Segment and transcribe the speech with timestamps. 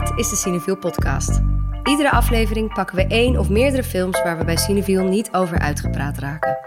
[0.00, 1.40] Dit is de Cineviel podcast.
[1.84, 6.18] Iedere aflevering pakken we één of meerdere films waar we bij Cineviel niet over uitgepraat
[6.18, 6.58] raken.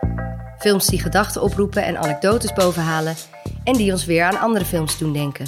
[0.58, 3.16] Films die gedachten oproepen en anekdotes bovenhalen
[3.64, 5.46] en die ons weer aan andere films doen denken.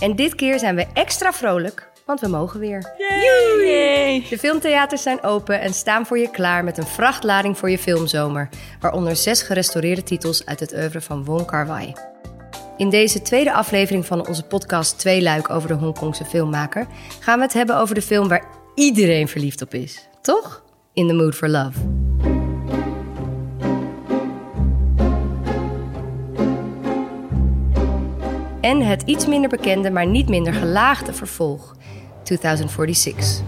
[0.00, 2.94] En dit keer zijn we extra vrolijk, want we mogen weer.
[2.98, 4.26] Yay!
[4.28, 8.48] De filmtheaters zijn open en staan voor je klaar met een vrachtlading voor je filmzomer,
[8.80, 11.92] waaronder zes gerestaureerde titels uit het oeuvre van Wong Kar-wai.
[12.76, 16.86] In deze tweede aflevering van onze podcast Twee Luik over de Hongkongse filmmaker
[17.20, 18.44] gaan we het hebben over de film waar
[18.74, 20.08] iedereen verliefd op is.
[20.20, 20.64] Toch?
[20.92, 21.78] In the Mood for Love.
[28.60, 31.76] En het iets minder bekende, maar niet minder gelaagde vervolg,
[32.22, 33.42] 2046.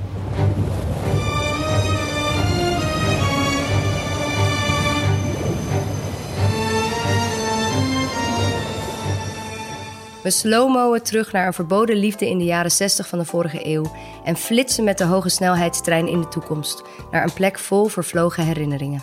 [10.28, 13.92] We slowmoen terug naar een verboden liefde in de jaren 60 van de vorige eeuw
[14.24, 19.02] en flitsen met de hoge snelheidstrein in de toekomst naar een plek vol vervlogen herinneringen.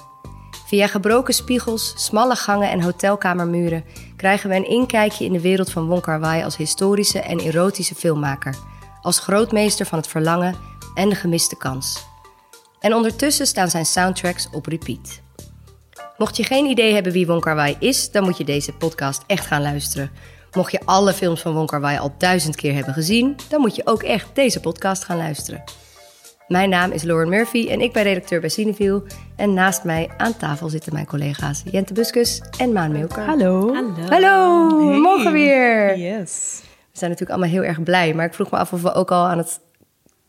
[0.67, 3.83] Via gebroken spiegels, smalle gangen en hotelkamermuren
[4.15, 8.55] krijgen we een inkijkje in de wereld van Wong Kar-wai als historische en erotische filmmaker,
[9.01, 10.55] als grootmeester van het verlangen
[10.95, 12.05] en de gemiste kans.
[12.79, 15.21] En ondertussen staan zijn soundtracks op repeat.
[16.17, 19.45] Mocht je geen idee hebben wie Wong Kar-wai is, dan moet je deze podcast echt
[19.45, 20.11] gaan luisteren.
[20.55, 23.81] Mocht je alle films van Wong Kar-wai al duizend keer hebben gezien, dan moet je
[23.85, 25.63] ook echt deze podcast gaan luisteren.
[26.47, 29.03] Mijn naam is Lauren Murphy en ik ben redacteur bij Cineville.
[29.35, 33.23] En naast mij aan tafel zitten mijn collega's Jente Buskus en Maan Meelker.
[33.25, 33.73] Hallo.
[34.09, 34.99] Hallo, Hey.
[34.99, 35.97] mogen weer.
[35.97, 36.59] Yes.
[36.61, 39.11] We zijn natuurlijk allemaal heel erg blij, maar ik vroeg me af of we ook
[39.11, 39.59] al aan het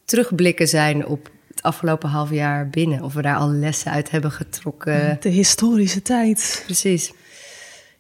[0.05, 3.03] terugblikken zijn op het afgelopen half jaar binnen.
[3.03, 5.17] Of we daar al lessen uit hebben getrokken.
[5.21, 6.63] De historische tijd.
[6.65, 7.13] Precies.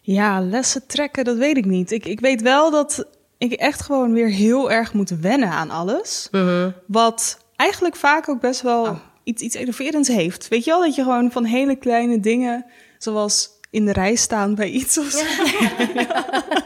[0.06, 1.90] Ja, lessen trekken, dat weet ik niet.
[1.90, 3.06] Ik, ik weet wel dat
[3.38, 6.28] ik echt gewoon weer heel erg moet wennen aan alles.
[6.86, 10.48] Wat eigenlijk vaak ook best wel iets, iets enerverends heeft.
[10.48, 12.64] Weet je wel, dat je gewoon van hele kleine dingen,
[12.98, 15.25] zoals in de rij staan bij iets of zo.
[15.25, 16.64] Het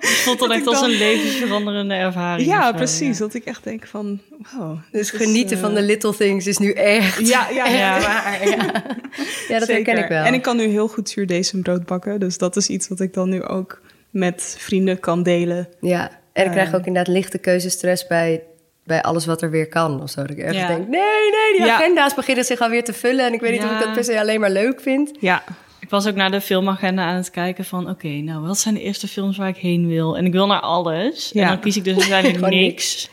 [0.00, 2.48] voelt dan Dat echt als dan- een levensveranderende ervaring.
[2.48, 3.18] Ja, zo, precies.
[3.18, 3.24] ja.
[3.24, 4.20] Dat ik echt denk van,
[4.56, 4.78] wow.
[4.92, 8.00] Dus is, genieten eh, van de little things is nu echt, Ja, ja, echt ja.
[8.00, 8.48] waar.
[8.48, 8.56] Ja,
[9.48, 9.74] ja dat Zeker.
[9.74, 10.24] herken ik wel.
[10.24, 12.20] En ik kan nu heel goed zuurdesem bakken.
[12.20, 13.80] Dus dat is iets wat ik dan nu ook
[14.10, 15.68] met vrienden kan delen.
[15.80, 16.52] Ja, en ik Eh.
[16.52, 18.42] krijg ook inderdaad lichte keuzestress bij,
[18.84, 20.02] bij alles wat er weer kan.
[20.02, 20.20] Of zo.
[20.20, 20.66] Dat ik ergens Ja.
[20.66, 21.74] denk, nee, nee, die Ja.
[21.76, 23.26] agenda's beginnen zich alweer te vullen.
[23.26, 25.10] En ik weet niet of ik dat per se alleen maar leuk vind.
[25.20, 25.42] Ja,
[25.90, 27.88] Ik was ook naar de filmagenda aan het kijken van...
[27.88, 30.16] oké, nou, wat zijn de eerste films waar ik heen wil?
[30.16, 31.30] En ik wil naar alles.
[31.32, 31.42] Ja.
[31.42, 33.08] En dan kies ik dus uiteindelijk niks.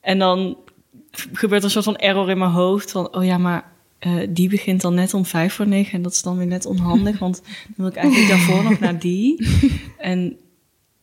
[0.00, 0.56] En dan
[1.32, 3.14] gebeurt er een soort van error in mijn hoofd van...
[3.14, 5.92] oh ja, maar eh, die begint dan net om vijf voor negen...
[5.92, 8.98] en dat is dan weer net onhandig, want dan wil ik eigenlijk daarvoor nog naar
[8.98, 9.48] die.
[9.98, 10.36] En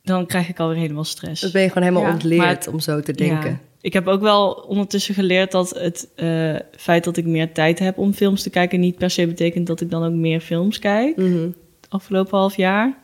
[0.03, 1.41] dan krijg ik alweer helemaal stress.
[1.41, 2.13] Dat ben je gewoon helemaal Ja.
[2.13, 3.49] ontleerd Maar- om zo te denken.
[3.49, 3.59] Ja.
[3.83, 7.97] Ik heb ook wel ondertussen geleerd dat het eh, feit dat ik meer tijd heb
[7.97, 11.17] om films te kijken niet per se betekent dat ik dan ook meer films kijk.
[11.17, 11.41] Mhm.
[11.41, 12.97] Het afgelopen half jaar.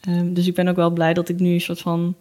[0.00, 2.14] Ehm, dus ik ben ook wel blij dat ik nu een soort van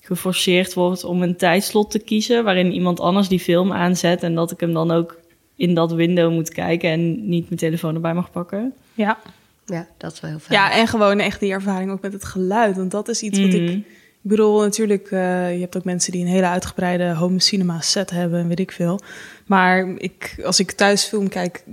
[0.00, 4.50] geforceerd word om een tijdslot te kiezen waarin iemand anders die film aanzet en dat
[4.50, 5.18] ik hem dan ook
[5.56, 8.72] in dat window moet kijken en niet mijn telefoon erbij mag pakken.
[8.94, 9.18] ja.
[9.66, 10.60] Ja, dat is wel heel fijn.
[10.60, 12.76] ja, en gewoon echt die ervaring ook met het geluid.
[12.76, 13.84] Want dat is iets wat ik...
[14.24, 18.10] Ik bedoel, natuurlijk, eh, je hebt ook mensen die een hele uitgebreide home cinema set
[18.10, 19.00] hebben en weet ik veel.
[19.46, 21.64] Maar ik, als ik thuis film kijk,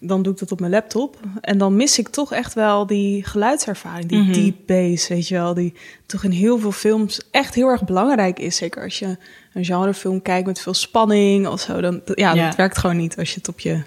[0.00, 1.16] dan doe ik dat op mijn laptop.
[1.40, 4.32] En dan mis ik toch echt wel die geluidservaring, die Mhm.
[4.32, 5.54] deep bass, weet je wel.
[5.54, 5.74] Die
[6.06, 8.56] toch in heel veel films echt heel erg belangrijk is.
[8.56, 9.16] Zeker als je
[9.52, 11.80] een genrefilm kijkt met veel spanning of zo.
[11.80, 12.44] Dan, ja, Ja.
[12.46, 13.82] dat werkt gewoon niet als je het op je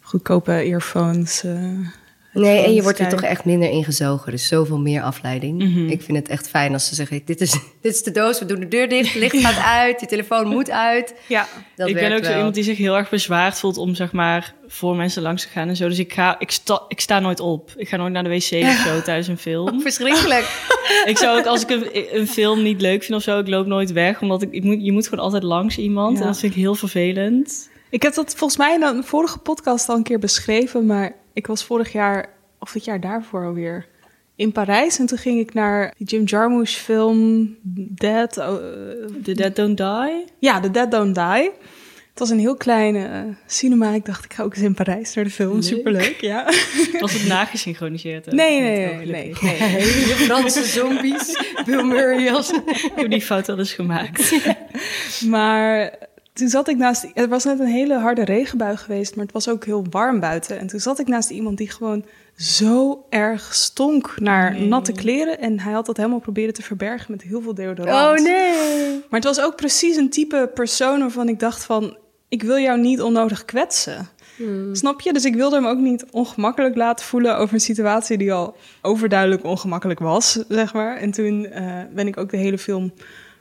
[0.00, 1.44] goedkope earphones...
[1.44, 1.54] eh,
[2.40, 4.32] Nee, en je wordt er toch echt minder ingezogen.
[4.32, 5.58] Dus zoveel meer afleiding.
[5.58, 5.88] Mhm.
[5.88, 7.22] Ik vind het echt fijn als ze zeggen...
[7.24, 7.50] Dit is,
[7.82, 10.00] dit is de doos, we doen de deur dicht, het licht gaat uit...
[10.00, 11.14] je telefoon moet uit.
[11.26, 11.46] Ja,
[11.76, 14.54] Dat ik ben ook zo iemand die zich heel erg bezwaard voelt om zeg maar
[14.66, 15.88] voor mensen langs te gaan en zo.
[15.88, 17.72] Dus ik ga, ik sta, ik sta nooit op.
[17.76, 19.80] Ik ga nooit naar de wc of zo tijdens een film.
[19.80, 20.44] Verschrikkelijk.
[21.04, 23.66] ik zou ook als ik een, een film niet leuk vind of zo, ik loop
[23.66, 26.20] nooit weg, omdat ik, ik moet, je moet gewoon altijd langs iemand Ja.
[26.20, 27.68] en dat vind ik heel vervelend.
[27.90, 31.46] Ik heb dat volgens mij in een vorige podcast al een keer beschreven, maar ik
[31.46, 32.28] was vorig jaar,
[32.58, 33.86] of het jaar daarvoor alweer,
[34.36, 34.98] in Parijs.
[34.98, 37.56] En toen ging ik naar die Jim Jarmusch film
[37.94, 38.38] Dead.
[38.38, 38.60] oh, eh,
[39.22, 40.24] The Dead Don't Die.
[40.38, 41.50] ja, The Dead Don't Die.
[42.10, 43.90] Het was een heel kleine eh, cinema.
[43.90, 45.52] Ik dacht, ik ga ook eens in Parijs naar de film.
[45.52, 45.62] Leuk.
[45.62, 46.44] Superleuk, ja.
[47.00, 48.26] Was het nagesynchroniseerd?
[48.26, 48.34] ook?
[48.34, 49.34] Nee, nee, nee, nee,
[50.28, 51.42] Franse zombies.
[51.66, 52.52] Bill Murray als...
[52.52, 54.34] Ik heb die fout wel eens gemaakt.
[55.26, 55.98] Maar
[56.40, 57.06] toen zat ik naast...
[57.14, 60.58] Het was net een hele harde regenbui geweest, maar het was ook heel warm buiten.
[60.58, 62.04] En toen zat ik naast iemand die gewoon
[62.36, 64.68] zo erg stonk naar Nee.
[64.68, 65.38] natte kleren.
[65.38, 68.18] En hij had dat helemaal proberen te verbergen met heel veel deodorant.
[68.18, 68.90] Oh nee.
[68.90, 71.96] Maar het was ook precies een type persoon waarvan ik dacht van...
[72.28, 74.08] ik wil jou niet onnodig kwetsen.
[74.72, 75.12] Snap je?
[75.12, 77.36] Dus ik wilde hem ook niet ongemakkelijk laten voelen...
[77.38, 80.96] over een situatie die al overduidelijk ongemakkelijk was, zeg maar.
[80.96, 82.92] En toen eh, ben ik ook de hele film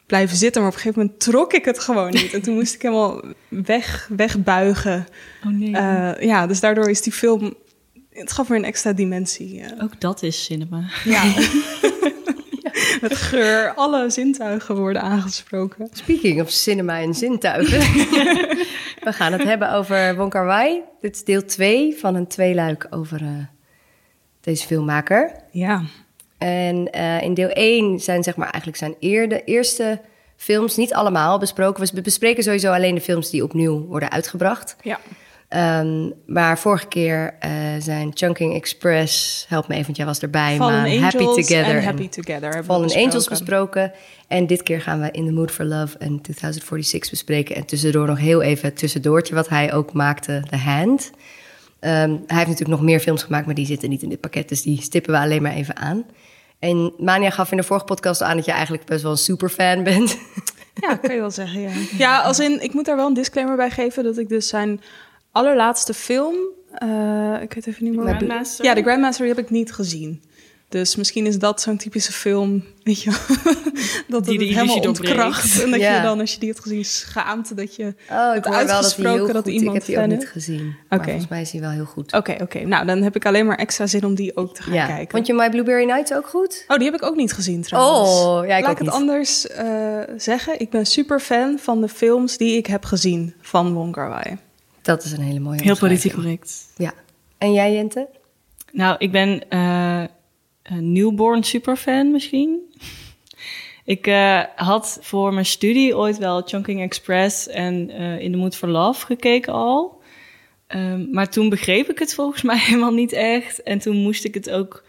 [0.10, 0.62] blijven zitten...
[0.62, 2.34] maar op een gegeven moment trok ik het gewoon niet.
[2.34, 5.08] En toen moest ik helemaal weg, wegbuigen.
[5.46, 5.76] Oh nee.
[5.76, 7.54] Eh, ja, dus daardoor is die film...
[8.10, 9.64] Het gaf weer een extra dimensie.
[9.82, 10.90] Ook dat is cinema.
[11.04, 11.24] Ja.
[13.02, 15.88] Met geur, alle zintuigen worden aangesproken.
[15.92, 17.80] Speaking of cinema en zintuigen.
[19.06, 20.82] We gaan het hebben over Wong Kar Wai.
[21.02, 23.46] Dit is deel 2 van een tweeluik over eh,
[24.42, 25.32] deze filmmaker.
[25.52, 25.84] Ja.
[26.40, 28.96] En eh, in deel 1 zijn zeg maar eigenlijk zijn
[29.46, 30.02] eerste
[30.36, 31.96] films, niet allemaal besproken.
[31.96, 34.76] We bespreken sowieso alleen de films die opnieuw worden uitgebracht.
[34.82, 35.00] Ja.
[35.50, 40.56] Ehm, maar vorige keer eh, zijn Chunking Express, help me even, want jij was erbij,
[40.56, 43.10] Fallen maar Angels Happy Together en Happy Together hebben Fallen besproken.
[43.10, 43.92] Angels besproken.
[44.28, 47.56] En dit keer gaan we In the Mood for Love en 2046 bespreken.
[47.56, 51.12] En tussendoor nog heel even het tussendoortje wat hij ook maakte, The Hand.
[51.80, 54.50] Ehm, hij heeft natuurlijk nog meer films gemaakt, maar die zitten niet in dit pakket.
[54.50, 56.06] Dus die stippen we alleen maar even aan.
[56.60, 59.84] En Mania gaf in de vorige podcast aan dat je eigenlijk best wel een superfan
[59.84, 60.18] bent.
[60.74, 61.72] Ja, kan je wel zeggen, ja.
[61.98, 64.04] Ja, als in, ik moet daar wel een disclaimer bij geven...
[64.04, 64.82] dat ik dus zijn
[65.32, 66.36] allerlaatste film...
[66.74, 68.06] eh, ik weet even niet meer...
[68.16, 68.66] Grandmaster?
[68.66, 70.24] Ja, de Grandmaster die heb ik niet gezien.
[70.70, 73.10] Dus misschien is dat zo'n typische film, weet je,
[74.08, 75.62] dat Die het de helemaal ontkracht.
[75.64, 75.96] En dat Ja.
[75.96, 77.84] je dan, als je die hebt gezien, schaamt dat je...
[77.84, 78.82] Oh, ik Het hoor wel
[79.26, 80.76] dat dat iemand ik heb die ook niet gezien.
[80.90, 82.14] Volgens mij is hij wel heel goed.
[82.14, 82.60] Oké, oké.
[82.60, 84.86] Nou, dan heb ik alleen maar extra zin om die ook te gaan ja.
[84.86, 85.12] kijken.
[85.12, 86.64] Vond je My Blueberry Nights ook goed?
[86.68, 88.10] Oh, die heb ik ook niet gezien trouwens.
[88.10, 88.96] Oh, ja, ik Laat ik het niet.
[88.96, 90.60] anders eh, zeggen.
[90.60, 94.38] Ik ben super fan van de films die ik heb gezien van Wong Kar Wai.
[94.82, 96.66] Dat is een hele mooie Heel politiek correct.
[96.76, 96.94] Ja.
[97.38, 98.08] En jij, Jente?
[98.72, 100.04] Nou, ik ben eh,
[100.76, 102.60] newborn superfan misschien.
[103.86, 108.56] ik eh, had voor mijn studie ooit wel Chunking Express en eh, In the Mood
[108.56, 110.02] for Love gekeken al.
[110.68, 113.64] Ehm, maar toen begreep ik het volgens mij helemaal niet echt.
[113.64, 114.84] En toen moest ik het ook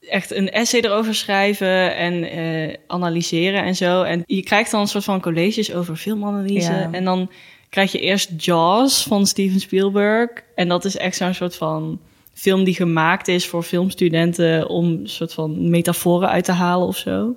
[0.00, 4.02] echt een essay erover schrijven en eh, analyseren en zo.
[4.02, 6.72] En je krijgt dan een soort van colleges over filmanalyse.
[6.72, 6.88] Ja.
[6.92, 7.30] En dan
[7.68, 10.30] krijg je eerst Jaws van Steven Spielberg.
[10.54, 12.00] En dat is echt zo'n soort van
[12.36, 16.96] film die gemaakt is voor filmstudenten om een soort van metaforen uit te halen of
[16.96, 17.36] zo.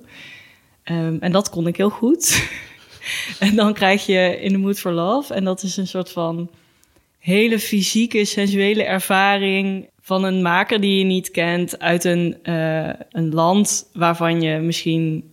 [0.82, 2.48] Ehm, en dat kon ik heel goed.
[3.38, 5.34] en dan krijg je In the Mood for Love.
[5.34, 6.50] En dat is een soort van
[7.18, 13.34] hele fysieke, sensuele ervaring van een maker die je niet kent uit een, eh, een
[13.34, 15.30] land waarvan je misschien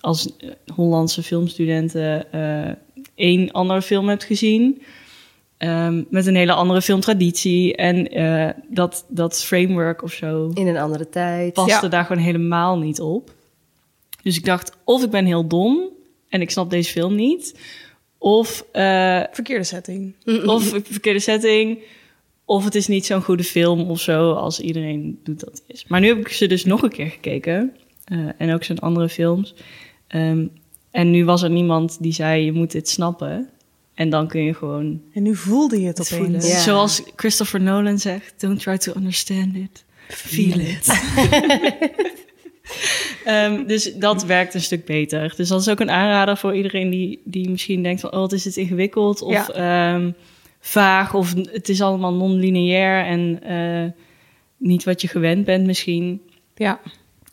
[0.00, 0.28] als
[0.74, 2.72] Hollandse filmstudenten eh
[3.14, 4.82] één andere film hebt gezien.
[5.58, 7.76] Ehm, met een hele andere filmtraditie.
[7.76, 11.52] En eh, dat, dat framework of zo In een andere tijd.
[11.52, 11.88] paste Ja.
[11.88, 13.30] daar gewoon helemaal niet op.
[14.22, 15.80] Dus ik dacht, of ik ben heel dom
[16.28, 17.58] en ik snap deze film niet.
[18.18, 20.14] Of, eh, Verkeerde setting.
[20.46, 21.78] of verkeerde setting.
[22.44, 25.84] Of het is niet zo'n goede film of zo als iedereen doet dat is.
[25.86, 27.72] Maar nu heb ik ze dus nog een keer gekeken.
[28.04, 29.54] eh, en ook zijn andere films.
[30.06, 30.46] Ehm,
[30.90, 33.48] en nu was er niemand die zei, je moet dit snappen.
[33.98, 36.28] En dan kun je gewoon En nu voelde je het het opeens.
[36.30, 36.46] voelen.
[36.48, 36.58] Ja.
[36.58, 39.84] Zoals Christopher Nolan zegt, don't try to understand it.
[40.08, 40.86] Feel it.
[43.24, 45.34] Ehm, dus dat werkt een stuk beter.
[45.36, 48.12] Dus dat is ook een aanrader voor iedereen die, die misschien denkt van...
[48.12, 49.48] oh, wat is het ingewikkeld of Ja.
[49.94, 50.10] ehm,
[50.60, 51.14] vaag...
[51.14, 53.90] of het is allemaal non-lineair en eh,
[54.56, 56.20] niet wat je gewend bent misschien.
[56.54, 56.80] Ja.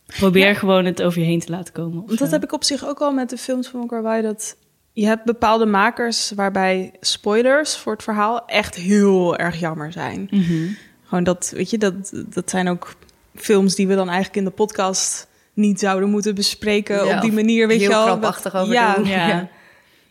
[0.06, 2.04] Probeer gewoon het over je heen te laten komen.
[2.06, 2.26] dat zo.
[2.26, 4.22] heb ik op zich ook al met de films van Wai.
[4.22, 4.56] Dat
[4.98, 10.28] je hebt bepaalde makers waarbij spoilers voor het verhaal echt heel erg jammer zijn.
[10.32, 10.68] Mhm.
[11.04, 12.94] Gewoon dat, weet je, dat, dat zijn ook
[13.36, 17.32] films die we dan eigenlijk in de podcast niet zouden moeten bespreken Ja, op die
[17.32, 18.06] manier, weet heel je wel.
[18.06, 19.06] krampachtig Dat- over ja, doen.
[19.08, 19.28] Ja.
[19.28, 19.50] ja.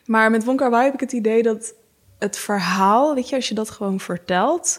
[0.06, 1.74] Maar met Wong Kar Wai heb ik het idee dat
[2.18, 4.78] het verhaal, weet je, als je dat gewoon vertelt,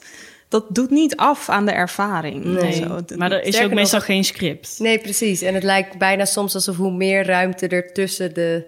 [0.50, 2.44] dat doet niet af aan de ervaring.
[2.46, 2.74] Nee.
[2.74, 4.76] Zo, Maar er is ook meestal nog- geen script.
[4.80, 5.42] Nee, precies.
[5.42, 8.66] En het lijkt bijna soms alsof hoe meer ruimte er tussen de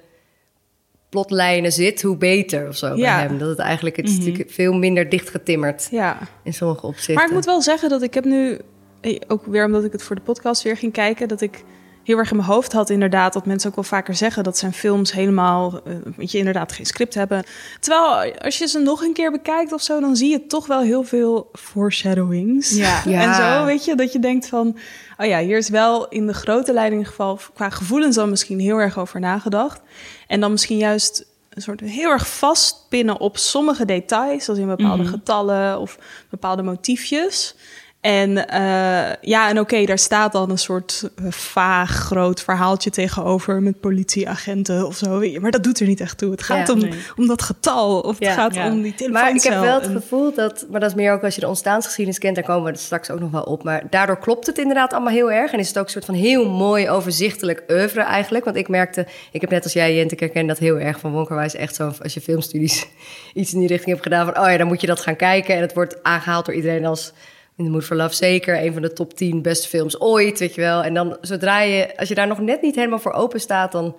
[1.18, 3.20] plotlijnen zit, hoe beter of zo bij Ja.
[3.20, 3.38] hem.
[3.38, 6.18] Dat het eigenlijk het is natuurlijk veel minder dichtgetimmerd ja.
[6.44, 7.14] in sommige opzichten.
[7.16, 8.58] Maar ik moet wel zeggen dat ik heb nu,
[9.02, 11.64] eh, ook weer omdat ik het voor de podcast weer ging kijken, dat ik
[12.08, 14.74] heel erg in mijn hoofd had inderdaad dat mensen ook wel vaker zeggen dat zijn
[14.74, 17.44] films helemaal, eh, weet je, inderdaad geen script hebben.
[17.80, 20.82] Terwijl als je ze nog een keer bekijkt of zo, dan zie je toch wel
[20.82, 22.76] heel veel foreshadowings.
[22.76, 23.02] Ja.
[23.06, 23.22] Ja.
[23.28, 24.78] En zo, weet je, dat je denkt van,
[25.18, 28.60] oh ja, hier is wel in de grote in ieder geval qua gevoelens dan misschien
[28.60, 29.82] heel erg over nagedacht.
[30.28, 35.04] En dan misschien juist een soort heel erg vastpinnen op sommige details, als in bepaalde
[35.04, 35.12] Mhm.
[35.12, 35.98] getallen of
[36.30, 37.56] bepaalde motiefjes.
[38.02, 43.62] En eh, ja, en oké, daar staat dan een soort eh, vaag groot verhaaltje tegenover
[43.62, 45.40] met politieagenten of zo.
[45.40, 46.32] Maar dat doet er niet echt toe.
[46.32, 47.00] Het gaat Ja, om, nee.
[47.16, 48.72] om dat getal of Ja, het gaat ja.
[48.72, 49.24] om die telefooncel.
[49.24, 51.48] Maar ik heb wel het gevoel dat, maar dat is meer ook als je de
[51.48, 53.64] ontstaansgeschiedenis kent, daar komen we straks ook nog wel op.
[53.64, 55.52] Maar daardoor klopt het inderdaad allemaal heel erg.
[55.52, 58.46] En is het ook een soort van heel mooi, overzichtelijk oeuvre eigenlijk.
[58.46, 61.12] Want ik merkte, ik heb net als jij, Jente, ik herken dat heel erg van
[61.12, 61.56] Wonkerwijs.
[61.56, 62.88] Echt zo, als je filmstudies
[63.34, 65.56] iets in die richting hebt gedaan, van oh ja, dan moet je dat gaan kijken.
[65.56, 67.14] En het wordt aangehaald door iedereen als
[67.58, 70.56] in The Mood for Love zeker een van de top 10 beste films ooit, weet
[70.56, 70.84] je wel.
[70.84, 73.96] En dan zodra je, als je daar nog net niet helemaal voor open staat, dan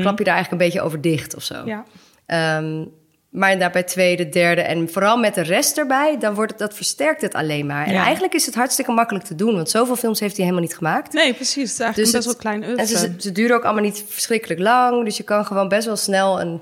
[0.00, 1.54] klap je daar eigenlijk een beetje over dicht of zo.
[1.64, 1.84] Ja.
[2.26, 2.84] Ehm,
[3.30, 6.74] maar inderdaad bij tweede, derde en vooral met de rest erbij, dan wordt het, dat
[6.74, 7.86] versterkt het alleen maar.
[7.86, 8.02] En Ja.
[8.02, 11.12] eigenlijk is het hartstikke makkelijk te doen, want zoveel films heeft hij helemaal niet gemaakt.
[11.12, 11.54] Nee, precies.
[11.62, 14.04] Het is eigenlijk Dus het- best wel klein En ze, ze duren ook allemaal niet
[14.08, 16.60] verschrikkelijk lang, dus je kan gewoon best wel snel een,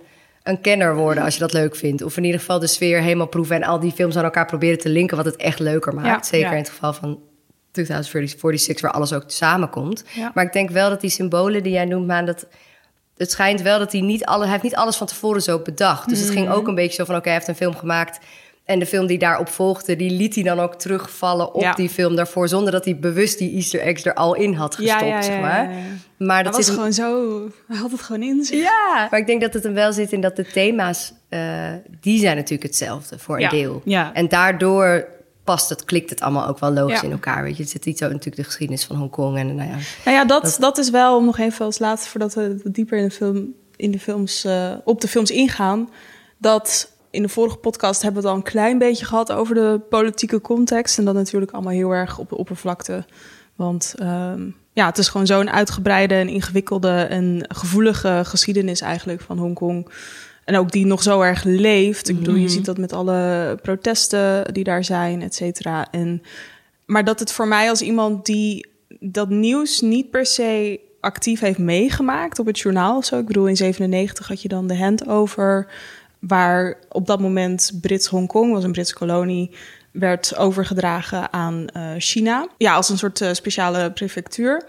[0.51, 2.03] een kenner worden als je dat leuk vindt.
[2.03, 4.79] Of in ieder geval de sfeer helemaal proeven en al die films aan elkaar proberen
[4.79, 6.07] te linken, wat het echt leuker maakt.
[6.07, 6.53] Ja, Zeker ja.
[6.53, 7.19] in het geval van
[7.73, 10.05] 2046, waar alles ook samenkomt.
[10.15, 10.31] Ja.
[10.35, 12.47] Maar ik denk wel dat die symbolen die jij noemt, Maan, dat
[13.17, 16.09] het schijnt wel dat hij niet alle, hij heeft niet alles van tevoren zo bedacht.
[16.09, 16.55] Dus het ging Mhm.
[16.55, 18.19] ook een beetje zo van, oké, hij heeft een film gemaakt.
[18.71, 21.73] En de film die daarop volgde, die liet hij dan ook terugvallen op Ja.
[21.73, 25.25] die film daarvoor, zonder dat hij bewust die Easter eggs er al in had gestopt,
[25.25, 25.71] zeg maar.
[25.71, 25.85] ja, ja.
[26.19, 27.41] Maar Dat dat was zit gewoon zo...
[27.69, 28.59] Hij had het gewoon in zich.
[28.63, 31.41] ja, maar ik denk dat het hem wel zit in dat de thema's, eh,
[32.01, 33.83] die zijn natuurlijk hetzelfde voor een Ja, deel.
[33.85, 34.15] ja.
[34.15, 35.07] En daardoor
[35.45, 37.07] past het, klikt het allemaal ook wel logisch Ja.
[37.07, 37.43] in elkaar.
[37.43, 39.77] Weet je, het zit iets zo natuurlijk de geschiedenis van Hongkong en nou ja.
[40.05, 40.79] Nou ja, dat, Dat- dat...
[40.79, 43.99] is wel, om nog even als laatste, voordat we dieper in de, film, in de
[43.99, 45.89] films, eh, op de films ingaan,
[46.39, 49.81] dat in de vorige podcast hebben we het al een klein beetje gehad over de
[49.89, 50.99] politieke context.
[50.99, 53.05] En dat natuurlijk allemaal heel erg op de oppervlakte.
[53.55, 59.39] Want ehm, ja, het is gewoon zo'n uitgebreide en ingewikkelde en gevoelige geschiedenis eigenlijk van
[59.39, 59.89] Hongkong.
[60.45, 62.09] En ook die nog zo erg leeft.
[62.09, 65.91] Ik bedoel, je ziet dat met alle protesten die daar zijn, et cetera.
[65.91, 66.23] En
[66.87, 68.67] maar dat het voor mij als iemand die
[69.01, 73.19] dat nieuws niet per se actief heeft meegemaakt op het journaal of zo.
[73.19, 75.67] Ik bedoel, in 97 had je dan de handover,
[76.21, 79.51] waar op dat moment Brits Hongkong, was een Britse kolonie,
[79.91, 82.47] werd overgedragen aan eh, China.
[82.59, 84.65] Ja, als een soort eh, speciale prefectuur.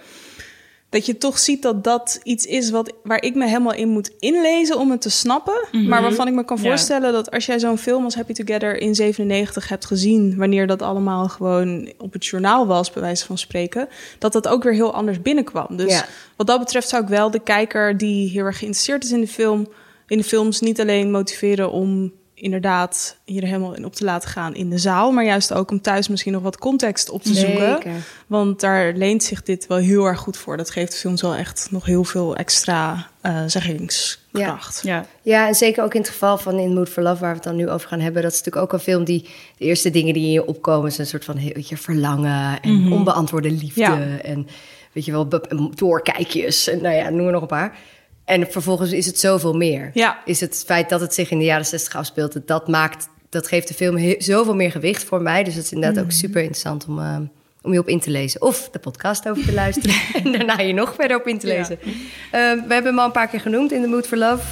[0.90, 4.12] Dat je toch ziet dat dat iets is wat, waar ik me helemaal in moet
[4.20, 5.68] inlezen om het te snappen.
[5.88, 6.64] Maar waarvan ik me kan Ja.
[6.64, 10.82] voorstellen dat als jij zo'n film als Happy Together in 97 hebt gezien, wanneer dat
[10.82, 13.88] allemaal gewoon op het journaal was, bij wijze van spreken,
[14.20, 15.78] dat dat ook weer heel anders binnenkwam.
[15.78, 16.06] Dus Ja.
[16.36, 19.28] wat dat betreft zou ik wel de kijker die heel erg geïnteresseerd is in de
[19.28, 19.68] film,
[20.12, 24.56] in de films niet alleen motiveren om inderdaad hier helemaal in op te laten gaan
[24.56, 27.72] in de zaal, maar juist ook om thuis misschien nog wat context op te zoeken.
[27.72, 27.92] Zeker.
[28.28, 30.58] Want daar leent zich dit wel heel erg goed voor.
[30.58, 34.82] Dat geeft de films wel echt nog heel veel extra eh zeggingskracht.
[34.84, 37.36] Ja, Ja, en zeker ook in het geval van In Mood for Love, waar we
[37.36, 38.22] het dan nu over gaan hebben.
[38.22, 39.22] Dat is natuurlijk ook een film die
[39.58, 42.92] de eerste dingen die in je opkomen, is een soort van weet je, verlangen en
[42.92, 43.82] onbeantwoorde liefde.
[43.82, 44.12] Mhm.
[44.12, 44.22] Ja.
[44.22, 44.48] En
[44.92, 45.28] weet je wel,
[45.76, 47.78] doorkijkjes en nou ja, noem er nog een paar.
[48.32, 49.92] En vervolgens is het zoveel meer.
[49.94, 50.20] Ja.
[50.26, 53.48] Is het feit dat het zich in de jaren 60 afspeelt, dat- dat maakt, dat
[53.48, 55.44] geeft de film zoveel meer gewicht voor mij.
[55.44, 56.06] Dus het is inderdaad Mhm.
[56.06, 57.18] ook super interessant om, eh,
[57.62, 58.42] om je op in te lezen.
[58.42, 61.54] Of de podcast over te luisteren en daarna je nog verder op in te Ja.
[61.58, 61.80] lezen.
[61.82, 61.90] Eh,
[62.32, 64.44] we hebben hem al een paar keer genoemd in The Mood for Love.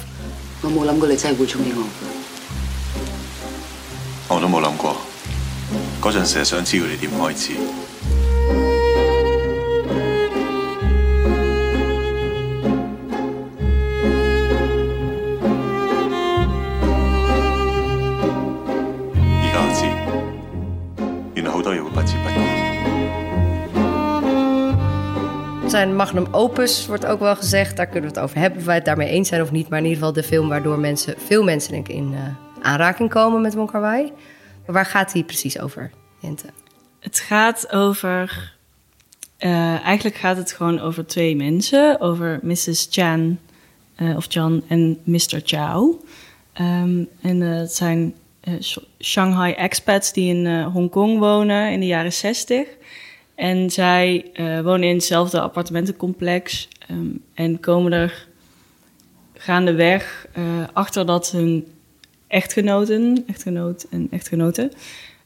[7.60, 7.89] 我
[25.66, 27.76] Zijn magnum opus wordt ook wel gezegd.
[27.76, 29.68] Daar kunnen we het over hebben, of wij het daarmee eens zijn of niet.
[29.68, 32.20] Maar in ieder geval de film waardoor mensen, veel mensen in eh,
[32.64, 34.10] aanraking komen met Wong Kar
[34.66, 36.46] Waar gaat hij precies over, Jente?
[37.00, 38.54] Het gaat over...
[39.36, 42.00] Eh, eigenlijk gaat het gewoon over twee mensen.
[42.00, 42.86] Over Mrs.
[42.90, 43.38] Chan,
[43.94, 45.40] eh, of Chan, en Mr.
[45.44, 45.94] Chow.
[46.52, 48.14] Ehm, en het zijn
[49.00, 52.66] Shanghai expats die in eh, Hongkong wonen in de jaren 60.
[53.34, 58.26] En zij eh, wonen in hetzelfde appartementencomplex ehm, en komen er
[59.34, 60.42] gaandeweg eh
[60.72, 61.66] achter dat hun
[62.26, 64.72] echtgenoten, echtgenoot en echtgenoten,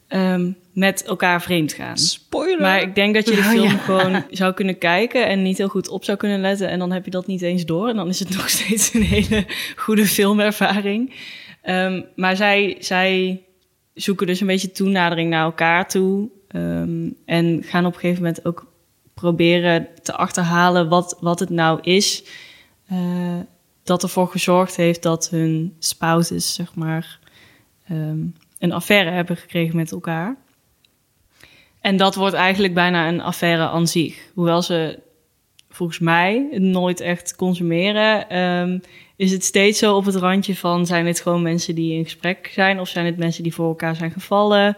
[0.07, 1.97] ehm, met elkaar vreemd gaan.
[1.97, 2.61] Spoiler!
[2.61, 3.77] Maar ik denk dat je de Oh, film ja.
[3.77, 6.69] gewoon zou kunnen kijken en niet heel goed op zou kunnen letten.
[6.69, 7.89] En dan heb je dat niet eens door.
[7.89, 9.45] En dan is het nog steeds een hele
[9.75, 11.13] goede filmervaring.
[11.65, 13.41] Ehm, maar zij, zij
[13.93, 16.29] zoeken dus een beetje toenadering naar elkaar toe.
[16.47, 18.71] ehm, en gaan op een gegeven moment ook
[19.13, 22.23] proberen te achterhalen wat, wat het nou is.
[22.87, 23.39] eh,
[23.83, 27.19] dat ervoor gezorgd heeft dat hun spouses, zeg maar,
[27.87, 28.19] ehm,
[28.59, 30.35] een affaire hebben gekregen met elkaar.
[31.81, 34.17] En dat wordt eigenlijk bijna een affaire aan zich.
[34.33, 34.99] Hoewel ze
[35.69, 38.29] volgens mij nooit echt consumeren,
[39.15, 42.49] is het steeds zo op het randje van: zijn het gewoon mensen die in gesprek
[42.53, 44.77] zijn, of zijn het mensen die voor elkaar zijn gevallen?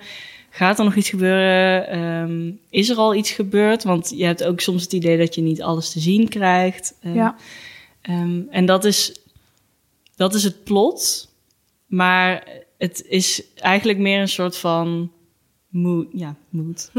[0.49, 1.87] Gaat er nog iets gebeuren?
[1.87, 3.83] Ehm, is er al iets gebeurd?
[3.83, 6.95] Want je hebt ook soms het idee dat je niet alles te zien krijgt.
[7.01, 7.35] Ehm, Ja.
[8.01, 9.19] ehm, en dat is,
[10.15, 11.29] dat is het plot.
[11.87, 15.11] Maar het is eigenlijk meer een soort van
[15.69, 16.07] mood.
[16.11, 16.91] Ja, mood.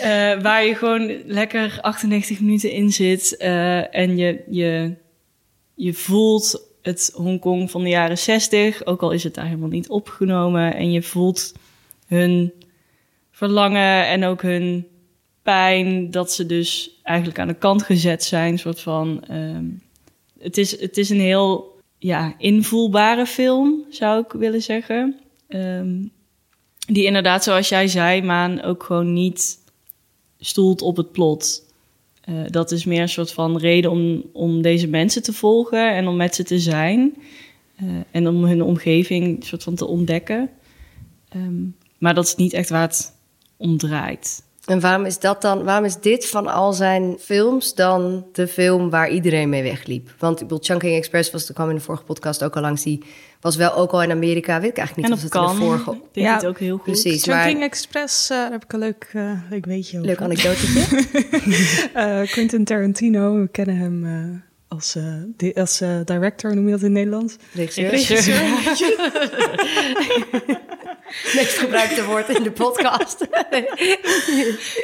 [0.00, 3.36] Eh, waar je gewoon lekker 98 minuten in zit.
[3.36, 4.94] eh, en je, je,
[5.74, 8.84] je voelt het Hongkong van de jaren 60.
[8.86, 10.74] Ook al is het daar helemaal niet opgenomen.
[10.74, 11.52] En je voelt
[12.06, 12.52] hun
[13.30, 14.86] verlangen en ook hun
[15.42, 16.10] pijn.
[16.10, 18.52] Dat ze dus eigenlijk aan de kant gezet zijn.
[18.52, 19.24] Een soort van.
[19.28, 19.64] ehm,
[20.38, 25.20] het, is, het is een heel ja, invoelbare film, zou ik willen zeggen.
[25.50, 26.02] Ehm,
[26.86, 29.58] die inderdaad, zoals jij zei, Maan, ook gewoon niet
[30.38, 31.68] stoelt op het plot.
[32.20, 36.08] Eh, dat is meer een soort van reden om, om deze mensen te volgen en
[36.08, 37.16] om met ze te zijn.
[37.76, 40.50] Eh, en om hun omgeving soort van te ontdekken.
[41.28, 41.62] Ehm,
[41.98, 43.12] maar dat is niet echt waar het
[43.56, 44.42] om draait.
[44.64, 45.64] En waarom is dat dan?
[45.64, 50.14] Waarom is dit van al zijn films dan de film waar iedereen mee wegliep?
[50.18, 52.82] Want ik bedoel, Chunking Express was, kwam in de vorige podcast ook al langs.
[52.82, 53.02] Die
[53.40, 54.60] was wel ook al in Amerika.
[54.60, 56.00] Weet ik eigenlijk En niet op of het in de vorige.
[56.12, 56.84] Ja, het ook heel goed.
[56.84, 60.08] Precies, Chunking maar Express, eh, daar heb ik een leuk, eh, leuk weetje over.
[60.08, 60.80] leuk anekdotetje.
[61.94, 65.04] Eh, Quentin Tarantino, we kennen hem eh, als, eh,
[65.36, 67.36] di- als eh, director, noem je dat in het Nederlands?
[67.54, 67.90] Regisseur.
[71.36, 73.26] Meest gebruikte woord in de podcast.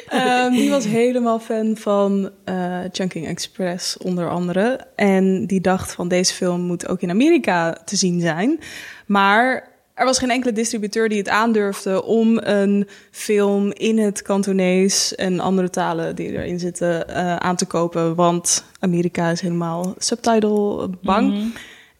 [0.09, 4.81] Ehm, die was helemaal fan van eh Chunking Express, onder andere.
[4.95, 8.61] En die dacht van deze film moet ook in Amerika te zien zijn.
[9.07, 15.15] Maar er was geen enkele distributeur die het aandurfde om een film in het Kantonees
[15.15, 18.15] en andere talen die erin zitten eh, aan te kopen.
[18.15, 21.53] Want Amerika is helemaal subtitle bang.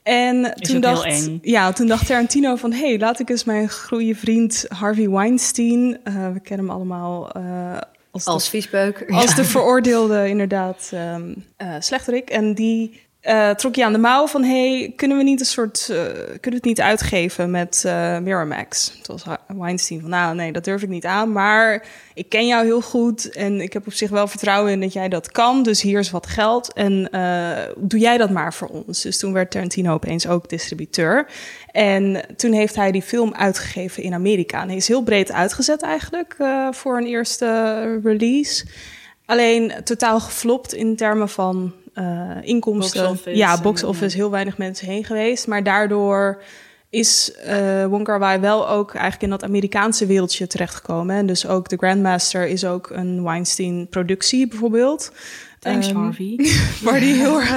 [0.07, 1.39] En toen ook heel dacht, eng.
[1.43, 2.73] ja, toen dacht Tarantino van...
[2.73, 5.99] hé, hey, laat ik eens mijn goede vriend Harvey Weinstein...
[6.05, 7.79] eh, we kennen hem allemaal eh,
[8.11, 9.05] als, de- Als viespeuk.
[9.11, 11.45] als de veroordeelde inderdaad um,
[11.79, 12.31] slechterik.
[12.31, 14.45] En die eh, trok je aan de mouw van...
[14.45, 15.89] hey, kunnen we niet een soort...
[15.91, 18.99] eh, kunnen we het niet uitgeven met eh Miramax?
[19.03, 20.11] Toen was Weinstein van...
[20.11, 21.33] nou, nee, dat durf ik niet aan.
[21.33, 23.31] Maar ik ken jou heel goed...
[23.31, 25.63] en ik heb op zich wel vertrouwen in dat jij dat kan.
[25.63, 26.73] Dus hier is wat geld.
[26.73, 27.09] En
[27.77, 29.03] doe jij dat maar voor ons.
[29.03, 31.27] Dus toen werd Tarantino opeens ook distributeur.
[31.71, 34.63] En toen heeft hij die film uitgegeven in Amerika.
[34.63, 36.37] En hij is heel breed uitgezet eigenlijk...
[36.71, 38.65] voor een eerste release...
[39.29, 43.03] Alleen totaal geflopt in termen van eh, inkomsten.
[43.03, 44.23] Box office ja, box office, ja.
[44.23, 45.47] heel weinig mensen heen geweest.
[45.47, 46.43] Maar daardoor
[46.91, 51.17] is eh Wong Kar-wai wel ook eigenlijk in dat Amerikaanse wereldje terechtgekomen.
[51.17, 55.13] En dus ook The Grandmaster is ook een Weinstein-productie bijvoorbeeld.
[55.59, 56.51] Thanks, Ehm, Harvey.
[56.85, 57.51] Maar die heel erg.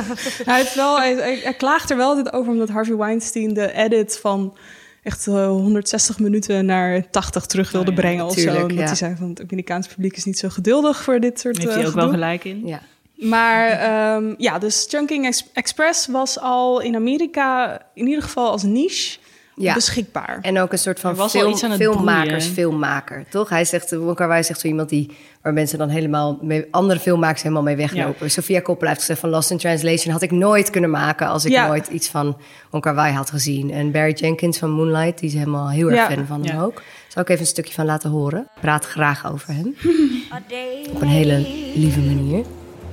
[0.46, 3.74] Hij, heeft wel, hij, hij, hij klaagt er wel altijd over, omdat Harvey Weinstein de
[3.74, 4.58] edit van
[5.04, 8.26] echt eh, 160 minuten naar 80 terug wilde Oh ja, brengen.
[8.26, 8.56] Of zo.
[8.56, 8.86] Omdat ja.
[8.86, 11.76] hij zei van het Amerikaanse publiek is niet zo geduldig voor dit soort Daar heeft
[11.76, 12.68] eh, hij ook wel gelijk in.
[12.68, 12.82] Ja.
[13.20, 18.64] Maar ehm, ja, dus Chunking Ex- Express was al in Amerika in ieder geval als
[18.64, 19.18] niche
[19.56, 19.74] Ja.
[19.74, 20.40] beschikbaar.
[20.42, 23.50] En ook een soort van Er was al film, iets aan het filmmakers, filmmaker, toch?
[23.50, 27.42] Hij zegt, Wong Kar-wai zegt zo iemand die, waar mensen dan helemaal, mee, andere filmmakers
[27.42, 28.32] helemaal mee weglopen.
[28.32, 31.52] Sofia Coppola heeft gezegd van Lost in Translation had ik nooit kunnen maken als ik
[31.52, 31.68] Ja.
[31.68, 32.38] nooit iets van
[32.70, 33.72] Wong Kar-wai had gezien.
[33.72, 36.16] En Barry Jenkins van Moonlight, die is helemaal heel erg Ja.
[36.16, 36.82] fan van hem ook.
[37.08, 38.40] Zal ik even een stukje van laten horen.
[38.56, 39.76] Ik praat graag over hem.
[40.94, 41.38] Op een hele
[41.76, 42.46] lieve manier.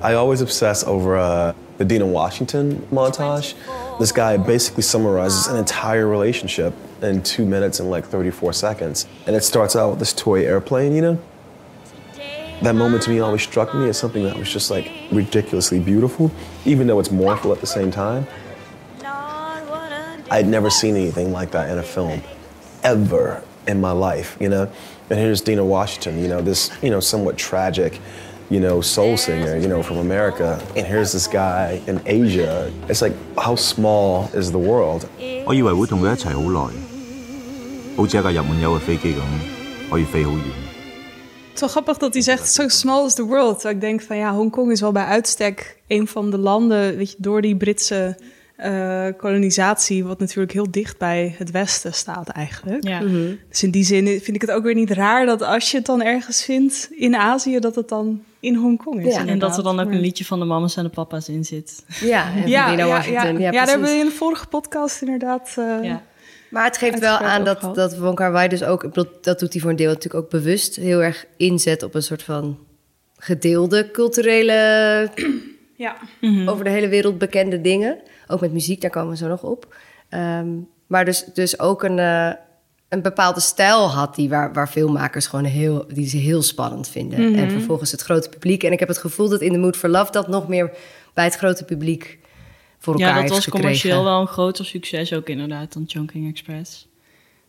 [0.02, 3.54] I always obsess over uh, the Dina Washington montage.
[3.98, 9.06] This guy basically summarizes an entire relationship in two minutes and like 34 seconds.
[9.26, 11.22] And it starts out with this toy airplane, you know?
[12.62, 16.30] That moment to me always struck me as something that was just like ridiculously beautiful,
[16.64, 18.26] even though it's mournful at the same time.
[20.30, 22.22] I'd never seen anything like that in a film,
[22.82, 24.70] ever in my life, you know?
[25.10, 28.00] And here's Dina Washington, you know, this, you know, somewhat tragic,
[28.49, 30.59] you know, soul singer, you know, from America.
[30.75, 32.69] And here's this guy in Asia.
[32.89, 35.05] It's like, how small is the world?
[35.45, 36.73] 我以为会同佢一齐好耐，
[37.97, 39.21] 好似一架日满油嘅飞机咁，
[39.89, 40.51] 可以飞好远。
[41.53, 43.55] Het is wel grappig dat hij zegt, so small is the world.
[43.59, 47.11] Terwijl ik denk van ja, Hongkong is wel bij uitstek een van de landen, weet
[47.11, 48.17] je, door die Britse
[48.56, 52.88] eh, kolonisatie, wat natuurlijk heel dicht bij het Westen staat eigenlijk.
[52.88, 53.00] Ja.
[53.48, 55.86] Dus in die zin vind ik het ook weer niet raar dat als je het
[55.86, 59.14] dan ergens vindt in Azië, dat het dan in Hongkong is.
[59.14, 61.44] Ja, En dat er dan ook een liedje van de mama's en de papa's in
[61.44, 61.84] zit.
[62.00, 63.32] Ja, en Ja, ja, ja, Washington.
[63.38, 65.54] ja, Ja, daar hebben we in de vorige podcast inderdaad.
[65.58, 66.02] eh, Ja.
[66.50, 68.94] Maar het geeft wel aan dat, dat Wong Kar Wai dus ook...
[69.22, 70.76] Dat doet hij voor een deel natuurlijk ook bewust...
[70.76, 72.58] heel erg inzet op een soort van
[73.16, 75.10] gedeelde culturele...
[75.76, 75.96] ja.
[76.46, 77.98] over de hele wereld bekende dingen.
[78.26, 79.74] Ook met muziek, daar komen we zo nog op.
[80.08, 80.48] Ehm,
[80.86, 82.32] maar dus, dus ook een, eh,
[82.88, 87.34] een bepaalde stijl had die waar, waar filmmakers gewoon heel, die ze heel spannend vinden.
[87.34, 88.62] En vervolgens het grote publiek.
[88.62, 90.70] En ik heb het gevoel dat in The Mood for Love dat nog meer
[91.14, 92.18] bij het grote publiek
[92.78, 93.66] voor elkaar Ja, dat heeft was gekregen.
[93.66, 96.88] commercieel wel een groter succes ook inderdaad dan Chongqing Express.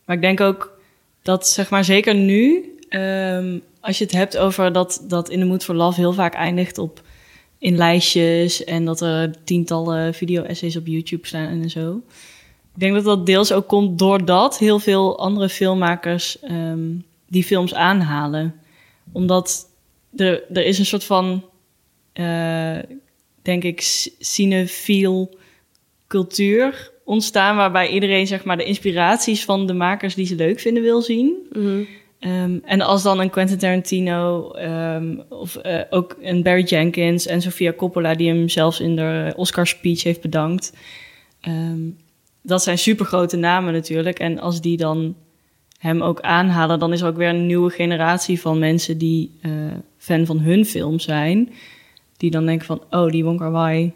[0.04, 0.78] Maar ik denk ook
[1.22, 5.44] dat, zeg maar, zeker nu, ehm, als je het hebt over dat, dat In the
[5.44, 7.02] Mood for Love heel vaak eindigt op
[7.58, 12.02] in lijstjes en dat er tientallen video-essays op YouTube staan en zo.
[12.74, 16.94] Ik denk dat dat deels ook komt doordat heel veel andere filmmakers ehm,
[17.28, 18.54] die films aanhalen.
[19.12, 19.66] Omdat
[20.16, 21.44] er, er is een soort van,
[22.12, 22.78] eh,
[23.42, 23.80] denk ik,
[24.18, 25.38] cinefiel
[26.06, 27.56] cultuur ontstaan...
[27.56, 31.36] waarbij iedereen zeg maar, de inspiraties van de makers die ze leuk vinden wil zien.
[32.18, 37.42] Ehm, en als dan een Quentin Tarantino ehm, of eh, ook een Barry Jenkins en
[37.42, 38.14] Sofia Coppola...
[38.14, 40.76] die hem zelfs in de Oscar speech heeft bedankt...
[41.40, 41.80] ehm,
[42.42, 44.18] dat zijn supergrote namen natuurlijk.
[44.18, 45.16] En als die dan
[45.78, 46.78] hem ook aanhalen...
[46.78, 48.98] dan is er ook weer een nieuwe generatie van mensen...
[48.98, 49.50] die eh,
[49.96, 51.50] fan van hun film zijn...
[52.16, 53.92] die dan denken van, oh, die Wong Kar-wai...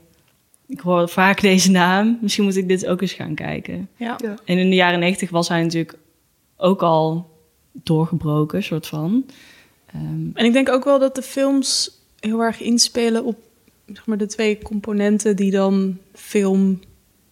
[0.66, 3.88] ik hoor vaak deze naam, misschien moet ik dit ook eens gaan kijken.
[3.96, 4.16] Ja.
[4.44, 5.98] En in de jaren negentig was hij natuurlijk
[6.56, 7.30] ook al
[7.72, 9.26] doorgebroken, soort van.
[9.86, 13.36] Ehm, En ik denk ook wel dat de films heel erg inspelen op
[13.86, 16.80] zeg maar, de twee componenten die dan film,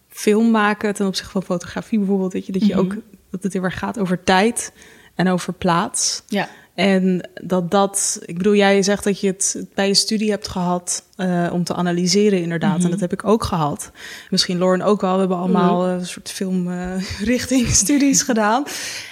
[0.07, 2.33] film maken ten opzichte van fotografie bijvoorbeeld.
[2.33, 2.95] Weet je, dat, je ook,
[3.29, 4.73] dat het heel erg gaat over tijd
[5.15, 6.23] en over plaats.
[6.27, 6.49] ja.
[6.81, 11.03] En dat dat, ik bedoel, jij zegt dat je het bij je studie hebt gehad
[11.15, 12.83] eh, om te analyseren, inderdaad.
[12.83, 13.91] En dat heb ik ook gehad.
[14.29, 15.13] Misschien Lauren ook wel.
[15.13, 18.63] We hebben allemaal eh, een soort filmrichting studies gedaan.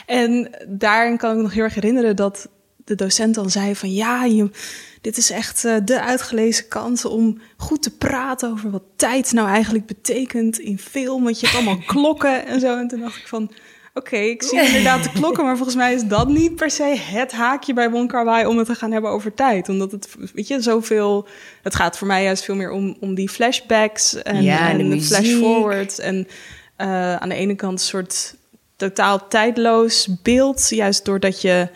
[0.06, 2.50] En daarin kan ik me nog heel erg herinneren dat
[2.86, 4.50] de docent dan zei van ja, je,
[5.02, 9.48] dit is echt eh, de uitgelezen kans om goed te praten over wat tijd nou
[9.48, 11.24] eigenlijk betekent in film.
[11.24, 12.78] Want je hebt allemaal klokken en zo.
[12.78, 13.52] En toen dacht ik van
[14.00, 17.32] Oké, ik zie inderdaad de klokken, maar volgens mij is dat niet per se het
[17.32, 19.70] haakje bij Kar Wai om het te gaan hebben over tijd.
[19.70, 21.28] Omdat het, weet je, zoveel...
[21.64, 24.96] Het gaat voor mij juist veel meer om, om die flashbacks en, Ja, en de
[24.96, 26.00] de flash-forwards.
[26.00, 26.28] En
[26.76, 28.36] eh, aan de ene kant een soort
[28.76, 31.68] totaal tijdloos beeld, juist doordat je...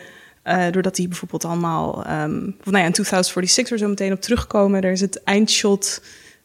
[0.43, 2.03] eh, doordat die bijvoorbeeld allemaal...
[2.05, 4.81] ehm of nou ja, in 2046 er zo meteen op terugkomen.
[4.81, 6.01] Er is het eindshot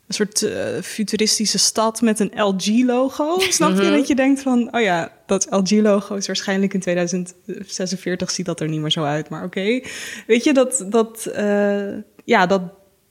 [0.09, 3.39] een soort eh, futuristische stad met een LG-logo.
[3.39, 3.91] Snap je?
[3.91, 8.69] Dat je denkt van, oh ja, dat LG-logo is waarschijnlijk in 2046 ziet dat er
[8.69, 9.29] niet meer zo uit.
[9.29, 9.81] Maar oké,
[10.27, 12.63] weet je, dat, dat, eh, ja, dat,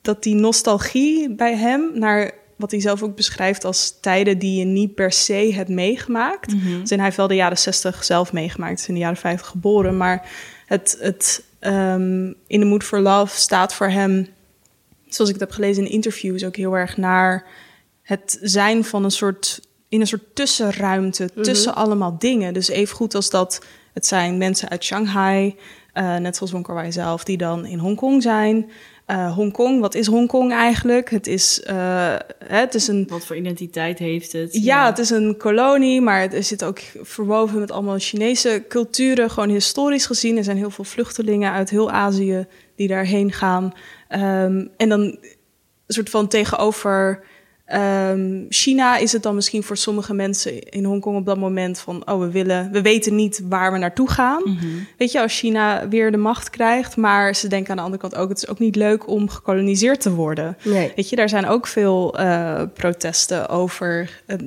[0.01, 4.65] dat die nostalgie bij hem naar wat hij zelf ook beschrijft als tijden die je
[4.65, 6.49] niet per se hebt meegemaakt.
[6.49, 9.47] Dus en hij heeft wel de jaren 60 zelf meegemaakt, is in de jaren 50
[9.47, 9.97] geboren.
[9.97, 10.29] Maar
[10.65, 14.27] het, het ehm, In the Mood for Love staat voor hem
[15.09, 17.45] zoals ik het heb gelezen in interviews, ook heel erg naar
[18.01, 22.53] het zijn van een soort in een soort tussenruimte tussen allemaal dingen.
[22.53, 25.55] Dus even goed als dat het zijn mensen uit Shanghai,
[25.93, 28.71] eh, net zoals Wong Kar-wai zelf, die dan in Hongkong zijn.
[29.05, 31.09] Eh Hongkong, wat is Hongkong eigenlijk?
[31.09, 31.75] Het is, eh,
[32.45, 34.63] hè, het is een Wat voor identiteit heeft het?
[34.63, 39.29] ja, het is een kolonie, maar het zit ook verwoven met allemaal Chinese culturen.
[39.29, 40.37] Gewoon historisch gezien.
[40.37, 43.73] Er zijn heel veel vluchtelingen uit heel Azië die daarheen gaan.
[44.09, 45.19] Ehm, en dan een
[45.87, 47.23] soort van tegenover
[47.65, 52.09] ehm, China is het dan misschien voor sommige mensen in Hongkong op dat moment van...
[52.09, 54.57] oh, we, willen, we weten niet waar we naartoe gaan.
[54.97, 56.95] Weet je, als China weer de macht krijgt.
[56.97, 58.29] Maar ze denken aan de andere kant ook...
[58.29, 60.57] het is ook niet leuk om gekoloniseerd te worden.
[60.63, 60.91] Nee.
[60.95, 64.37] Weet je, daar zijn ook veel eh, protesten over, eh,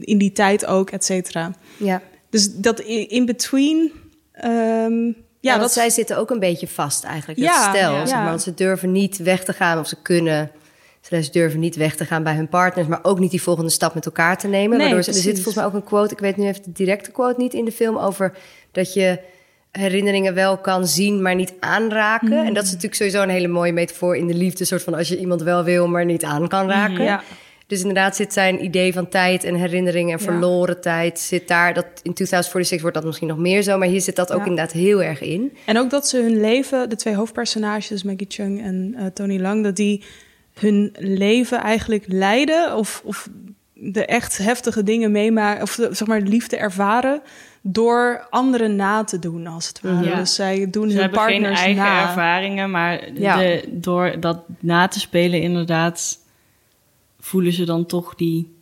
[0.00, 1.52] in die tijd ook, et cetera.
[1.76, 2.02] Ja.
[2.30, 3.92] Dus dat i- in between,
[4.32, 7.40] ehm, ja, dat zij zitten ook een beetje vast eigenlijk.
[7.40, 10.50] Dat stel, zeg maar, want ze durven niet weg te gaan of ze kunnen.
[11.00, 13.94] Ze durven niet weg te gaan bij hun partners, maar ook niet die volgende stap
[13.94, 14.78] met elkaar te nemen.
[14.78, 16.72] Nee, waardoor ze, er zit volgens mij ook een quote, ik weet nu even de
[16.72, 18.36] directe quote niet in de film, over
[18.72, 19.18] dat je
[19.70, 22.32] herinneringen wel kan zien, maar niet aanraken.
[22.32, 22.46] Hmm.
[22.46, 25.08] En dat is natuurlijk sowieso een hele mooie metafoor in de liefde, soort van als
[25.08, 27.04] je iemand wel wil, maar niet aan kan raken.
[27.04, 27.22] Ja.
[27.70, 30.24] Dus inderdaad zit zijn idee van tijd en herinnering en Ja.
[30.24, 31.74] verloren tijd zit daar.
[31.74, 34.46] Dat in 2046 wordt dat misschien nog meer zo, maar hier zit dat ook Ja.
[34.46, 35.56] inderdaad heel erg in.
[35.66, 39.64] En ook dat ze hun leven, de twee hoofdpersonages, Maggie Chung en eh, Tony Lang,
[39.64, 40.02] dat die
[40.54, 43.28] hun leven eigenlijk leiden of, of
[43.74, 47.20] de echt heftige dingen meemaken, of de, zeg maar liefde ervaren
[47.62, 50.04] door anderen na te doen, als het ware.
[50.08, 50.16] Ja.
[50.16, 52.02] Dus zij doen Ze hun hebben geen partners eigen na.
[52.08, 53.36] ervaringen, maar Ja.
[53.36, 56.18] de, door dat na te spelen inderdaad
[57.20, 58.54] voelen ze dan toch die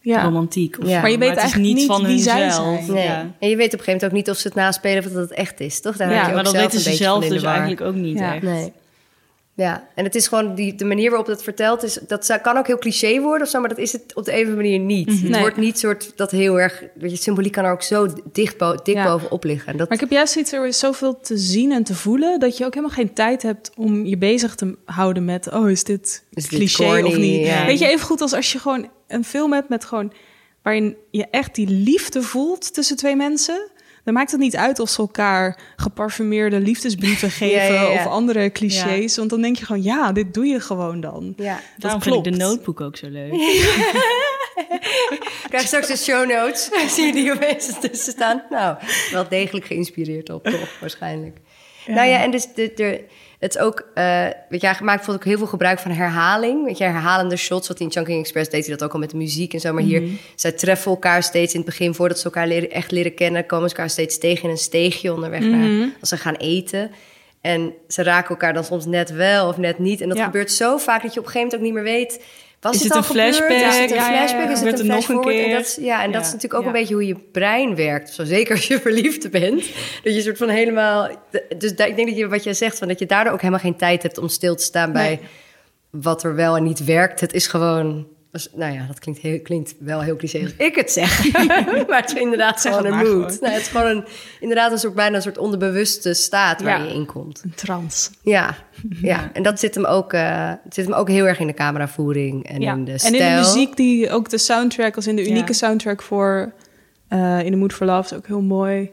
[0.00, 0.22] Ja.
[0.24, 0.78] romantiek.
[0.80, 1.00] Of Ja.
[1.00, 2.92] Maar je weet het is eigenlijk niet van wie zij zijn.
[2.92, 3.04] Nee.
[3.04, 3.34] Ja.
[3.38, 5.14] En je weet op een gegeven moment ook niet of ze het naspelen of dat
[5.28, 5.96] het echt is, toch?
[5.96, 7.94] Daar Ja, raak je ook Maar dat zelf weten een ze zelf dus eigenlijk ook
[7.94, 8.34] niet Ja.
[8.34, 8.42] echt.
[8.42, 8.72] Nee.
[9.56, 11.98] Ja, en het is gewoon die, de manier waarop dat verteld is.
[12.06, 14.56] Dat kan ook heel cliché worden of zo, maar dat is het op de andere
[14.56, 15.08] manier niet.
[15.08, 15.40] Het Nee.
[15.40, 16.84] wordt niet soort dat heel erg.
[16.94, 19.04] Weet je, symboliek kan er ook zo dicht bo dik Ja.
[19.04, 19.72] bovenop liggen.
[19.72, 22.40] En dat, Maar ik heb juist iets, er is zoveel te zien en te voelen...
[22.40, 25.52] dat je ook helemaal geen tijd hebt om je bezig te houden met...
[25.52, 27.02] oh, is dit Is dit cliché corny?
[27.08, 27.46] of niet?
[27.46, 27.66] Ja.
[27.66, 30.12] Weet je, even goed als als je gewoon een film hebt met gewoon...
[30.62, 33.68] waarin je echt die liefde voelt tussen twee mensen...
[34.06, 37.74] dan maakt het niet uit of ze elkaar geparfumeerde liefdesbrieven geven...
[37.74, 37.92] ja, ja.
[37.92, 39.16] of andere clichés.
[39.16, 41.32] Want dan denk je gewoon, ja, dit doe je gewoon dan.
[41.36, 41.60] ja.
[41.76, 42.22] Daarom klopt.
[42.22, 43.32] vind ik de notebook ook zo leuk.
[45.48, 46.70] Krijg je straks de show notes.
[46.94, 48.42] Zie je die opeens tussen staan?
[48.50, 48.76] Nou,
[49.10, 50.80] wel degelijk geïnspireerd op, toch?
[50.80, 51.36] Waarschijnlijk.
[51.86, 53.04] Nou ja, en dus de, de,
[53.38, 53.84] het is ook...
[53.94, 56.64] eh weet je, hij maakt ook heel veel gebruik van herhaling.
[56.64, 57.68] Weet je, herhalende shots.
[57.68, 59.72] Wat in Chunking Express deed hij dat ook al met de muziek en zo.
[59.72, 60.02] Maar hier,
[60.34, 61.94] zij treffen elkaar steeds in het begin...
[61.94, 63.46] voordat ze elkaar leren, echt leren kennen...
[63.46, 65.88] komen ze elkaar steeds tegen in een steegje onderweg naar...
[66.00, 66.90] als ze gaan eten...
[67.40, 70.00] En ze raken elkaar dan soms net wel of net niet.
[70.00, 70.24] En dat Ja.
[70.24, 72.24] gebeurt zo vaak dat je op een gegeven moment ook niet meer weet...
[72.66, 73.50] Was Is het, een flashback?
[73.50, 74.50] Is het een flashback?
[74.50, 75.34] Is het een het nog een flash?
[75.36, 75.54] En keer?
[75.56, 78.10] dat is- ja, en dat is natuurlijk ook een beetje hoe je brein werkt.
[78.10, 79.64] Zo, zeker als je verliefd bent.
[80.02, 81.08] Dat je soort van helemaal...
[81.58, 83.76] Dus ik denk dat je wat jij zegt, van dat je daardoor ook helemaal geen
[83.76, 85.20] tijd hebt om stil te staan bij Nee.
[86.02, 87.20] wat er wel en niet werkt.
[87.20, 88.06] Het is gewoon...
[88.54, 91.32] Nou ja, dat klinkt, heel, klinkt wel heel cliché als ik het zeg.
[91.88, 93.40] maar het is inderdaad Zeg gewoon een mood.
[93.40, 94.04] Nou, het is gewoon een,
[94.40, 96.84] inderdaad een soort, bijna een soort onderbewuste staat waar Ja.
[96.84, 97.42] je in komt.
[97.44, 98.10] Een trance.
[98.22, 98.54] Ja,
[99.10, 99.30] ja.
[99.32, 102.60] en dat zit hem, ook, eh, zit hem ook heel erg in de cameravoering en
[102.60, 102.72] Ja.
[102.72, 103.14] in de en stijl.
[103.14, 105.52] in de muziek, die ook de soundtrack, als in de unieke Ja.
[105.58, 106.52] soundtrack voor
[107.08, 108.90] eh, In the Mood for Love, is ook heel mooi.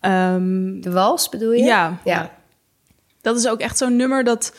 [0.00, 1.62] Ehm, De wals bedoel je?
[1.64, 1.98] Ja.
[2.04, 2.30] ja.
[3.20, 4.54] dat is ook echt zo'n nummer dat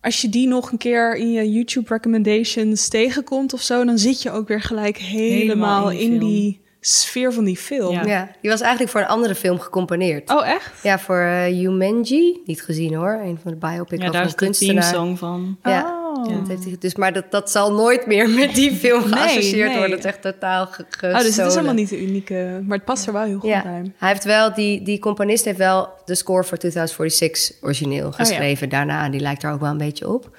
[0.00, 4.22] als je die nog een keer in je YouTube recommendations tegenkomt of zo, dan zit
[4.22, 6.30] je ook weer gelijk helemaal, Helemaal in die in film.
[6.30, 7.92] die sfeer van die film.
[7.92, 8.04] Ja.
[8.06, 10.30] Ja, die was eigenlijk voor een andere film gecomponeerd.
[10.30, 10.82] Oh, echt?
[10.82, 12.40] Ja, voor uh, Jumanji.
[12.44, 13.20] Niet gezien hoor.
[13.24, 14.82] Een van de biopic Ja, over daar een is de kunstenaar.
[14.82, 15.58] teamsong van.
[15.62, 15.82] Ja.
[15.82, 15.99] Oh.
[16.16, 19.68] Ja, dat heeft hij, dus, maar dat, dat zal nooit meer met die film geassocieerd
[19.68, 19.76] nee.
[19.76, 19.96] worden.
[19.96, 21.50] Het is echt totaal ge Oh, dus het is gestolen.
[21.52, 23.92] helemaal niet de unieke, maar het past er wel heel goed Ja, bij.
[23.96, 28.68] hij heeft wel, die, die componist heeft wel de score voor 2046 origineel geschreven.
[28.68, 30.36] Daarna, die lijkt er ook wel een beetje op.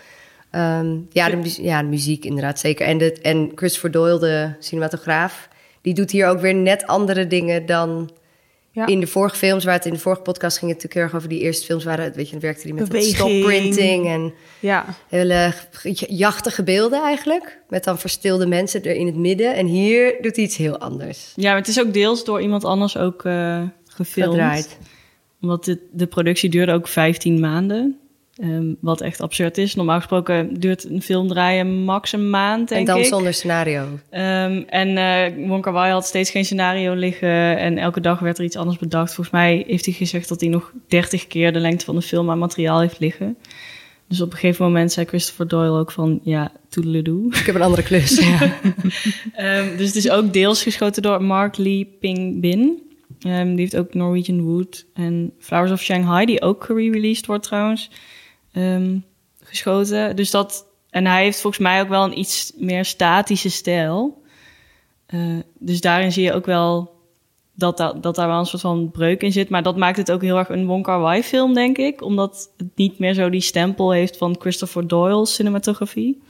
[0.51, 2.85] Ehm, ja, de, ja, de muziek inderdaad zeker.
[2.85, 5.49] En, de, en Christopher Doyle, de cinematograaf,
[5.81, 8.11] die doet hier ook weer net andere dingen dan
[8.73, 8.85] Ja.
[8.87, 9.63] in de vorige films.
[9.63, 11.83] Waar het in de vorige podcast ging het natuurlijk heel erg over die eerste films.
[11.83, 13.15] Waar het, weet je, dan werkte hij met Beweging.
[13.15, 15.53] stopprinting en Ja, hele
[16.07, 17.59] jachtige beelden eigenlijk.
[17.69, 19.55] Met dan verstilde mensen er in het midden.
[19.55, 21.33] En hier doet hij iets heel anders.
[21.35, 24.33] Ja, maar het is ook deels door iemand anders ook eh, gefilmd.
[24.33, 24.77] Gedraaid.
[25.41, 27.99] Omdat de, de productie duurde ook 15 maanden.
[28.41, 29.75] Ehm, wat echt absurd is.
[29.75, 33.05] Normaal gesproken duurt een film draaien max een maand, denk En dan ik.
[33.05, 33.99] zonder scenario.
[34.09, 37.57] Ehm, en eh Wong Kar Wai had steeds geen scenario liggen.
[37.57, 39.13] En elke dag werd er iets anders bedacht.
[39.13, 42.29] Volgens mij heeft hij gezegd dat hij nog 30 keer de lengte van de film
[42.29, 43.37] aan materiaal heeft liggen.
[44.07, 46.19] Dus op een gegeven moment zei Christopher Doyle ook van...
[46.23, 47.27] Ja, toedeledoe.
[47.35, 48.17] Ik heb een andere klus.
[49.35, 52.81] Ehm, dus het is ook deels geschoten door Mark Lee Ping Bin.
[53.19, 57.89] Ehm, die heeft ook Norwegian Wood en Flowers of Shanghai, die ook gereleased wordt trouwens,
[58.51, 58.97] ehm,
[59.43, 60.15] geschoten.
[60.15, 64.21] Dus dat, en hij heeft volgens mij ook wel een iets meer statische stijl.
[65.05, 65.19] Eh,
[65.59, 66.99] dus daarin zie je ook wel
[67.53, 69.49] dat, dat, dat daar wel een soort van breuk in zit.
[69.49, 72.01] Maar dat maakt het ook heel erg een Wong Kar Wai film, denk ik.
[72.01, 76.21] Omdat het niet meer zo die stempel heeft van Christopher Doyle's cinematografie.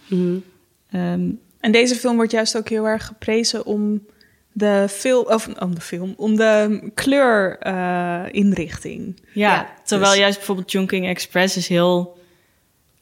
[0.89, 1.29] Ehm,
[1.59, 4.01] En deze film wordt juist ook heel erg geprezen om
[4.53, 9.19] de film, of om de film, om de kleurinrichting.
[9.33, 12.19] Ja, Ja, terwijl dus- juist bijvoorbeeld Chungking Express is heel...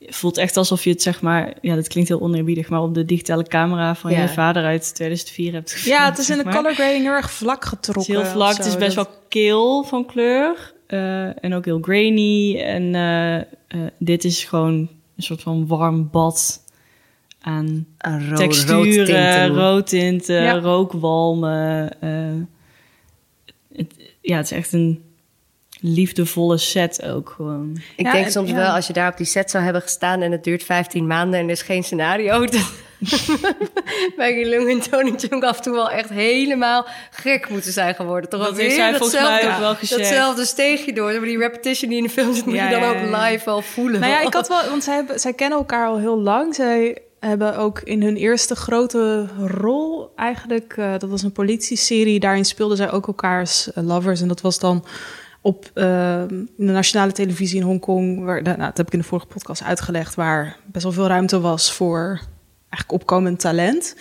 [0.08, 1.54] voelt echt alsof je het zeg maar...
[1.62, 4.22] Ja, dat klinkt heel oneerbiedig, maar op de digitale camera van Ja.
[4.22, 6.00] je vader uit 2004 hebt gefilmd.
[6.00, 6.56] ja, het is in de maar.
[6.56, 8.14] color grading heel erg vlak Het getrokken.
[8.16, 10.74] is heel vlak, het is best Dat- wel keel van kleur.
[10.88, 12.60] eh, en ook heel grainy.
[12.60, 13.44] En eh, eh,
[13.98, 14.74] dit is gewoon
[15.18, 16.64] een soort van warm bad
[17.41, 17.88] aan
[18.30, 20.41] ro- texturen, roodtinten.
[20.43, 20.60] Ja.
[20.60, 22.02] rookwalmen.
[22.02, 22.10] eh,
[23.78, 25.04] het, ja, het is echt een
[25.82, 27.78] liefdevolle set ook gewoon.
[27.97, 28.56] Ik Ja, denk en- soms ja.
[28.56, 30.21] wel, als je daar op die set zou hebben gestaan...
[30.21, 32.45] en het duurt 15 maanden en er is geen scenario...
[32.45, 32.62] dan
[34.17, 38.30] Maggie Lung en Tony Chung af en toe wel echt helemaal gek moeten zijn geworden.
[38.30, 40.02] Toch Dat weer mij datzelfde- ook wel gezegd.
[40.02, 41.12] Datzelfde steegje door.
[41.12, 43.30] Maar die repetition die in de film zit, moet Ja, je dan ja, ook ja.
[43.30, 43.99] live wel voelen.
[43.99, 46.56] Nou ja, ik had wel, want zij, hebben, zij kennen elkaar al heel lang.
[46.56, 52.45] Zij hebben ook in hun eerste grote rol eigenlijk, eh, dat was een politieserie, daarin
[52.45, 54.21] speelden zij ook elkaars eh, lovers.
[54.21, 54.86] En dat was dan
[55.41, 59.27] op uh, de nationale televisie in Hongkong, waar, nou, dat heb ik in de vorige
[59.27, 62.19] podcast uitgelegd, waar best wel veel ruimte was voor
[62.69, 63.95] eigenlijk opkomend talent.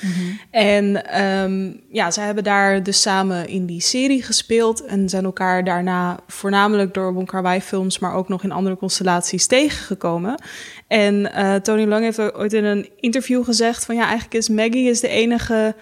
[0.51, 5.65] En um, ja, zij hebben daar dus samen in die serie gespeeld en zijn elkaar
[5.65, 10.43] daarna voornamelijk door Wong Kar films, maar ook nog in andere constellaties tegengekomen.
[10.87, 14.91] En uh, Tony Lang heeft ooit in een interview gezegd van ja, eigenlijk is Maggie
[14.91, 15.75] is de enige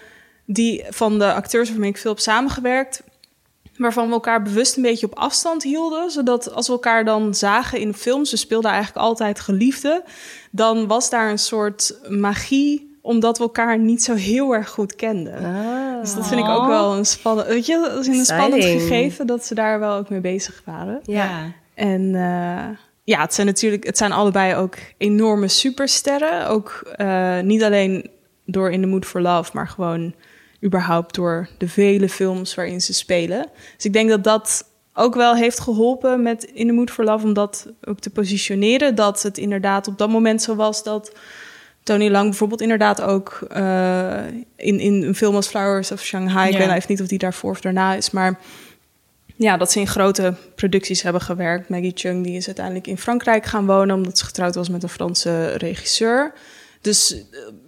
[0.47, 3.03] die van de acteurs waarmee ik veel heb samengewerkt,
[3.79, 6.11] waarvan we elkaar bewust een beetje op afstand hielden.
[6.11, 10.03] Zodat als we elkaar dan zagen in films, we speelden eigenlijk altijd geliefden,
[10.51, 15.45] dan was daar een soort magie omdat we elkaar niet zo heel erg goed kenden.
[15.45, 16.01] Ah.
[16.01, 19.27] Dus dat vind ik ook wel een spannend, weet je, dat is een spannend gegeven
[19.27, 21.01] dat ze daar wel ook mee bezig waren.
[21.03, 21.53] Ja.
[21.75, 22.69] En uh,
[23.05, 26.49] ja, het zijn natuurlijk, het zijn allebei ook enorme supersterren.
[26.49, 28.11] Ook uh, niet alleen
[28.45, 30.15] door In the Mood for Love, maar gewoon
[30.67, 33.47] überhaupt door de vele films waarin ze spelen.
[33.75, 37.27] Dus ik denk dat dat ook wel heeft geholpen met In the Mood for Love
[37.27, 38.95] om dat ook te positioneren.
[38.95, 41.13] Dat het inderdaad op dat moment zo was dat
[41.83, 44.27] Tony Lang bijvoorbeeld inderdaad ook uh,
[44.57, 46.59] in, in een film als Flowers of Shanghai, ja.
[46.59, 48.39] ik weet even niet of die daarvoor of daarna is, maar
[49.37, 51.69] ja, dat ze in grote producties hebben gewerkt.
[51.69, 54.89] Maggie Chung die is uiteindelijk in Frankrijk gaan wonen omdat ze getrouwd was met een
[54.89, 56.33] Franse regisseur.
[56.87, 57.17] Dus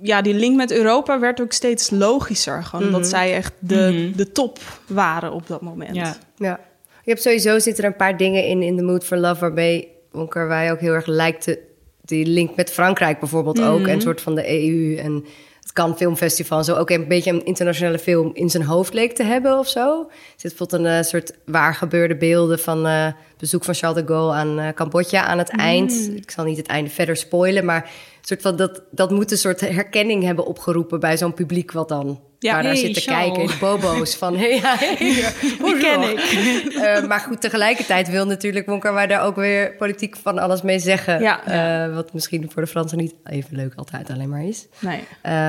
[0.00, 2.64] ja, die link met Europa werd ook steeds logischer.
[2.64, 3.00] Gewoon mm -hmm.
[3.00, 4.16] dat zij echt de, mm -hmm.
[4.16, 5.94] de top waren op dat moment.
[5.94, 6.16] Ja.
[6.37, 6.61] ja.
[7.04, 9.40] Je hebt sowieso zitten er een paar dingen in in The Mood for Love...
[9.40, 9.88] waarbij
[10.28, 11.59] Kar ook heel erg lijkt te,
[12.02, 13.72] die link met Frankrijk bijvoorbeeld mm -hmm.
[13.72, 13.87] ook...
[13.87, 15.24] en een soort van de EU en
[15.61, 16.64] het Cannes Filmfestival...
[16.64, 20.00] zo ook een beetje een internationale film in zijn hoofd leek te hebben of zo.
[20.00, 22.87] Er zit bijvoorbeeld een uh, soort waar gebeurde beelden van...
[22.87, 23.07] Uh,
[23.38, 26.11] bezoek van Charles de Gaulle aan uh, Cambodja aan het eind.
[26.14, 27.90] Ik zal niet het einde verder spoilen, maar
[28.29, 32.21] soort van dat, dat moet een soort herkenning hebben opgeroepen bij zo'n publiek wat dan
[32.38, 33.37] ja, waar hey, daar zit te Charles.
[33.37, 33.47] kijken.
[33.47, 34.97] De bobo's van, hey, hey,
[35.64, 36.33] Die ken ik.
[36.69, 40.79] Uh, maar goed, tegelijkertijd wil natuurlijk Wonka waar daar ook weer politiek van alles mee
[40.79, 41.21] zeggen.
[41.21, 41.87] Ja.
[41.88, 44.67] Uh, wat misschien voor de Fransen niet even leuk altijd alleen maar is.
[44.79, 45.01] Nee.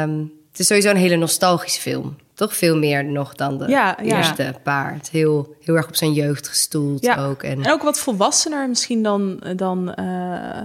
[0.02, 2.18] Um, het is sowieso een hele nostalgische film.
[2.40, 4.18] Toch veel meer nog dan de ja, ja.
[4.18, 4.94] eerste paar.
[4.94, 7.26] Het heel, heel erg op zijn jeugd gestoeld ja.
[7.26, 7.44] ook.
[7.44, 10.62] En, en ook wat volwassener misschien dan, dan uh,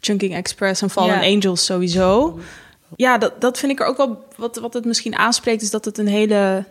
[0.00, 2.38] Chunking Express en Fallen Angels sowieso.
[2.96, 4.24] Ja, dat, dat vind ik er ook wel...
[4.36, 6.64] Wat, wat het misschien aanspreekt is dat het een hele...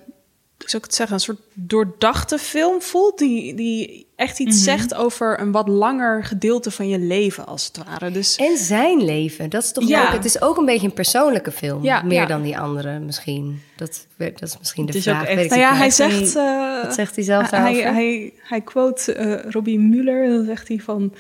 [0.66, 1.16] Zou ik het zeggen?
[1.16, 3.18] Een soort doordachte film voelt.
[3.18, 4.78] Die, die echt iets mm -hmm.
[4.78, 8.12] zegt over een wat langer gedeelte van je leven, als het ware.
[8.12, 9.50] Dus, en zijn leven.
[9.50, 10.04] Dat is toch Ja.
[10.06, 10.12] ook...
[10.14, 11.84] Het is ook een beetje een persoonlijke film.
[11.84, 12.26] Ja, meer ja.
[12.26, 13.62] dan die andere misschien.
[13.76, 15.28] Dat, dat is misschien de Het is ook vraag.
[15.28, 16.34] echt- nou ja, hij zegt...
[16.84, 20.30] Wat zegt hij zelf hij, hij, hij quote eh, Robbie Mueller.
[20.30, 21.14] Dan zegt hij van...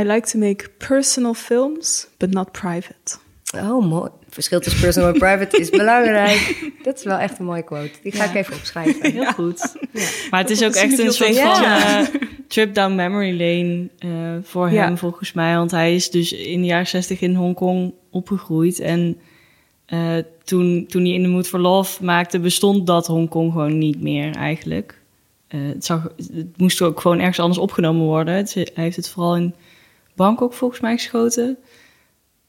[0.00, 3.16] I like to make personal films, but not private.
[3.54, 4.10] Oh, mooi.
[4.32, 6.70] Verschil tussen personal en private is belangrijk.
[6.82, 7.90] Dat is wel echt een mooie quote.
[8.02, 8.30] Die ga Ja.
[8.30, 9.12] ik even opschrijven.
[9.12, 9.74] Heel goed.
[10.30, 12.00] Maar het is ook echt een soort van Ja.
[12.00, 12.06] eh,
[12.48, 14.84] trip down memory lane eh, voor Ja.
[14.84, 15.56] hem, volgens mij.
[15.56, 18.80] Want hij is dus in de jaren 60 in Hongkong opgegroeid.
[18.80, 19.20] En
[19.86, 24.02] eh, toen, toen hij In the Mood for Love maakte, bestond dat Hongkong gewoon niet
[24.02, 25.00] meer eigenlijk.
[25.48, 28.34] Eh, het, zag, het moest ook gewoon ergens anders opgenomen worden.
[28.34, 29.54] Het- hij heeft het vooral in
[30.16, 31.58] Bangkok volgens mij geschoten.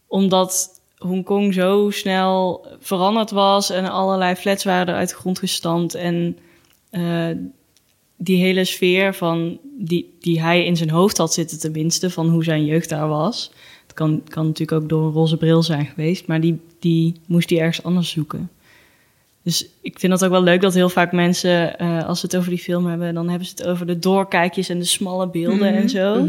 [0.08, 5.96] Omdat Hongkong zo snel veranderd was en allerlei flats waren uit de grond gestampt.
[5.96, 6.38] En
[6.90, 7.30] eh,
[8.18, 12.44] die hele sfeer van die, die hij in zijn hoofd had zitten, tenminste, van hoe
[12.44, 13.52] zijn jeugd daar was.
[13.84, 17.50] Het kan, kan natuurlijk ook door een roze bril zijn geweest, maar die, die moest
[17.50, 18.50] hij ergens anders zoeken.
[19.44, 22.36] Dus ik vind dat ook wel leuk dat heel vaak mensen, eh, als ze het
[22.36, 25.74] over die film hebben, dan hebben ze het over de doorkijkjes en de smalle beelden
[25.74, 26.28] en zo.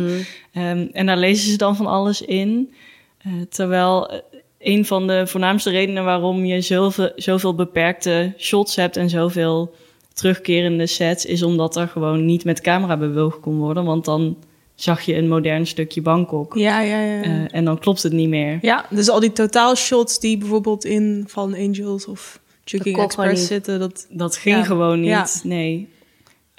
[0.53, 2.73] Ehm, en daar lezen ze dan van alles in.
[3.19, 4.23] Eh, terwijl
[4.65, 9.75] een van de voornaamste redenen waarom je zoveel, zoveel beperkte shots hebt en zoveel
[10.13, 13.85] terugkerende sets, is omdat er gewoon niet met camera bewogen kon worden.
[13.85, 14.37] Want dan
[14.75, 16.55] zag je een modern stukje Bangkok.
[16.55, 17.23] Ja, ja, ja.
[17.23, 18.59] Eh, en dan klopt het niet meer.
[18.63, 23.79] ja, dus al die totaalshots die bijvoorbeeld in Fallen Angels of gewoon Express zitten...
[23.79, 24.65] Dat, Dat ging Ja.
[24.65, 25.11] gewoon niet.
[25.11, 25.27] Ja.
[25.43, 25.89] Nee.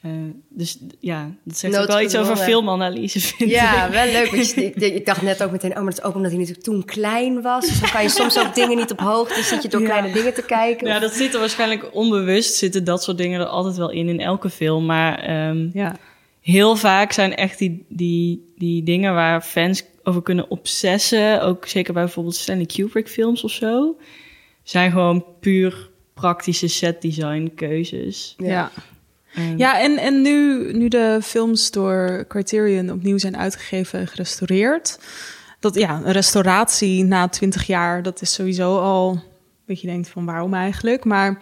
[0.05, 0.11] Eh,
[0.49, 3.91] dus ja, dat zegt ook wel iets over filmanalyse, vind Ja, ik.
[3.93, 4.31] wel leuk.
[4.31, 6.39] Want je, ik, ik dacht net ook meteen, oh, maar dat is ook omdat hij
[6.39, 7.67] natuurlijk toen klein was.
[7.67, 9.43] Dus dan kan je soms ook dingen niet op hoogte.
[9.43, 9.87] zit je door Ja.
[9.87, 10.87] kleine dingen te kijken.
[10.87, 12.55] Ja, Of- dat zit er waarschijnlijk onbewust.
[12.55, 14.85] Zitten dat soort dingen er altijd wel in, in elke film.
[14.85, 15.95] Maar ehm, ja.
[16.41, 21.41] heel vaak zijn echt die, die, die dingen waar fans over kunnen obsessen.
[21.41, 23.97] Ook zeker bij bijvoorbeeld Stanley Kubrick films of zo.
[24.63, 28.33] Zijn gewoon puur praktische set design keuzes.
[28.37, 28.71] Ja.
[29.35, 34.99] Ehm, Ja, en, en nu, nu de films door Criterion opnieuw zijn uitgegeven en gerestaureerd,
[35.59, 39.23] dat ja, een restauratie na twintig jaar, dat is sowieso al
[39.65, 41.03] dat je denkt van waarom eigenlijk.
[41.05, 41.37] Maar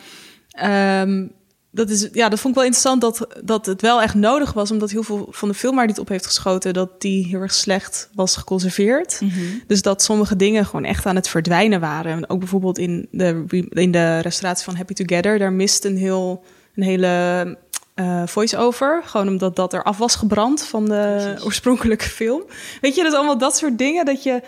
[0.50, 1.28] ehm,
[1.72, 4.72] dat, is, ja, dat vond ik wel interessant dat, dat het wel echt nodig was,
[4.72, 7.40] omdat heel veel van de film waar die het op heeft geschoten, dat die heel
[7.40, 9.22] erg slecht was geconserveerd.
[9.68, 12.12] Dus dat sommige dingen gewoon echt aan het verdwijnen waren.
[12.12, 16.44] En ook bijvoorbeeld in de, in de restauratie van Happy Together, daar mist een, heel,
[16.76, 17.58] een hele
[17.96, 19.02] eh, voice-over.
[19.06, 22.44] Gewoon omdat dat er af was gebrand van de oorspronkelijke film.
[22.82, 24.42] Weet je, dat allemaal dat soort dingen dat je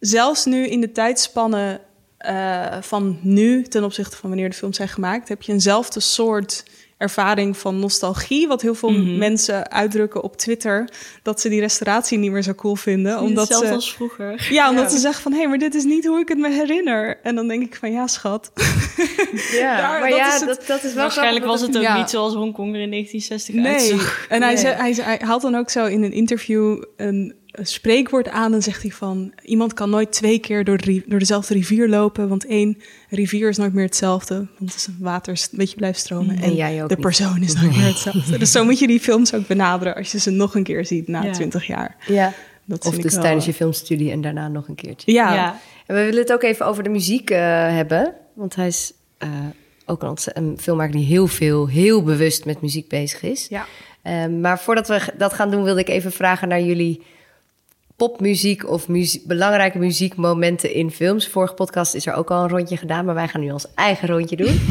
[0.00, 1.80] zelfs nu in de tijdspannen
[2.16, 6.64] eh, van nu ten opzichte van wanneer de films zijn gemaakt, heb je eenzelfde soort
[7.00, 9.18] ervaring van nostalgie, wat heel veel Mhm.
[9.18, 10.88] mensen uitdrukken op Twitter,
[11.22, 14.46] dat ze die restauratie niet meer zo cool vinden, omdat Hetzelfde ze als vroeger.
[14.50, 17.18] ja, omdat ze zeggen van hé, maar dit is niet hoe ik het me herinner.
[17.22, 18.50] En dan denk ik van ja, schat.
[19.52, 20.48] Ja, Daar- maar dat ja, is het.
[20.48, 23.72] dat, dat is wel Waarschijnlijk was het ook niet zoals Hongkong er in 1960 Nee.
[23.72, 24.26] uitzag.
[24.28, 24.64] En hij, Nee.
[24.64, 28.54] hij, hij haalt dan ook zo in een interview een spreekwoord aan.
[28.54, 32.28] En zegt hij van, iemand kan nooit twee keer door, de, door dezelfde rivier lopen.
[32.28, 32.78] Want één
[33.08, 34.34] rivier is nooit meer hetzelfde.
[34.34, 36.38] Want het is een water is een beetje blijft stromen.
[36.38, 37.04] En jij ook de niet.
[37.04, 38.38] persoon is nooit meer hetzelfde.
[38.38, 41.08] dus zo moet je die films ook benaderen als je ze nog een keer ziet
[41.08, 41.32] na Ja.
[41.32, 41.96] twintig jaar.
[42.06, 42.32] Ja.
[42.64, 45.12] Dat Of vind dus ik wel- tijdens je filmstudie en daarna nog een keertje.
[45.12, 45.60] Ja, Ja.
[45.86, 47.38] En we willen het ook even over de muziek eh,
[47.68, 48.12] hebben.
[48.34, 49.28] Want hij is eh,
[49.86, 53.46] ook een, een filmmaker die heel veel, heel bewust met muziek bezig is.
[53.48, 53.66] Ja.
[54.02, 57.02] Ehm, maar voordat we dat gaan doen, wilde ik even vragen naar jullie
[58.00, 58.86] popmuziek of
[59.26, 61.28] belangrijke muziekmomenten in films.
[61.28, 64.08] Vorige podcast is er ook al een rondje gedaan, maar wij gaan nu ons eigen
[64.08, 64.58] rondje doen.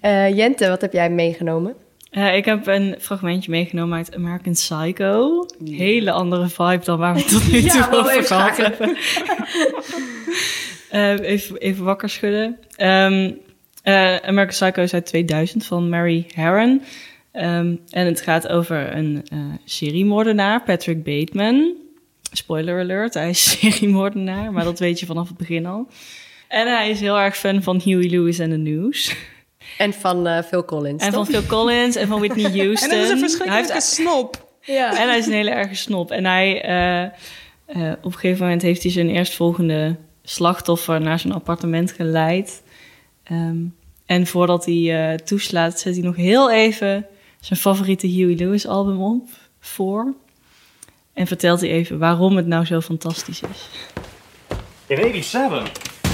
[0.00, 1.74] Eh, Jente, wat heb jij meegenomen?
[2.10, 5.46] Eh, ik heb een fragmentje meegenomen uit American Psycho.
[5.64, 8.96] Hele andere vibe dan waar we het tot nu toe Ja, over gehad hebben.
[10.90, 12.58] Eh, even, even wakker schudden.
[12.76, 13.32] Ehm,
[13.82, 16.82] eh, American Psycho is uit 2000 van Mary Harron.
[17.32, 21.84] Ehm, en het gaat over een eh seriemoordenaar, Patrick Bateman.
[22.32, 25.86] Spoiler alert, hij is seriemoordenaar, maar dat weet je vanaf het begin al.
[26.48, 29.16] En hij is heel erg fan van Huey Lewis en the News.
[29.78, 31.02] En van eh, Phil Collins.
[31.02, 31.26] En van?
[31.26, 32.90] Phil Collins en van Whitney Houston.
[32.90, 34.48] En dat is een Hij verschrikkelijke heeft- snop.
[34.62, 34.98] ja.
[35.00, 36.10] en hij is een hele erge snop.
[36.10, 41.32] En hij, eh, eh, op een gegeven moment heeft hij zijn eerstvolgende slachtoffer naar zijn
[41.32, 42.62] appartement geleid.
[43.22, 43.56] Ehm,
[44.06, 47.06] en voordat hij eh, toeslaat, zet hij nog heel even
[47.40, 49.28] zijn favoriete Huey Lewis album op
[49.60, 50.14] voor.
[51.16, 53.68] En vertelt hij even waarom het nou zo fantastisch is.
[54.86, 55.70] In 87,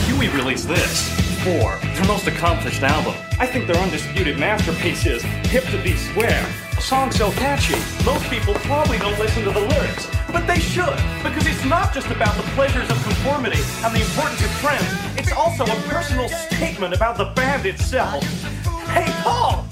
[0.06, 1.10] Huey released this.
[1.42, 3.14] Four, their most accomplished album.
[3.40, 6.44] I think their undisputed masterpiece is Hip to Be Square.
[6.76, 10.06] A song so catchy, most people probably don't listen to the lyrics.
[10.32, 14.44] But they should, because it's not just about the pleasures of conformity and the importance
[14.44, 14.92] of trends.
[15.16, 18.22] It's also a personal statement about the band itself.
[18.94, 19.64] Hey, Paul!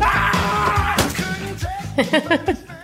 [0.00, 0.96] Ah!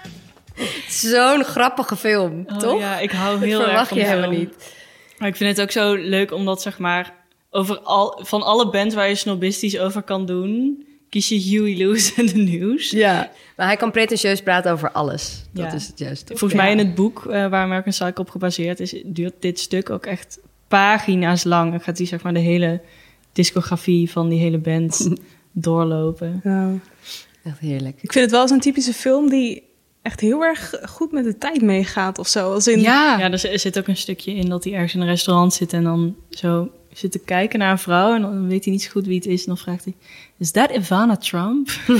[0.89, 2.79] Zo'n grappige film, Oh, toch?
[2.81, 4.47] Ja, ik hou Dat heel erg verwacht van je die helemaal film.
[4.49, 4.73] niet.
[5.19, 7.15] Maar ik vind het ook zo leuk omdat, zeg maar,
[7.51, 12.15] over al, van alle bands waar je snobistisch over kan doen, kies je Huey Lewis
[12.15, 12.91] en de News.
[12.91, 15.45] Ja, maar hij kan pretentieus praten over alles.
[15.53, 15.73] Dat Ja.
[15.73, 16.27] is het juist.
[16.27, 16.39] toch?
[16.39, 19.91] Volgens mij in het boek eh, waar American Psycho op gebaseerd is, duurt dit stuk
[19.91, 20.39] ook echt
[20.69, 21.71] pagina's lang.
[21.71, 22.81] Dan gaat hij zeg maar de hele
[23.33, 25.09] discografie van die hele band
[25.53, 26.41] doorlopen.
[26.45, 26.71] Ja.
[27.45, 27.97] Echt heerlijk.
[28.03, 29.63] Ik vind het wel zo'n typische film die
[30.05, 32.53] echt heel erg goed met de tijd meegaat of zo.
[32.53, 35.01] Als in, Ja, er zi- er zit ook een stukje in dat hij ergens in
[35.01, 38.65] een restaurant zit en dan zo zit te kijken naar een vrouw en dan weet
[38.65, 39.41] hij niet zo goed wie het is.
[39.41, 39.95] En dan vraagt hij,
[40.39, 41.69] is that Ivana Trump?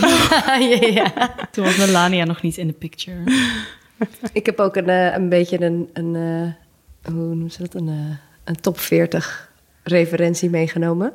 [0.47, 1.13] ja, ja.
[1.51, 3.19] Toen was Melania nog niet in de picture.
[4.33, 7.75] Ik heb ook een, eh, een beetje een, een eh, hoe noemen ze dat?
[7.75, 9.51] Een, eh, een top 40
[9.83, 11.13] referentie meegenomen.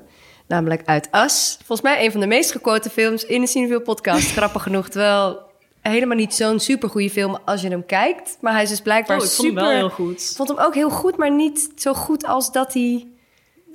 [0.48, 1.56] Namelijk uit As.
[1.58, 4.32] Volgens mij een van de meest gequote films in de Cineville podcast.
[4.32, 5.48] Grappig genoeg, terwijl
[5.82, 8.38] helemaal niet zo'n supergoeie film als je hem kijkt.
[8.42, 9.70] Maar hij is dus blijkbaar Oh, ik vond hem super...
[9.70, 10.22] wel heel goed.
[10.30, 13.08] Ik vond hem ook heel goed, maar niet zo goed als dat hij...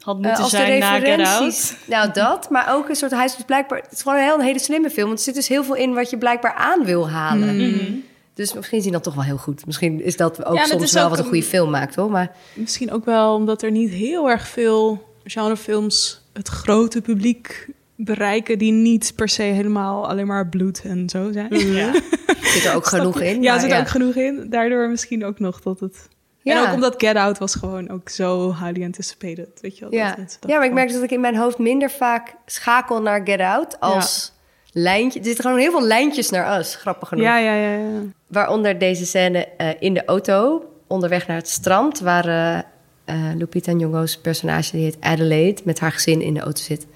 [0.01, 1.71] Had eh, moeten als de zijn na Get referenties.
[1.71, 1.89] Out.
[1.89, 2.51] Nou, dat.
[2.51, 3.11] Maar ook een soort...
[3.11, 3.79] Hij is dus blijkbaar...
[3.79, 5.07] Het is gewoon een heel een hele slimme film.
[5.07, 7.57] Want er zit dus heel veel in wat je blijkbaar aan wil halen.
[7.57, 7.93] Mhm.
[8.35, 9.67] Dus misschien is hij dan toch wel heel goed.
[9.67, 12.11] Misschien is dat ook soms wel ook wat een een- goede film maakt, hoor.
[12.11, 17.69] Maar Misschien ook wel omdat er niet heel erg veel genrefilms het grote publiek
[18.05, 21.73] bereiken die niet per se helemaal alleen maar bloed en zo zijn.
[21.73, 21.93] Ja.
[22.55, 23.43] zit er ook genoeg in.
[23.43, 24.47] Ja, maar er zit ook genoeg in.
[24.51, 26.09] Daardoor misschien ook nog dat het...
[26.43, 26.63] Ja.
[26.63, 29.95] En ook omdat Get Out was gewoon ook zo highly anticipated, weet je wel.
[29.95, 30.15] Ja.
[30.17, 33.41] dat ja, maar ik merk dat ik in mijn hoofd minder vaak schakel naar Get
[33.41, 34.33] Out als
[34.73, 35.19] lijntje.
[35.19, 37.25] Er zitten gewoon heel veel lijntjes naar Us, grappig genoeg.
[37.25, 38.01] Ja, ja, ja, ja.
[38.27, 42.01] Waaronder deze scène eh, in de auto, onderweg naar het strand...
[42.01, 42.59] waar eh,
[43.05, 45.63] eh, Lupita Nyong'o's personage, die heet Adelaide...
[45.65, 46.87] met haar gezin in de auto zit.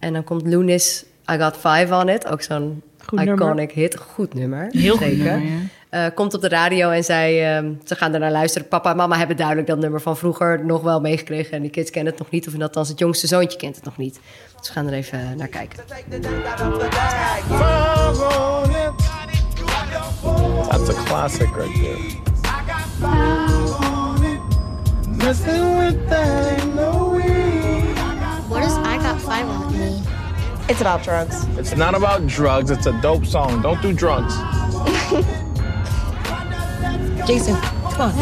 [0.00, 2.26] En dan komt Lunis, I Got Five on It.
[2.26, 3.70] Ook zo'n Goed iconic nummer.
[3.74, 3.96] hit.
[3.96, 5.24] Goed nummer, Heel goed zeker.
[5.24, 5.48] nummer,
[5.90, 6.06] ja.
[6.06, 8.68] eh, komt op de radio en zij, ehm, ze gaan ernaar luisteren.
[8.68, 11.52] Papa en mama hebben duidelijk dat nummer van vroeger nog wel meegekregen.
[11.52, 13.96] En de kids kennen het nog niet, of althans het jongste zoontje kent het nog
[13.96, 14.20] niet.
[14.58, 15.78] Dus we gaan er even naar kijken.
[20.70, 21.98] That's a classic right there.
[25.18, 27.09] What
[30.70, 31.44] It's about drugs.
[31.58, 32.70] It's not about drugs.
[32.70, 33.60] It's a dope song.
[33.60, 34.36] Don't do drugs.
[37.26, 37.56] Jason,
[37.90, 38.14] come on.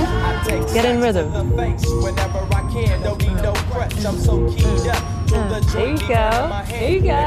[0.73, 1.31] Get in rhythm.
[1.55, 1.69] There
[5.91, 6.63] you go.
[6.69, 7.25] There you go.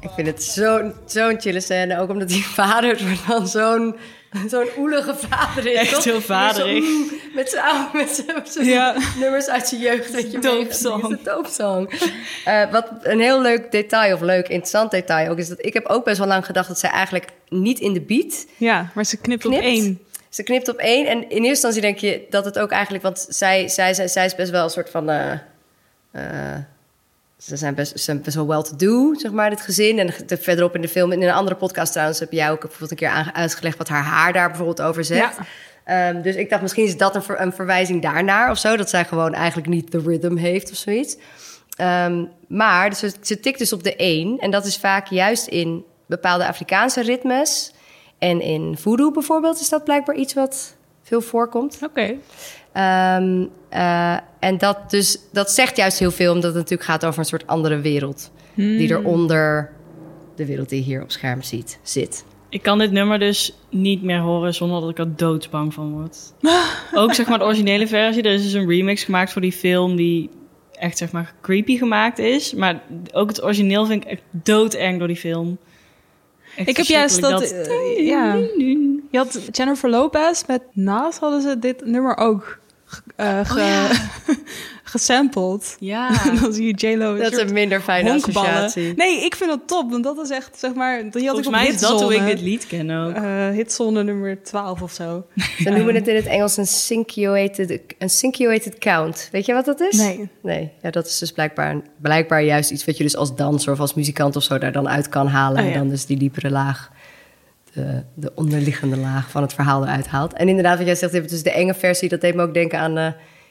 [0.00, 2.00] Ik vind het zo'n zo'n chille scène.
[2.00, 3.96] Ook omdat die vader soort van zo'n
[4.50, 5.78] zo'n oelige vader is.
[5.78, 6.04] Echt toch?
[6.04, 6.84] heel vaderig.
[6.84, 8.94] Mm, Met zijn Ja.
[9.18, 10.12] nummers uit zijn jeugd.
[10.12, 11.08] Dat je Doopsong.
[11.08, 11.90] De doopsong.
[12.44, 15.38] Eh, wat een heel leuk detail, of leuk, interessant detail ook...
[15.38, 18.00] is dat ik heb ook best wel lang gedacht dat zij eigenlijk niet in de
[18.00, 20.00] beat Ja, maar ze knipt, op één.
[20.28, 21.06] Ze knipt op één.
[21.06, 23.02] En in eerste instantie denk je dat het ook eigenlijk...
[23.02, 25.10] Want zij, zij, zij, zij is best wel een soort van...
[25.10, 25.32] eh,
[26.12, 26.56] eh,
[27.38, 29.98] ze zijn best, ze zijn best wel well-to-do, zeg maar, dit gezin.
[29.98, 32.18] En de- verderop in de film, in een andere podcast trouwens...
[32.18, 33.78] heb jij ook bijvoorbeeld een keer uitgelegd...
[33.78, 35.38] wat haar haar daar bijvoorbeeld over zegt.
[35.84, 38.76] Ehm, dus ik dacht, misschien is dat een, ver- een verwijzing daarnaar of zo.
[38.76, 41.16] Dat zij gewoon eigenlijk niet de rhythm heeft of zoiets.
[41.76, 44.38] Ehm, maar dus ze, tikt dus op de één.
[44.38, 47.72] En dat is vaak juist in bepaalde Afrikaanse ritmes.
[48.18, 51.78] En in voodoo bijvoorbeeld is dat blijkbaar iets wat veel voorkomt.
[51.82, 52.14] Oké.
[52.76, 57.18] Ehm, eh, en dat, dus, dat zegt juist heel veel, omdat het natuurlijk gaat over
[57.18, 58.30] een soort andere wereld.
[58.54, 59.72] Die eronder
[60.34, 62.24] de wereld die je hier op scherm ziet, zit.
[62.48, 66.18] Ik kan dit nummer dus niet meer horen zonder dat ik er doodsbang van word.
[66.94, 68.22] Ook zeg maar de originele versie.
[68.22, 70.30] Er is dus een remix gemaakt voor die film die
[70.72, 72.54] echt zeg maar creepy gemaakt is.
[72.54, 75.58] Maar ook het origineel vind ik echt doodeng door die film.
[76.56, 77.42] Echt Ik heb juist dat...
[77.42, 78.34] eh, ja.
[79.10, 84.06] Je had Jennifer Lopez met Naast hadden ze dit nummer ook ge- eh, ge-
[84.84, 85.76] gesampled.
[85.78, 86.10] Ja.
[86.40, 87.16] Dan zie je J-Lo.
[87.16, 88.50] Dat is een minder fijne honkballen.
[88.50, 88.94] associatie.
[88.96, 90.96] Nee, ik vind dat top, want dat is echt, zeg maar...
[90.96, 93.14] Die had Volgens ik op mij is dat hoe ik dit lied ken ook.
[93.14, 95.26] Eh, hitzone nummer 12 of zo.
[95.64, 99.28] Ze noemen het in het Engels een cinqueated, een cinqueated count.
[99.32, 99.96] Weet je wat dat is?
[99.96, 100.28] Nee.
[100.42, 103.80] Nee, ja, dat is dus blijkbaar, blijkbaar juist iets wat je dus als danser of
[103.80, 105.58] als muzikant of zo daar dan uit kan halen.
[105.62, 105.72] Oh, ja.
[105.72, 106.90] En dan dus die diepere laag,
[107.76, 110.32] de, de onderliggende laag van het verhaal eruit haalt.
[110.32, 112.98] En inderdaad, wat jij zegt, dus de enge versie, dat deed me ook denken aan...
[112.98, 113.06] eh,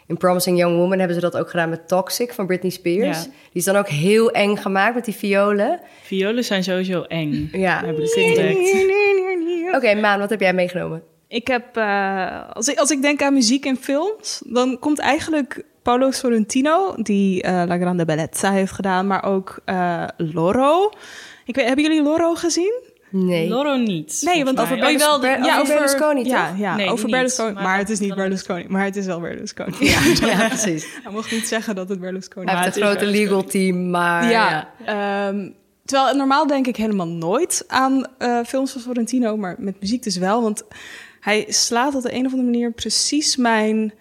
[0.08, 3.18] in Promising Young Woman hebben ze dat ook gedaan met Toxic van Britney Spears.
[3.18, 3.24] Ja.
[3.24, 5.80] Die is dan ook heel eng gemaakt met die violen.
[6.02, 7.50] Violen zijn sowieso eng.
[7.52, 8.76] Ja, Heb ik dus ontdekt.
[9.76, 11.04] Oké, Maan, wat heb jij meegenomen?
[11.28, 15.64] Ik heb, eh, als, ik, als ik denk aan muziek en films, dan komt eigenlijk
[15.82, 20.90] Paolo Sorrentino, die eh, La Grande Bellezza heeft gedaan, maar ook eh, Loro.
[21.46, 22.85] Ik weet, hebben jullie Loro gezien?
[23.18, 23.50] Nee.
[23.50, 24.22] Loro niet.
[24.26, 26.58] Nee, want over, oh, jawel, Ber- ja, over Berlusconi, ja, toch?
[26.58, 27.54] ja, Nee, over niet, Berlusconi.
[27.54, 29.76] maar het is niet Berlusconi, maar het is wel Berlusconi.
[29.80, 30.88] Ja, ja, precies.
[31.04, 34.30] Hij mocht niet zeggen dat het Berlusconi Hij heeft een grote legal team, maar...
[34.30, 35.50] Ja, ehm,
[35.86, 40.18] terwijl normaal denk ik helemaal nooit aan eh, films van Sorrentino, maar met muziek dus
[40.18, 40.42] wel.
[40.42, 40.64] Want
[41.20, 43.94] hij slaat op de een of andere manier precies mijn,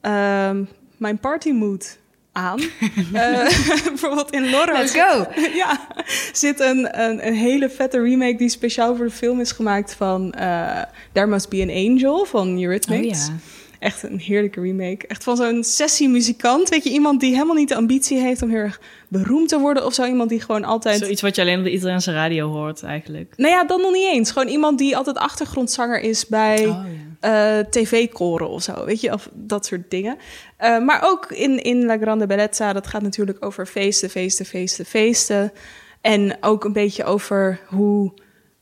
[0.00, 0.62] ehm
[0.96, 1.98] mijn partymood
[2.34, 2.60] aan.
[3.12, 3.48] Eh,
[3.84, 5.26] bijvoorbeeld in Loro Let's zit- go!
[5.62, 5.86] ja,
[6.32, 10.32] zit een, een, een hele vette remake die speciaal voor de film is gemaakt van
[10.32, 10.82] eh
[11.12, 13.28] There Must Be an Angel van Eurythmics.
[13.28, 13.38] Oh ja.
[13.84, 15.06] Echt een heerlijke remake.
[15.06, 16.68] Echt van zo'n sessiemuzikant.
[16.68, 19.84] Weet je, iemand die helemaal niet de ambitie heeft om heel erg beroemd te worden.
[19.84, 20.98] Of zo iemand die gewoon altijd...
[20.98, 23.32] Zoiets wat je alleen op de Italiaanse radio hoort eigenlijk.
[23.36, 24.30] Nou ja, dan nog niet eens.
[24.30, 26.84] Gewoon iemand die altijd achtergrondzanger is bij Oh,
[27.20, 28.84] eh, tv-koren of zo.
[28.84, 30.16] Weet je, of dat soort dingen.
[30.56, 34.84] Eh, maar ook in, in La Grande Bellezza, dat gaat natuurlijk over feesten, feesten, feesten,
[34.84, 35.52] feesten.
[36.00, 38.12] En ook een beetje over hoe,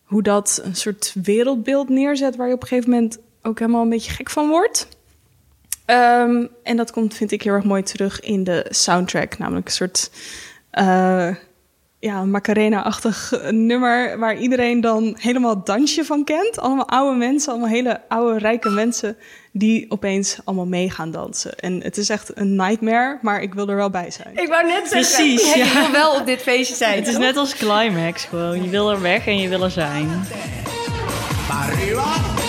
[0.04, 2.36] hoe dat een soort wereldbeeld neerzet...
[2.36, 4.88] waar je op een gegeven moment ook helemaal een beetje gek van wordt.
[5.93, 9.38] Ehm, en dat komt, vind ik, heel erg mooi terug in de soundtrack.
[9.38, 10.11] Namelijk een soort
[10.70, 11.28] eh,
[11.99, 14.18] ja, Macarena-achtig nummer...
[14.18, 16.59] waar iedereen dan helemaal het dansje van kent.
[16.59, 19.16] Allemaal oude mensen, allemaal hele oude, rijke mensen...
[19.53, 21.57] die opeens allemaal mee gaan dansen.
[21.57, 24.36] En het is echt een nightmare, maar ik wil er wel bij zijn.
[24.36, 25.64] Ik wou net zeggen, Precies, ja.
[25.64, 26.99] je wil wel op dit feestje zijn.
[26.99, 28.62] Het is net als Climax gewoon.
[28.62, 30.09] Je wil er weg en je wil er zijn.
[31.82, 32.41] Heerlijk.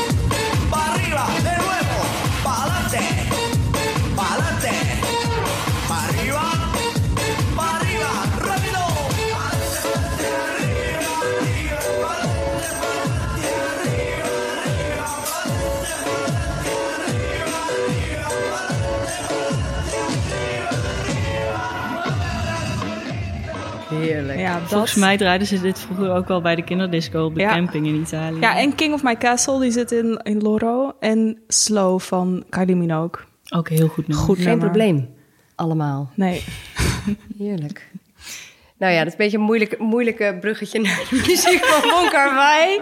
[24.44, 24.70] Ja, dat.
[24.70, 27.54] Volgens mij draaiden ze dit vroeger ook wel bij de kinderdisco op de Ja.
[27.54, 28.39] camping in Italië.
[28.39, 30.94] Ja, en King of My Castle, die zit in, in Loro.
[31.00, 33.24] En Slow van Kylie Minogue.
[33.50, 34.26] Ook heel goed nummer.
[34.26, 34.66] Goed Geen nummer.
[34.70, 35.10] probleem.
[35.56, 36.12] Allemaal.
[36.16, 36.44] Nee.
[37.38, 37.88] Heerlijk.
[38.78, 42.10] Nou ja, dat is een beetje een moeilijk, moeilijke bruggetje naar de muziek van Bon
[42.10, 42.78] Carvai.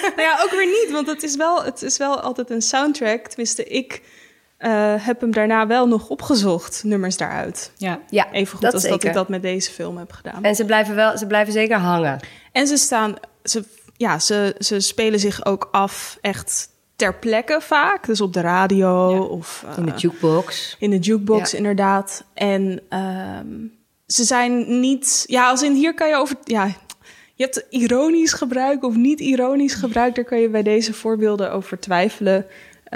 [0.00, 3.26] nou ja, ook weer niet, want het is wel, het is wel altijd een soundtrack.
[3.26, 4.02] Tenminste, ik
[4.56, 7.72] eh, heb hem daarna wel nog opgezocht, nummers daaruit.
[7.76, 10.42] Ja, Ja, Even goed dat als dat ik dat met deze film heb gedaan.
[10.44, 12.20] En ze blijven, wel, ze blijven zeker hangen.
[12.52, 13.64] En ze staan, ze,
[13.96, 18.06] ja, ze, ze spelen zich ook af echt ter plekke vaak.
[18.06, 19.20] Dus op de radio Ja.
[19.20, 20.76] of In de eh, jukebox.
[20.78, 21.56] in de jukebox, Ja.
[21.58, 22.24] inderdaad.
[22.34, 23.46] En ehm,
[24.06, 26.64] ze zijn niet, ja, als in hier kan je over, ja,
[27.34, 30.14] je hebt ironisch gebruik of niet ironisch gebruik.
[30.14, 32.46] Daar kan je bij deze voorbeelden over twijfelen.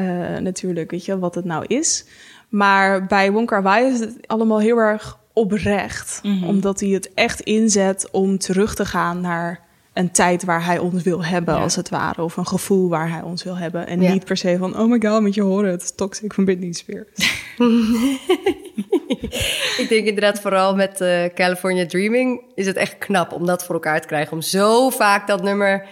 [0.05, 2.05] Eh, natuurlijk, weet je, wat het nou is.
[2.49, 6.21] Maar bij Wong Kar Wai is het allemaal heel erg oprecht.
[6.47, 9.61] Omdat hij het echt inzet om terug te gaan naar
[9.93, 11.61] een tijd waar hij ons wil hebben, Ja.
[11.61, 12.23] als het ware.
[12.23, 13.87] Of een gevoel waar hij ons wil hebben.
[13.87, 14.13] En Ja.
[14.13, 15.97] niet per se van, oh my god, met je horen het.
[15.97, 17.07] Toxic van Britney Spears.
[19.79, 23.75] Ik denk inderdaad vooral met eh, California Dreaming is het echt knap om dat voor
[23.75, 24.33] elkaar te krijgen.
[24.33, 25.87] Om zo vaak dat nummer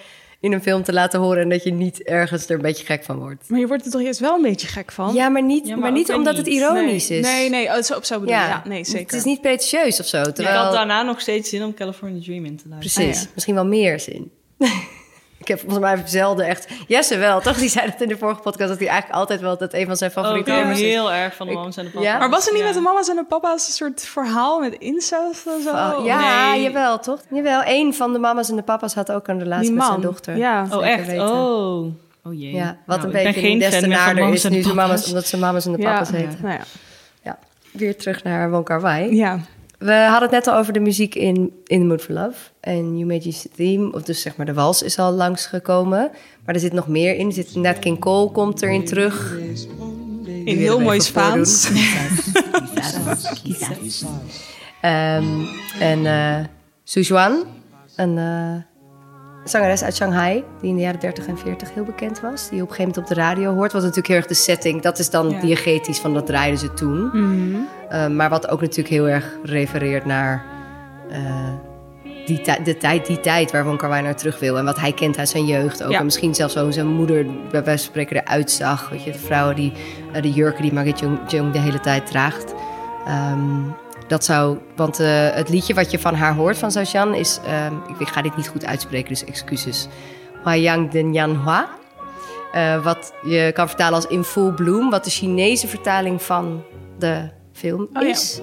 [0.46, 3.04] in een film te laten horen en dat je niet ergens er een beetje gek
[3.04, 3.48] van wordt.
[3.48, 5.14] Maar je wordt er toch eerst wel een beetje gek van?
[5.14, 6.44] Ja, maar niet, Ja, maar maar niet omdat niet.
[6.44, 7.26] het ironisch nee, is.
[7.26, 8.34] Nee, nee, oh, zo, zo bedoel.
[8.34, 9.00] Ja, nee, zeker.
[9.00, 10.22] Het is niet pretentieus of zo.
[10.22, 13.04] Ik Terwijl, had daarna nog steeds zin om California Dream in te luisteren.
[13.06, 13.30] Precies, Ah, ja.
[13.34, 14.30] misschien wel meer zin.
[15.48, 16.68] ik heb volgens mij zelden echt...
[16.86, 17.56] Jesse wel, toch?
[17.58, 18.68] Die zei dat in de vorige podcast...
[18.68, 20.86] dat hij eigenlijk altijd wel dat een van zijn Oh, favoriete nummers is.
[20.86, 21.98] heel erg van de mama's en de Ja?
[22.02, 22.18] papa's.
[22.18, 22.66] Maar was er niet Ja.
[22.66, 25.70] met de mama's en de papa's een soort verhaal met incest en zo?
[25.70, 26.62] Oh, ja, nee.
[26.62, 27.20] jawel, toch?
[27.30, 30.36] Jawel, een van de mama's en de papa's had ook een relatie met zijn dochter.
[30.36, 30.66] ja.
[30.70, 31.06] Oh, echt?
[31.06, 31.28] weten.
[31.28, 31.86] Oh.
[32.24, 32.52] Oh jee.
[32.54, 34.74] Ja, wat Nou, een beetje geen des te mama's is de nu papa's.
[34.74, 36.38] mama's, omdat ze mama's en de Ja, papa's heten.
[36.42, 36.60] nou ja.
[37.22, 37.38] Ja,
[37.70, 39.14] weer terug naar Wong Kar Wai.
[39.16, 39.38] Ja.
[39.78, 42.36] We hadden het net al over de muziek in In the Mood for Love.
[42.60, 46.10] En You Made Your Theme, of dus zeg maar de wals, is al langsgekomen.
[46.44, 47.26] Maar er zit nog meer in.
[47.26, 49.38] Er zit Nat King Cole komt erin terug.
[50.44, 51.70] In heel mooi Spaans.
[54.80, 55.44] Ehm,
[55.80, 56.44] en eh
[56.88, 57.44] Su Juan,
[57.96, 58.75] een eh,
[59.48, 60.44] zangeres uit Shanghai...
[60.60, 62.48] die in de jaren 30 en 40 heel bekend was.
[62.48, 63.72] Die je op een gegeven moment op de radio hoort.
[63.72, 64.82] Wat natuurlijk heel erg de setting...
[64.82, 65.40] dat is dan Ja.
[65.40, 67.06] diegetisch van dat draaiden ze toen.
[67.12, 67.56] Mhm.
[67.88, 70.44] Eh, maar wat ook natuurlijk heel erg refereert naar
[71.10, 71.52] eh,
[72.26, 74.58] die, de tijd, die tijd waar Wai naar terug wil.
[74.58, 75.90] En wat hij kent uit zijn jeugd ook.
[75.90, 75.98] Ja.
[75.98, 78.88] En misschien zelfs hoe zijn moeder bij wijze van spreken eruit zag.
[78.88, 79.72] Weet je, de vrouwen die,
[80.12, 82.54] eh, de jurken die Jung, Jung de hele tijd draagt.
[83.06, 83.60] Ehm,
[84.08, 87.74] dat zou, want eh, het liedje wat je van haar hoort van Saotian is, ehm,
[87.98, 89.88] ik, ga dit niet goed uitspreken, dus excuses.
[90.44, 91.68] Huayang Den Yan Hua.
[92.52, 96.62] Eh, wat je kan vertalen als In Full Bloom, wat de Chinese vertaling van
[96.98, 98.08] de film Oh ja.
[98.08, 98.40] is.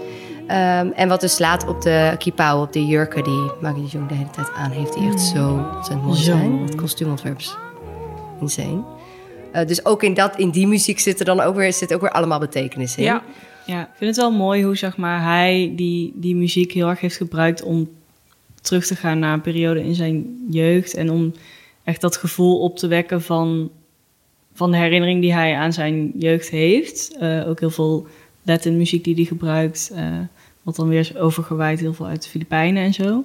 [0.47, 4.13] Ehm, en wat dus slaat op de kipao, op de jurken die Maggie Jung de
[4.13, 4.93] hele tijd aan heeft.
[4.93, 6.59] Die echt zo ontzettend mooi zijn.
[6.61, 7.55] Het kostuumontwerp is
[8.39, 8.83] insane.
[9.51, 12.01] Eh, dus ook in, dat, in die muziek zit er dan ook weer, zit ook
[12.01, 13.03] weer allemaal betekenis in.
[13.03, 13.21] Ja.
[13.65, 16.99] Ja, ik vind het wel mooi hoe zeg maar, hij die, die muziek heel erg
[16.99, 17.89] heeft gebruikt om
[18.61, 20.93] terug te gaan naar een periode in zijn jeugd.
[20.93, 21.33] En om
[21.83, 23.69] echt dat gevoel op te wekken van,
[24.53, 27.15] van de herinnering die hij aan zijn jeugd heeft.
[27.19, 28.07] Eh, ook heel veel
[28.43, 29.91] Latin muziek die hij gebruikt.
[29.95, 30.17] eh,
[30.61, 33.23] wat dan weer is overgewaaid heel veel uit de Filipijnen en zo.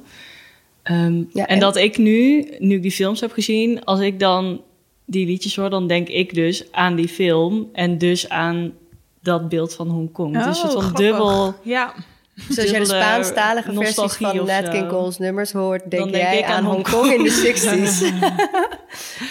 [0.82, 4.18] Ehm, Ja, en, en- dat ik nu, nu ik die films heb gezien, als ik
[4.20, 4.61] dan
[5.05, 8.72] die liedjes hoor, dan denk ik dus aan die film en dus aan
[9.22, 10.36] dat beeld van Hongkong.
[10.36, 11.54] het is een soort van Oh, dubbel.
[11.62, 11.92] Ja.
[12.48, 14.68] Dus als jij de Spaanstalige versies van Nat.
[14.68, 18.20] King Cole's nummers hoort, denk jij ik aan, aan Hongkong in de 60s.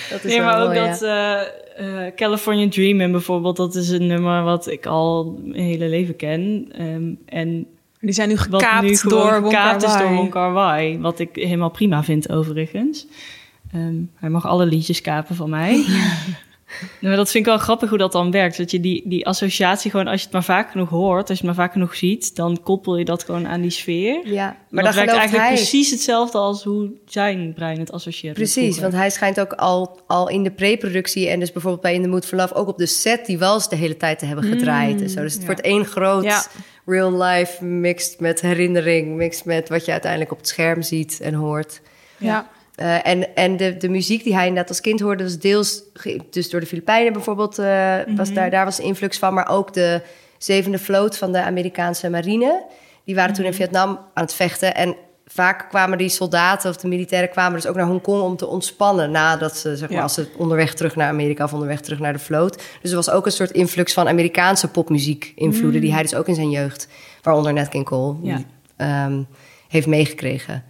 [0.10, 1.44] dat is Nee, maar ook mooi, dat ja.
[1.76, 6.16] eh, eh, California Dreamin' bijvoorbeeld, dat is een nummer wat ik al mijn hele leven
[6.16, 6.70] ken.
[6.72, 7.68] Ehm, en
[8.00, 10.18] Die zijn nu wat gekaapt nu gewoon door Wong gekaapt is Kar door Wai.
[10.20, 11.00] Wong Kar Wai.
[11.00, 13.08] Wat ik helemaal prima vind overigens.
[13.74, 15.86] Ehm, hij mag alle liedjes kapen van mij.
[17.00, 18.58] Nee, maar dat vind ik wel grappig hoe dat dan werkt.
[18.58, 21.46] Dat je die, die associatie gewoon, als je het maar vaak genoeg hoort, als je
[21.48, 24.28] het maar vaak genoeg ziet, dan koppel je dat gewoon aan die sfeer.
[24.28, 25.56] Ja, Maar dat werkt eigenlijk hij...
[25.56, 28.36] precies hetzelfde als hoe zijn brein het associeert.
[28.36, 31.30] Precies, want hij schijnt ook al, al in de pre-productie...
[31.30, 32.54] en dus bijvoorbeeld bij In the Mood for Love...
[32.54, 35.02] ook op de set die wals de hele tijd te hebben gedraaid.
[35.02, 35.22] en zo.
[35.22, 36.46] Dus het wordt één groot Ja.
[36.86, 37.66] real life...
[37.66, 41.82] mixed met herinnering, mixed met wat je uiteindelijk op het scherm ziet en hoort.
[42.18, 42.50] Ja.
[42.78, 45.82] Eh, en en de, de muziek die hij net als kind hoorde, was deels
[46.30, 49.74] dus door de Filipijnen bijvoorbeeld, eh, was daar, daar was de influx van, maar ook
[49.74, 50.02] de
[50.38, 52.66] zevende vloot van de Amerikaanse marine.
[53.04, 54.76] Die waren toen in Vietnam aan het vechten.
[54.76, 58.48] En vaak kwamen die soldaten of de militairen kwamen dus ook naar Hongkong om te
[58.48, 59.12] ontspannen.
[59.12, 60.04] Nadat ze, zeg maar, Ja.
[60.04, 62.64] als ze onderweg terug naar Amerika of onderweg terug naar de vloot.
[62.82, 66.28] Dus er was ook een soort influx van Amerikaanse popmuziek invloeden, die hij dus ook
[66.28, 66.88] in zijn jeugd,
[67.22, 68.16] waaronder Nat King Cole.
[68.22, 68.42] Ja.
[68.76, 69.22] Ehm,
[69.68, 70.64] heeft meegekregen.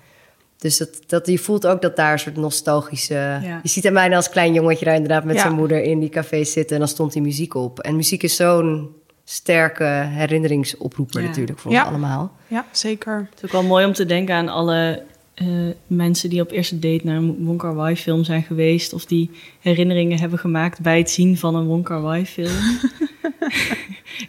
[0.57, 3.39] Dus dat, dat, je voelt ook dat daar een soort nostalgische...
[3.63, 5.41] Je ziet aan mij als klein jongetje daar inderdaad met Ja.
[5.41, 6.73] zijn moeder in die café zitten...
[6.75, 7.79] en dan stond die muziek op.
[7.79, 8.89] En muziek is zo'n
[9.23, 11.27] sterke herinneringsoproeper Ja.
[11.27, 12.31] natuurlijk voor ons allemaal.
[12.47, 13.27] Ja, zeker.
[13.29, 15.03] Het is ook wel mooi om te denken aan alle
[15.33, 15.47] eh,
[15.87, 18.93] mensen die op eerste date naar een Wong Kar Wai film zijn geweest.
[18.93, 22.51] Of die herinneringen hebben gemaakt bij het zien van een Wong Kar Wai film.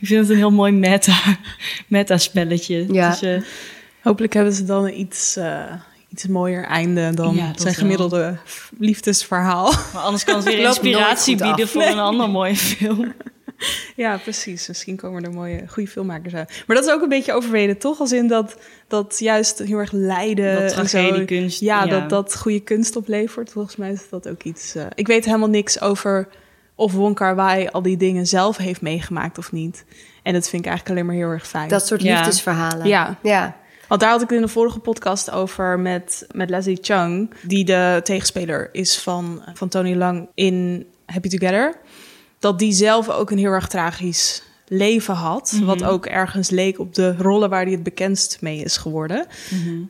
[0.01, 1.37] Ik vind het een heel mooi meta,
[1.87, 2.93] meta spelletje.
[2.93, 3.11] Ja.
[3.11, 3.43] Dus, eh,
[4.03, 5.73] Hopelijk hebben ze dan iets, eh,
[6.09, 7.73] iets mooier einde dan Ja, zijn wel.
[7.73, 8.37] gemiddelde
[8.79, 9.73] liefdesverhaal.
[9.93, 11.49] maar anders kan het weer inspiratie af.
[11.49, 11.91] bieden voor Nee.
[11.93, 13.13] een andere mooie film.
[13.97, 14.69] Ja, precies.
[14.69, 16.63] Misschien komen er mooie, goede filmmakers uit.
[16.67, 18.01] Maar dat is ook een beetje overreden, toch?
[18.01, 18.57] Als in dat,
[18.89, 20.99] dat juist heel erg lijden Dat en zo.
[20.99, 21.91] tragediekunst, Ja, ja.
[21.91, 23.51] Dat, dat goede kunst oplevert.
[23.51, 24.75] Volgens mij is dat ook iets...
[24.75, 26.29] eh, ik weet helemaal niks over
[26.75, 29.85] of Wong Kar Wai al die dingen zelf heeft meegemaakt of niet.
[30.23, 31.69] En dat vind ik eigenlijk alleen maar heel erg fijn.
[31.69, 32.15] Dat soort Ja.
[32.17, 32.87] liefdesverhalen.
[32.87, 33.19] Ja.
[33.23, 33.57] ja.
[33.89, 37.65] Want daar had ik het in de vorige podcast over met, met Leslie Chung, die
[37.65, 41.77] de tegenspeler is van, van Tony Lang in Happy Together.
[42.39, 45.53] Dat die zelf ook een heel erg tragisch leven had.
[45.55, 45.65] Mhm.
[45.65, 49.27] Wat ook ergens leek op de rollen waar hij het bekendst mee is geworden.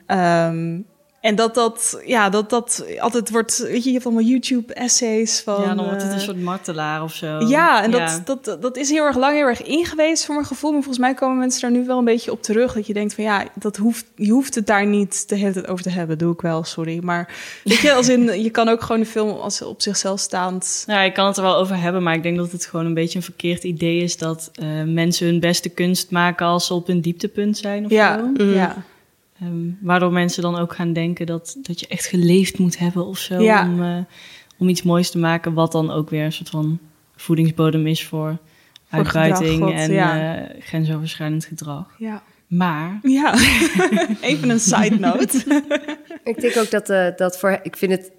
[0.06, 0.80] Ehm,
[1.20, 5.62] en dat dat, ja, dat dat altijd wordt, weet je, je hebt allemaal YouTube-essays van...
[5.62, 7.26] ja, dan wordt het eh, een soort martelaar of zo.
[7.40, 8.20] ja, en dat, Ja.
[8.24, 10.70] Dat, dat is heel erg lang heel erg ingeweest voor mijn gevoel.
[10.72, 12.72] Maar volgens mij komen mensen daar nu wel een beetje op terug.
[12.72, 15.68] Dat je denkt van ja, dat hoeft, je hoeft het daar niet de hele tijd
[15.68, 16.18] over te hebben.
[16.18, 16.98] Doe ik wel, sorry.
[17.02, 20.84] Maar weet je, als in, je kan ook gewoon een film als op zichzelf staand...
[20.86, 22.94] Ja, ik kan het er wel over hebben, maar ik denk dat het gewoon een
[22.94, 26.86] beetje een verkeerd idee is dat eh, mensen hun beste kunst maken als ze op
[26.86, 27.84] hun dieptepunt zijn.
[27.84, 28.44] Of Ja, zo.
[28.44, 28.76] ja.
[29.40, 33.18] Ehm, waardoor mensen dan ook gaan denken dat, dat je echt geleefd moet hebben of
[33.18, 33.42] zo.
[33.42, 33.66] Ja.
[33.66, 33.98] Om, eh,
[34.58, 36.78] om iets moois te maken, wat dan ook weer een soort van
[37.16, 38.38] voedingsbodem is voor,
[38.88, 40.36] Voor uitbuiting gedrag, en ja.
[40.36, 41.94] eh, grensoverschrijdend gedrag.
[41.98, 42.22] Ja.
[42.46, 43.34] Maar Ja,
[44.20, 45.62] even een side note.
[46.24, 47.60] Ik denk ook dat, eh, dat voor...
[47.62, 48.10] Ik vind het...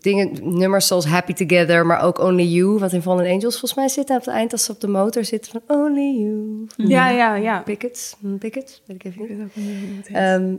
[0.00, 2.78] Dingen, nummers zoals Happy Together, maar ook Only You...
[2.78, 4.52] wat in Fallen Angels volgens mij zit aan het eind...
[4.52, 6.66] als ze op de motor zitten van Only You.
[6.76, 7.60] Ja, ja, ja.
[7.60, 9.50] Pickets, hm, Pickets, weet ik even
[9.96, 10.08] niet.
[10.12, 10.54] Ehm,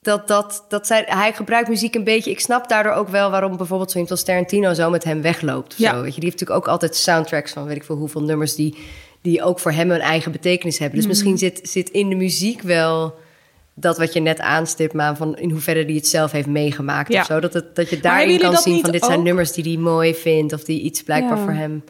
[0.00, 2.30] dat, dat, dat zij, hij gebruikt muziek een beetje.
[2.30, 5.72] Ik snap daardoor ook wel waarom bijvoorbeeld zo iemand als Tarantino zo met hem wegloopt.
[5.72, 5.90] Of Ja.
[5.94, 6.02] zo.
[6.02, 8.76] Weet je, die heeft natuurlijk ook altijd soundtracks van weet ik veel hoeveel nummers die,
[9.20, 10.96] die ook voor hem een eigen betekenis hebben.
[10.96, 11.12] Dus Mhm.
[11.14, 13.14] misschien zit, zit in de muziek wel
[13.74, 17.20] dat wat je net aanstipt, maar van in hoeverre hij het zelf heeft meegemaakt Ja.
[17.20, 17.40] of zo.
[17.40, 20.52] Dat, het, dat je daarin kan zien van dit zijn nummers die hij mooi vindt
[20.52, 21.42] of die iets blijkbaar Ja.
[21.44, 21.84] voor hem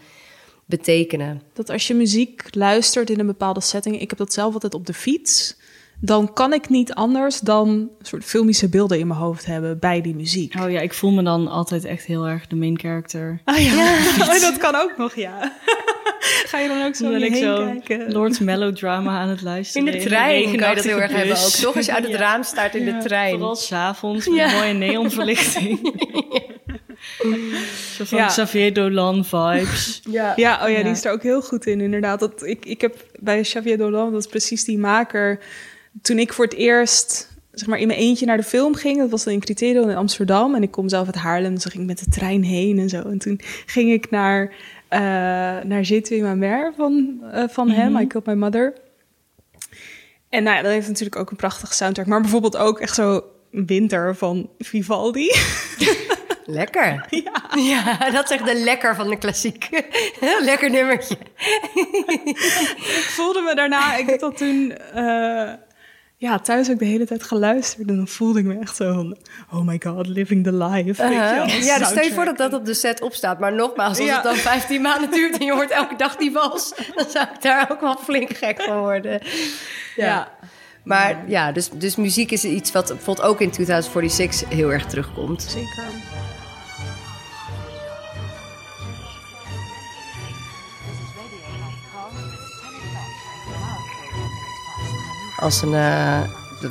[0.66, 1.42] betekenen.
[1.52, 4.00] Dat als je muziek luistert in een bepaalde setting...
[4.00, 5.60] Ik heb dat zelf altijd op de fiets...
[6.04, 10.00] Dan kan ik niet anders dan een soort filmische beelden in mijn hoofd hebben bij
[10.00, 10.54] die muziek.
[10.60, 13.40] oh ja, ik voel me dan altijd echt heel erg de main character.
[13.44, 13.96] Ah ja,
[14.34, 15.52] Oh, dat kan ook nog, ja.
[16.50, 18.12] Ga je dan ook zo ben ik heen zo kijken?
[18.12, 19.92] Lords melodrama aan het In luisteren.
[19.92, 21.44] de trein kan je dat heel erg hebben bus.
[21.44, 21.50] ook.
[21.62, 22.18] Toch als je uit het Ja.
[22.18, 23.30] raam staart in de trein.
[23.30, 24.52] Vooral s'avonds met Ja.
[24.58, 25.78] mooie neonverlichting.
[27.96, 28.26] Zo van Ja.
[28.26, 30.00] Xavier Dolan vibes.
[30.10, 30.32] Ja.
[30.36, 30.82] Ja, oh ja, Ja.
[30.82, 32.20] die is er ook heel goed in, inderdaad.
[32.20, 35.38] Dat, ik, ik heb bij Xavier Dolan, dat is precies die maker...
[36.02, 38.98] Toen ik voor het eerst zeg maar, in mijn eentje naar de film ging...
[38.98, 40.54] dat was dan in Criterion in Amsterdam...
[40.54, 43.02] en ik kom zelf uit Haarlem, dus ik ging met de trein heen en zo.
[43.02, 44.52] En toen ging ik naar,
[44.92, 45.00] eh
[45.64, 48.72] naar tué ma mère van, eh, van hem, I Killed My Mother...
[50.28, 52.06] En nou ja, dat heeft natuurlijk ook een prachtige soundtrack.
[52.06, 55.26] Maar bijvoorbeeld ook echt zo Winter van Vivaldi.
[56.46, 57.06] Lekker.
[57.50, 58.10] Ja.
[58.10, 59.68] dat is echt de lekker van de klassiek.
[60.40, 61.16] Lekker nummertje.
[62.74, 65.52] ik voelde me daarna, ik heb dat toen eh,
[66.22, 67.88] ja, thuis ook de hele tijd geluisterd.
[67.88, 69.16] En dan voelde ik me echt zo van,
[69.52, 70.84] oh my god, living the life.
[70.84, 71.62] weet je wel, Uh-huh.
[71.64, 73.38] Ja, dus stel je voor dat dat op de set opstaat.
[73.40, 74.14] Maar nogmaals, als Ja.
[74.14, 77.42] het dan 15 maanden duurt en je hoort elke dag die wals, dan zou ik
[77.42, 79.20] daar ook wel flink gek van worden.
[79.96, 80.06] Ja.
[80.06, 80.28] Ja.
[80.84, 85.42] Maar ja, dus, dus muziek is iets wat bijvoorbeeld ook in 2046 heel erg terugkomt.
[85.42, 85.82] Zeker.
[95.42, 96.22] Als een, eh,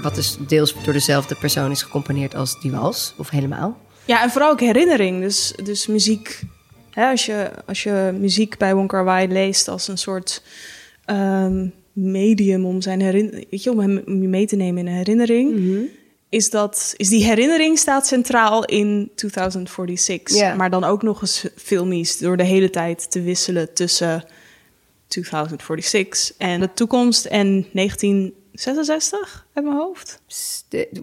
[0.02, 3.78] wat dus deels door dezelfde persoon is gecomponeerd als die wals, of helemaal.
[4.06, 5.22] Ja, en vooral ook herinnering.
[5.22, 6.42] Dus, dus muziek,
[6.92, 10.44] hè, als, je, als je muziek bij Wong Kar Wai leest als een soort
[11.06, 14.88] ehm, medium om, zijn herin, weet je, om hem om je mee te nemen in
[14.88, 15.90] een herinnering...
[16.30, 20.36] Is, dat, is die herinnering staat centraal in 2046.
[20.36, 20.56] Ja.
[20.56, 24.24] Maar dan ook nog eens filmisch door de hele tijd te wisselen tussen
[25.08, 27.66] 2046 en de toekomst en
[28.52, 30.22] 1966 uit mijn hoofd.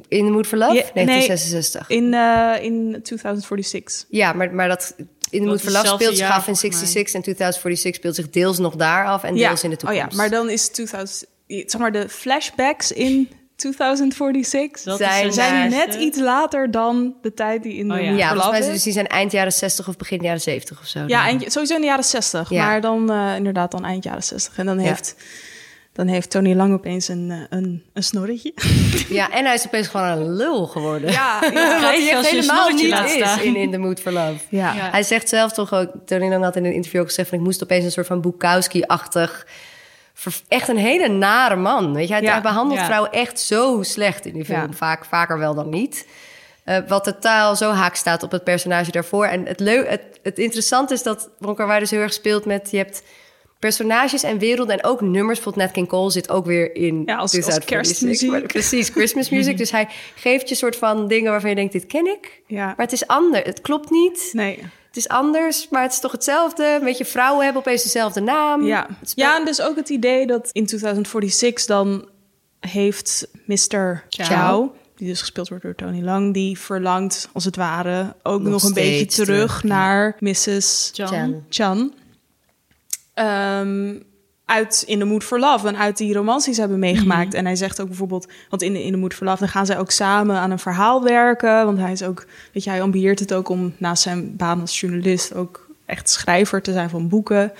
[0.08, 1.04] In the Mood for Love, Ja, nee.
[1.04, 1.88] 1966.
[1.88, 4.04] In, eh, in 2046.
[4.08, 4.94] Ja, maar, maar dat
[5.30, 6.70] in the Mood for Love speelt zich af in volgens mij.
[6.70, 10.02] 66 en 2046 speelt zich deels nog daar af en deels in de toekomst.
[10.04, 14.82] Oh ja, maar dan is 2000, zeg maar de flashbacks in 2046.
[14.82, 18.10] Dat Zijn zijn net iets later dan de tijd die in de Oh ja.
[18.10, 18.72] Ja, volgens mij Love zijn is.
[18.74, 21.04] dus die zijn eind jaren 60 of begin jaren 70 of zo.
[21.06, 22.50] Ja, eind, sowieso in de jaren 60.
[22.50, 22.64] Ja.
[22.66, 24.58] Maar dan eh, inderdaad dan eind jaren 60.
[24.58, 24.96] En dan Ja.
[26.06, 28.52] Heeft, dan heeft Tony Lang opeens een, eh, een, een snorretje.
[29.08, 31.10] Ja, en hij is opeens gewoon een lul geworden.
[31.10, 31.80] Ja, Wat ja.
[31.80, 33.40] hij als je echt een helemaal snorretje niet laat is staan.
[33.40, 34.38] in In the Mood for Love.
[34.48, 34.74] Ja.
[34.74, 34.90] Ja.
[34.90, 37.28] Hij zegt zelf toch ook, Tony Lang had in een interview ook gezegd...
[37.28, 39.46] van ik moest opeens een soort van Bukowski-achtig...
[40.48, 41.94] echt een hele nare man.
[41.94, 42.14] Weet je?
[42.14, 42.40] Hij, Ja.
[42.40, 42.86] behandelt Ja.
[42.86, 44.60] vrouwen echt zo slecht in die film.
[44.60, 44.72] Ja.
[44.72, 46.06] Vaak, vaker wel dan niet.
[46.64, 49.24] Eh, wat totaal zo haak staat op het personage daarvoor.
[49.26, 52.70] En het, leu het, het interessante is dat Wai dus heel erg speelt met...
[52.70, 53.02] je hebt
[53.58, 55.34] personages en werelden en ook nummers.
[55.38, 57.02] Bijvoorbeeld Nat King Cole zit ook weer in...
[57.06, 58.30] Ja, als- als Out 46, kerstmuziek.
[58.30, 59.56] maar- Precies, Christmas music.
[59.56, 61.72] dus hij geeft je soort van dingen waarvan je denkt...
[61.72, 62.64] dit ken ik, Ja.
[62.66, 63.44] maar het is anders.
[63.44, 64.30] Het klopt niet.
[64.32, 64.62] Nee.
[64.86, 66.78] Het is anders, maar het is toch hetzelfde.
[66.82, 68.62] Weet je, vrouwen hebben opeens dezelfde naam.
[68.64, 68.86] Ja.
[69.14, 72.08] Ja, en dus ook het idee dat in 2046 dan
[72.60, 74.04] heeft Mr.
[74.08, 78.50] Chow, die dus gespeeld wordt door Tony Lang, die verlangt als het ware ook nog,
[78.52, 79.68] Nog een beetje terug, ja.
[79.68, 80.90] naar Mrs.
[80.94, 81.44] Chan.
[81.48, 81.94] Chan.
[83.18, 83.94] Ehm,
[84.44, 86.12] uit In the Mood for Love en uit die
[86.52, 87.34] ze hebben meegemaakt.
[87.34, 89.78] En hij zegt ook bijvoorbeeld, want in, in the Mood for Love, dan gaan zij
[89.78, 91.64] ook samen aan een verhaal werken.
[91.64, 94.80] Want hij is ook, weet je, hij ambieert het ook om naast zijn baan als
[94.80, 97.52] journalist ook echt schrijver te zijn van boeken.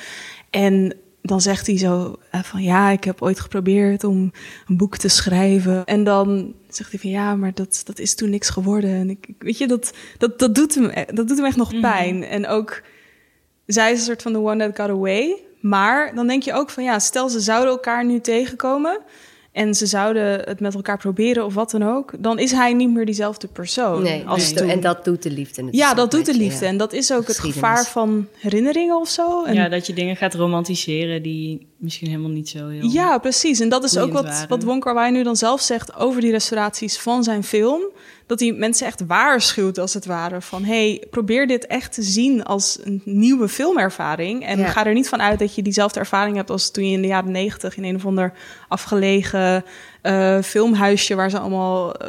[0.51, 4.33] En dan zegt hij zo eh, van ja, ik heb ooit geprobeerd om
[4.69, 5.85] een boek te schrijven.
[5.85, 8.91] En dan zegt hij van ja, maar dat, dat is toen niks geworden.
[8.91, 11.81] En ik, ik- weet je, dat, dat, dat, doet hem, dat doet hem echt nog
[11.81, 12.25] pijn.
[12.25, 12.83] En ook
[13.67, 15.43] zij is een soort van the one that got away.
[15.61, 19.01] Maar dan denk je ook van ja, stel ze zouden elkaar nu tegenkomen
[19.59, 22.91] en ze zouden het met elkaar proberen of wat dan ook, dan is hij niet
[22.91, 24.03] meer diezelfde persoon.
[24.03, 24.69] Nee, als toen.
[24.69, 25.63] en dat doet de liefde.
[25.65, 26.65] Het is ja, dat doet de liefde.
[26.65, 26.71] ja.
[26.71, 29.45] En dat is ook het gevaar van herinneringen of zo.
[29.45, 32.91] En Ja, dat je dingen gaat romantiseren die misschien helemaal niet zo heel...
[32.91, 33.61] Ja, precies.
[33.61, 34.49] En dat is ook wat, waren.
[34.49, 37.83] wat Wai nu dan zelf zegt over die restauraties van zijn film.
[38.29, 40.41] Dat hij mensen echt waarschuwt, als het ware.
[40.41, 44.47] Van, hey, probeer dit echt te zien als een nieuwe filmervaring.
[44.47, 44.67] En Ja.
[44.69, 46.51] ga er niet van uit dat je diezelfde ervaring hebt...
[46.51, 48.33] als toen je in de jaren negentig in een of ander
[48.69, 49.65] afgelegen
[50.03, 51.15] eh, filmhuisje...
[51.15, 52.09] waar ze allemaal eh,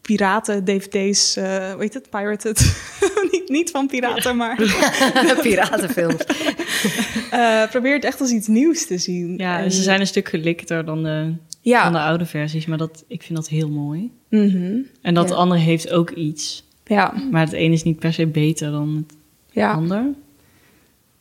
[0.00, 2.76] piraten, dvd's, eh hoe heet het, pirated...
[3.32, 4.56] niet, niet van piraten, maar...
[5.42, 6.24] Piratenfilms.
[7.30, 9.34] eh probeer het echt als iets nieuws te zien.
[9.36, 11.34] Ja, En- ze zijn een stuk gelikter dan de,
[11.64, 11.82] Ja.
[11.84, 14.10] dan de oude versies, maar dat, ik vind dat heel mooi.
[14.28, 14.76] Mhm.
[15.02, 15.34] En dat Ja.
[15.34, 16.64] andere heeft ook iets.
[16.86, 17.14] Ja.
[17.30, 19.16] Maar het een is niet per se beter dan het
[19.50, 19.72] Ja.
[19.72, 20.04] ander.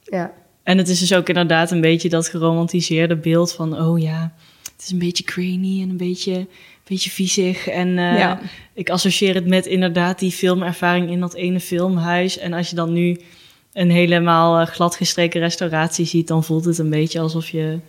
[0.03, 0.33] Ja.
[0.63, 3.81] En het is dus ook inderdaad een beetje dat geromantiseerde beeld van...
[3.81, 4.33] oh ja,
[4.73, 6.47] het is een beetje grainy en een beetje, een
[6.87, 7.67] beetje viezig.
[7.67, 8.39] En eh, Ja.
[8.73, 12.37] ik associeer het met inderdaad die filmervaring in dat ene filmhuis.
[12.37, 13.19] En als je dan nu
[13.73, 16.27] een helemaal eh, gladgestreken restauratie ziet...
[16.27, 17.79] dan voelt het een beetje alsof je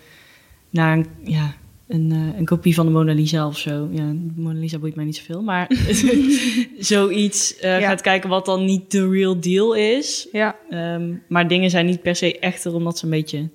[0.71, 1.55] naar een, ja,
[1.89, 3.89] een, eh, een kopie van de Mona Lisa of zo...
[3.93, 5.71] Ja, de Mona Lisa boeit mij niet zoveel, maar
[6.79, 7.81] zoiets Ja.
[7.81, 10.29] gaat kijken wat dan niet de real deal is.
[10.33, 10.57] Ja.
[10.71, 13.49] Ehm, maar dingen zijn niet per se echter omdat ze een beetje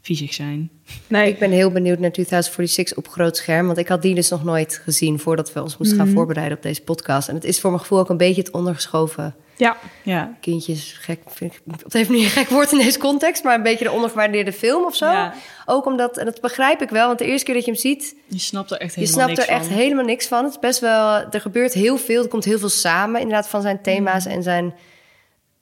[0.00, 0.70] viezig zijn.
[1.06, 1.28] Nee.
[1.28, 3.66] Ik ben heel benieuwd naar 2046 op groot scherm.
[3.66, 6.14] Want ik had die dus nog nooit gezien voordat we ons moesten gaan Mhm.
[6.16, 7.28] voorbereiden op deze podcast.
[7.28, 9.76] En het is voor mijn gevoel ook een beetje het ondergeschoven Ja.
[10.02, 10.36] Ja.
[10.40, 10.96] kindjes.
[11.00, 13.44] Gek, vind ik op de een gek woord in deze context.
[13.44, 15.06] Maar een beetje de ondergewaardeerde film of zo.
[15.06, 15.34] Ja.
[15.66, 17.06] Ook omdat, en dat begrijp ik wel.
[17.06, 19.38] Want de eerste keer dat je hem ziet, Je snapt er echt je helemaal snapt
[19.38, 19.76] er niks echt van.
[19.76, 20.44] helemaal niks van.
[20.44, 22.22] Het is best wel, er gebeurt heel veel.
[22.22, 24.74] Er komt heel veel samen inderdaad van zijn thema's en zijn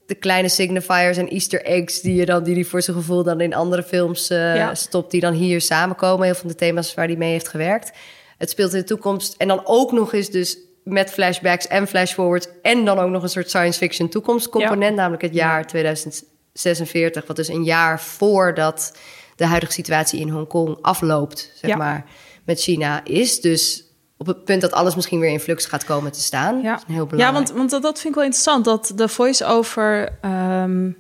[0.07, 3.41] de kleine signifiers en Easter eggs die je dan die hij voor zijn gevoel dan
[3.41, 4.75] in andere films eh, Ja.
[4.75, 6.25] stopt, die dan hier samenkomen.
[6.25, 7.93] Heel veel van de thema's waar hij mee heeft gewerkt.
[8.39, 12.47] Het speelt in de toekomst en dan ook nog eens dus met flashbacks en flashforwards
[12.63, 17.49] en dan ook nog een soort science fiction toekomstcomponent, namelijk het jaar 2046, wat dus
[17.49, 18.97] een jaar voordat
[19.37, 21.77] de huidige situatie in Hongkong afloopt, zeg Ja.
[21.77, 22.05] maar,
[22.45, 23.41] met China is.
[23.41, 23.85] Dus
[24.17, 26.61] op het punt dat alles misschien weer in flux gaat komen te staan.
[26.63, 27.47] Ja, Dat is heel ja belangrijk.
[27.47, 28.65] want, want dat, dat vind ik wel interessant.
[28.65, 30.19] Dat de voice-over...
[30.21, 30.91] ehm,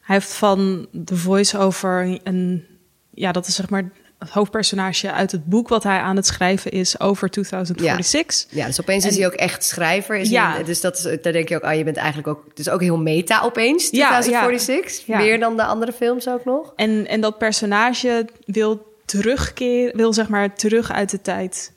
[0.00, 2.66] hij heeft van de voice-over een...
[3.10, 3.90] Ja, dat is zeg maar
[4.20, 5.68] het hoofdpersonage uit het boek...
[5.68, 8.46] wat hij aan het schrijven is over 2046.
[8.50, 10.16] Ja, dus opeens is hij ook echt schrijver.
[10.16, 10.52] Is Ja.
[10.52, 12.44] hij- dus dat is, daar denk je ook, ah, je bent eigenlijk ook...
[12.54, 15.06] Is ook heel meta opeens, Ja, 2046.
[15.06, 15.16] ja.
[15.18, 16.72] Meer dan de andere films ook nog.
[16.76, 19.96] En, en dat personage wil terugkeren...
[19.96, 21.72] wil zeg maar terug uit de tijd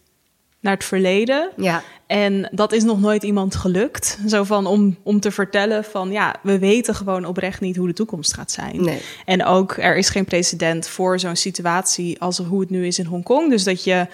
[0.64, 1.49] naar het verleden...
[1.57, 4.20] Ja, En dat is nog nooit iemand gelukt.
[4.28, 7.93] Zo van om, om te vertellen van ja, we weten gewoon oprecht niet hoe de
[7.93, 8.84] toekomst gaat zijn.
[8.84, 9.01] nee.
[9.26, 13.05] En ook er is geen precedent voor zo'n situatie als hoe het nu is in
[13.05, 13.49] Hongkong.
[13.49, 14.07] Dus dat je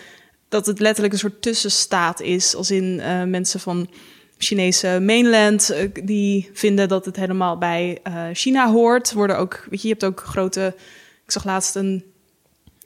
[0.49, 3.89] dat het letterlijk een soort tussenstaat is, als in eh, mensen van
[4.37, 9.13] Chinese mainland eh, die vinden dat het helemaal bij eh, China hoort.
[9.13, 10.73] Worden ook, weet je, je hebt ook grote.
[11.25, 12.03] Ik zag laatst een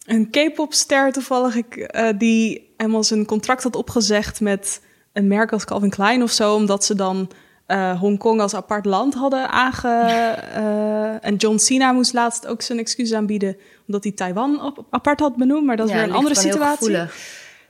[0.05, 4.81] een K-pop ster toevallig ik, eh, die helemaal zijn contract had opgezegd met
[5.13, 7.29] een merk als Calvin Klein of zo, omdat ze dan
[7.67, 10.37] uh, Hongkong als apart land hadden aange.
[10.57, 13.57] Uh, en John Cena moest laatst ook zijn excuus aanbieden,
[13.87, 16.97] omdat hij Taiwan op, apart had benoemd, maar dat is Ja, weer een andere situatie.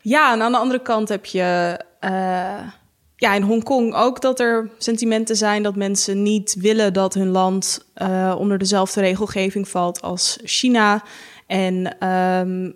[0.02, 2.68] Ja, en aan de andere kant heb je eh,
[3.16, 7.86] ja, in Hongkong ook dat er sentimenten zijn dat mensen niet willen dat hun land
[7.94, 11.04] eh, onder dezelfde regelgeving valt als China.
[11.48, 12.72] En ehm,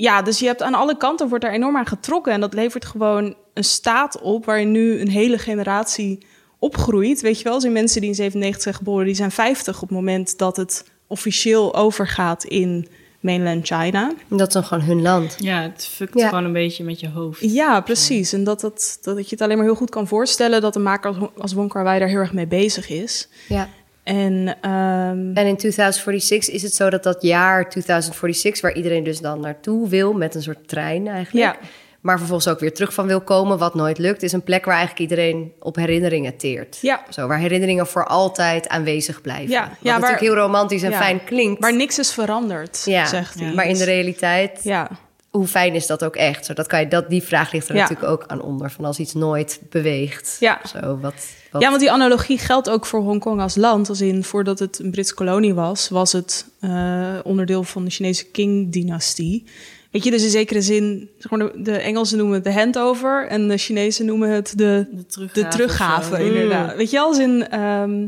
[0.00, 2.32] ja, dus je hebt aan alle kanten wordt er enorm aan getrokken.
[2.32, 6.18] En dat levert gewoon een staat op waarin nu een hele generatie
[6.58, 7.20] opgroeit.
[7.20, 9.90] Weet je wel, zijn mensen die in 97 zijn geboren, die zijn 50 op het
[9.98, 12.88] moment dat het officieel overgaat in
[13.20, 14.12] mainland China.
[14.28, 15.36] Dat is dan gewoon hun land.
[15.38, 16.28] Ja, het fuckt Ja.
[16.28, 17.40] gewoon een beetje met je hoofd.
[17.40, 18.32] Ja, precies.
[18.32, 21.10] En dat, dat, dat je het alleen maar heel goed kan voorstellen dat een maker
[21.14, 23.28] als, als Wong Kar-wai daar heel erg mee bezig is.
[23.48, 23.68] Ja.
[24.02, 29.20] En, ehm, En in 2046 is het zo dat dat jaar 2046, waar iedereen dus
[29.20, 31.46] dan naartoe wil met een soort trein eigenlijk.
[31.60, 31.68] Ja.
[32.00, 34.76] Maar vervolgens ook weer terug van wil komen, wat nooit lukt, is een plek waar
[34.76, 36.78] eigenlijk iedereen op herinneringen teert.
[36.80, 37.00] Ja.
[37.10, 39.50] Zo, waar herinneringen voor altijd aanwezig blijven.
[39.50, 40.98] Ja, Wat ja, waar- natuurlijk heel romantisch en ja.
[40.98, 41.60] fijn klinkt.
[41.60, 43.52] waar niks is veranderd, ja, zegt hij.
[43.54, 44.90] maar in de realiteit, Ja,
[45.30, 46.44] hoe fijn is dat ook echt?
[46.44, 47.80] Zo, dat kan je, dat, die vraag ligt er Ja.
[47.80, 48.70] natuurlijk ook aan onder.
[48.70, 50.36] Van als iets nooit beweegt.
[50.40, 50.60] Ja.
[50.66, 51.14] Zo, wat,
[51.50, 53.88] wat, ja, want die analogie geldt ook voor Hongkong als land.
[53.88, 58.24] Als in, voordat het een Britse kolonie was, was het eh, onderdeel van de Chinese
[58.24, 59.44] Qing-dynastie.
[59.90, 61.10] Weet je, dus in zekere zin,
[61.56, 64.86] de, Engelsen noemen het de handover en de Chinezen noemen het de,
[65.32, 66.16] De teruggave.
[66.16, 66.76] de inderdaad.
[66.76, 68.06] Weet je, als in, ehm,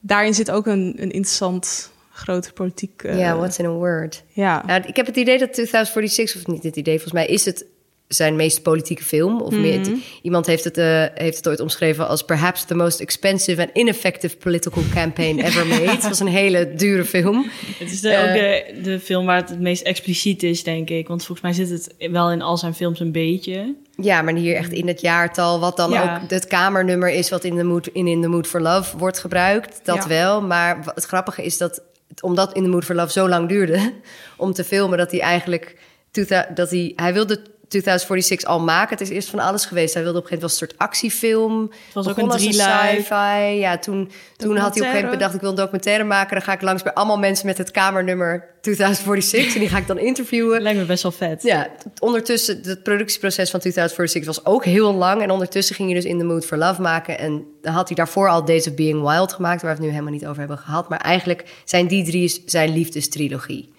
[0.00, 3.02] daarin zit ook een, een interessant grote politiek...
[3.02, 4.22] eh, Ja, what's in a word?
[4.32, 4.62] ja.
[4.66, 7.64] Nou, ik heb het idee dat 2046, of niet het idee, volgens mij is het
[8.08, 9.40] zijn meest politieke film.
[9.40, 9.94] Of meer, Mhm.
[10.22, 14.36] iemand heeft het, eh, heeft het ooit omschreven als perhaps the most expensive and ineffective
[14.36, 15.90] political campaign ever made.
[15.90, 17.50] het was een hele dure film.
[17.78, 20.90] Het is de, Eh, ook de, de film waar het het meest expliciet is, denk
[20.90, 21.08] ik.
[21.08, 23.74] Want volgens mij zit het wel in al zijn films een beetje.
[23.96, 26.20] Ja, maar hier echt in het jaartal, wat dan Ja.
[26.22, 29.18] ook het kamernummer is wat in the mood, in, in the mood for Love wordt
[29.18, 29.80] gebruikt.
[29.84, 30.08] Dat Ja.
[30.08, 30.42] wel.
[30.42, 31.82] Maar het grappige is dat,
[32.22, 33.92] omdat in the mood for Love zo lang duurde
[34.36, 35.76] om te filmen, dat hij eigenlijk,
[36.10, 38.98] 2000 dat hij, hij wilde 2046 al maken.
[38.98, 39.94] Het is eerst van alles geweest.
[39.94, 41.62] Hij wilde op een gegeven moment wel een soort actiefilm.
[41.84, 43.58] Het was ook een sci-fi.
[43.58, 46.36] Ja, toen, toen had hij op een gegeven moment bedacht, ik wil een documentaire maken.
[46.36, 49.54] Dan ga ik langs bij allemaal mensen met het kamernummer 2046.
[49.54, 50.62] en die ga ik dan interviewen.
[50.62, 51.42] Lijkt me best wel vet.
[51.42, 55.22] Ja, ondertussen, het productieproces van 2046 was ook heel lang.
[55.22, 57.18] En ondertussen ging hij dus In the Mood for Love maken.
[57.18, 59.62] En dan had hij daarvoor al Days of Being Wild gemaakt...
[59.62, 60.88] waar we het nu helemaal niet over hebben gehad.
[60.88, 63.74] Maar eigenlijk zijn die drie zijn liefdestrilogie.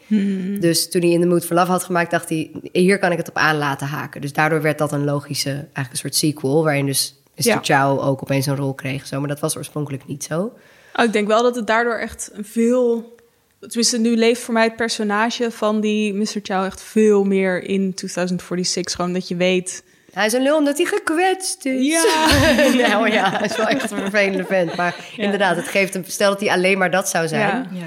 [0.59, 2.51] Dus toen hij In the Mood for Love had gemaakt, dacht hij...
[2.71, 4.21] hier kan ik het op aan laten haken.
[4.21, 6.63] Dus daardoor werd dat een logische, eigenlijk een soort sequel...
[6.63, 7.45] waarin dus Mr.
[7.45, 7.59] Ja.
[7.61, 9.07] Chow ook opeens een rol kreeg.
[9.07, 9.19] Zo.
[9.19, 10.53] Maar dat was oorspronkelijk niet zo.
[10.93, 13.15] Oh, ik denk wel dat het daardoor echt een veel...
[13.59, 16.39] Tenminste, nu leeft voor mij het personage van die Mr.
[16.43, 18.95] Chow echt veel meer in 2046.
[18.95, 19.83] Gewoon dat je weet...
[20.13, 21.85] Hij is een lul omdat hij gekwetst is.
[21.85, 22.27] Ja.
[22.87, 24.75] nou ja, hij is wel echt een vervelende vent.
[24.75, 26.03] Maar inderdaad, het geeft hem...
[26.07, 27.67] Stel dat hij alleen maar dat zou zijn...
[27.71, 27.85] Ja.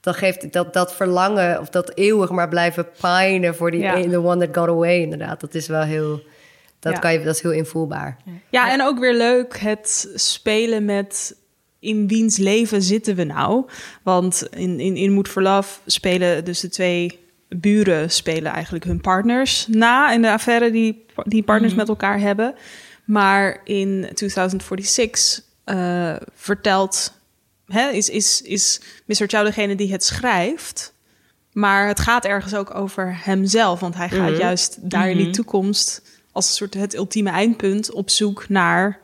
[0.00, 1.60] Dan geeft dat, dat verlangen...
[1.60, 4.02] of dat eeuwig maar blijven pijnen voor die Ja.
[4.02, 5.40] the one that got away inderdaad.
[5.40, 6.22] Dat is wel heel...
[6.78, 6.98] Dat, Ja.
[6.98, 8.16] kan je, dat is heel invoelbaar.
[8.50, 11.36] Ja, en ook weer leuk het spelen met
[11.78, 13.64] in wiens leven zitten we nou?
[14.02, 19.00] Want in, in, in Mood for Love spelen dus de twee buren spelen eigenlijk hun
[19.00, 22.54] partners na in de affaire die, die partners met elkaar hebben.
[23.04, 27.12] Maar in 2046 eh, vertelt,
[27.72, 29.14] hè, is, is, is Mr.
[29.26, 30.94] Chow degene die het schrijft.
[31.52, 33.80] Maar het gaat ergens ook over hemzelf.
[33.80, 36.02] Want hij gaat juist daar in die toekomst
[36.32, 38.98] als een soort het ultieme eindpunt op zoek naar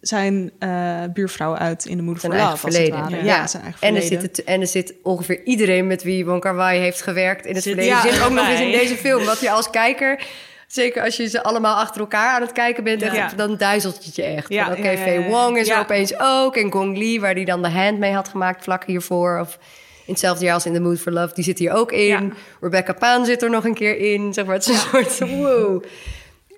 [0.00, 2.56] zijn eh, buurvrouw uit in de moeder van Love.
[2.56, 2.98] verleden.
[3.00, 3.24] ware.
[3.24, 4.20] Ja, zijn eigen en, er verleden.
[4.20, 7.54] zit het, en er zit ongeveer iedereen met wie Wong Kar Wai heeft gewerkt in
[7.54, 7.96] het Zit- verleden.
[7.98, 9.24] ja, zit ook nog eens in deze film.
[9.24, 10.26] Wat je als kijker...
[10.74, 13.30] Zeker als je ze allemaal achter elkaar aan het kijken bent, echt, Ja.
[13.36, 14.48] dan duizelt het je echt.
[14.52, 15.28] Ja, Van, Oké, Faye ja.
[15.28, 16.56] Wong is er opeens ook.
[16.56, 19.38] En Gong Li, waar die dan de hand mee had gemaakt vlak hiervoor.
[19.40, 19.58] Of
[20.06, 22.04] in hetzelfde jaar als in The Mood for Love, die zit hier ook in.
[22.06, 22.22] Ja.
[22.60, 24.32] Rebecca Paan zit er nog een keer in.
[24.32, 25.84] Zeg maar, het is een soort wow.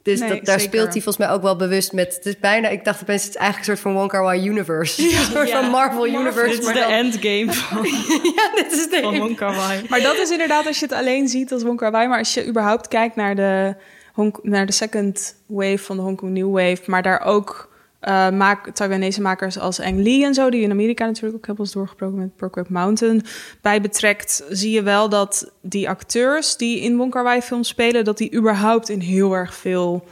[0.03, 0.75] Dus Nee, dat, daar zeker.
[0.75, 2.15] speelt hij volgens mij ook wel bewust met.
[2.15, 4.49] Het is bijna, ik dacht opeens, het is eigenlijk een soort van Wong Kar Wai
[4.49, 5.03] universe.
[5.05, 6.51] een soort van Marvel universe.
[6.51, 7.85] Dit is maar de dan- endgame van,
[8.37, 9.83] Ja, dit is de van Wong Kar Wai.
[9.89, 12.09] Maar dat is inderdaad als je het alleen ziet als Wong Kar Wai.
[12.09, 13.75] Maar als je überhaupt kijkt naar de,
[14.17, 16.83] Hong, naar de second wave van de Hong Kong New Wave...
[16.87, 20.51] maar daar ook eh maak, Taiwanese makers als Ang Lee en zo...
[20.51, 23.23] die in Amerika natuurlijk ook hebben ons doorgebroken met Brokeback Mountain...
[23.61, 28.05] bij betrekt, zie je wel dat die acteurs die in Wong Kar Wai films spelen...
[28.05, 30.05] dat die überhaupt in heel erg veel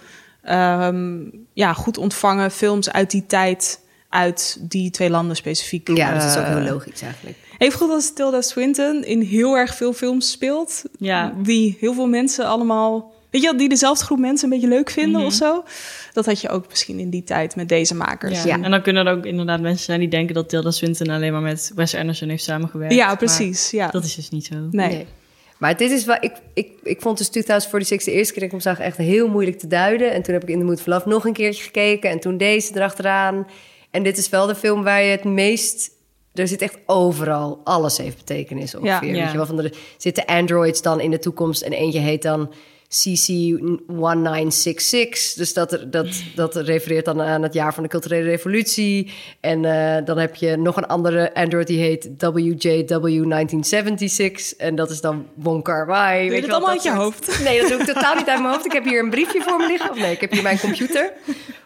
[0.43, 1.19] ehm,
[1.53, 3.81] ja, goed ontvangen films uit die tijd...
[4.09, 5.89] uit die twee landen specifiek.
[5.89, 7.37] Ja, dat is ook eh, heel logisch eigenlijk.
[7.59, 10.83] Even goed als Tilda Swinton in heel erg veel films speelt.
[10.99, 11.35] Ja.
[11.43, 15.21] Die heel veel mensen allemaal weet je die dezelfde groep mensen een beetje leuk vinden
[15.21, 15.65] of zo.
[16.13, 18.43] Dat had je ook misschien in die tijd met deze makers.
[18.43, 18.63] Ja.
[18.63, 21.43] En dan kunnen er ook inderdaad mensen zijn die denken dat Tilda Swinton alleen maar
[21.43, 22.95] met Wes Anderson heeft samengewerkt.
[22.95, 23.71] Ja, Maar precies.
[23.71, 23.89] Ja.
[23.89, 24.55] Dat is dus niet zo.
[24.71, 25.07] Nee.
[25.59, 28.65] Maar dit is wel, ik, ik, ik vond dus 2046 de eerste keer dat ik
[28.65, 30.13] hem zag echt heel moeilijk te duiden.
[30.13, 32.11] En toen heb ik in de Moed Vanaf nog een keertje gekeken.
[32.11, 33.47] En toen deze erachteraan.
[33.91, 35.93] En dit is wel de film waar je het meest...
[36.35, 39.15] Er zit echt overal, alles heeft betekenis ongeveer.
[39.15, 39.23] Ja.
[39.23, 41.63] Weet je wel, van er zitten androids dan in de toekomst.
[41.63, 42.53] En eentje heet dan
[42.95, 45.35] CC1966.
[45.37, 49.13] Dus dat, dat, dat refereert dan aan het jaar van de culturele revolutie.
[49.41, 54.57] En eh, dan heb je nog een andere android die heet WJW1976.
[54.57, 56.15] En dat is dan Wong Kar Wai.
[56.17, 57.39] Doe je Weet dat allemaal uit je soort- hoofd?
[57.45, 58.67] Nee, dat doe ik totaal niet uit mijn hoofd.
[58.67, 59.91] Ik heb hier een briefje voor me liggen.
[59.91, 61.13] Of nee, ik heb hier mijn computer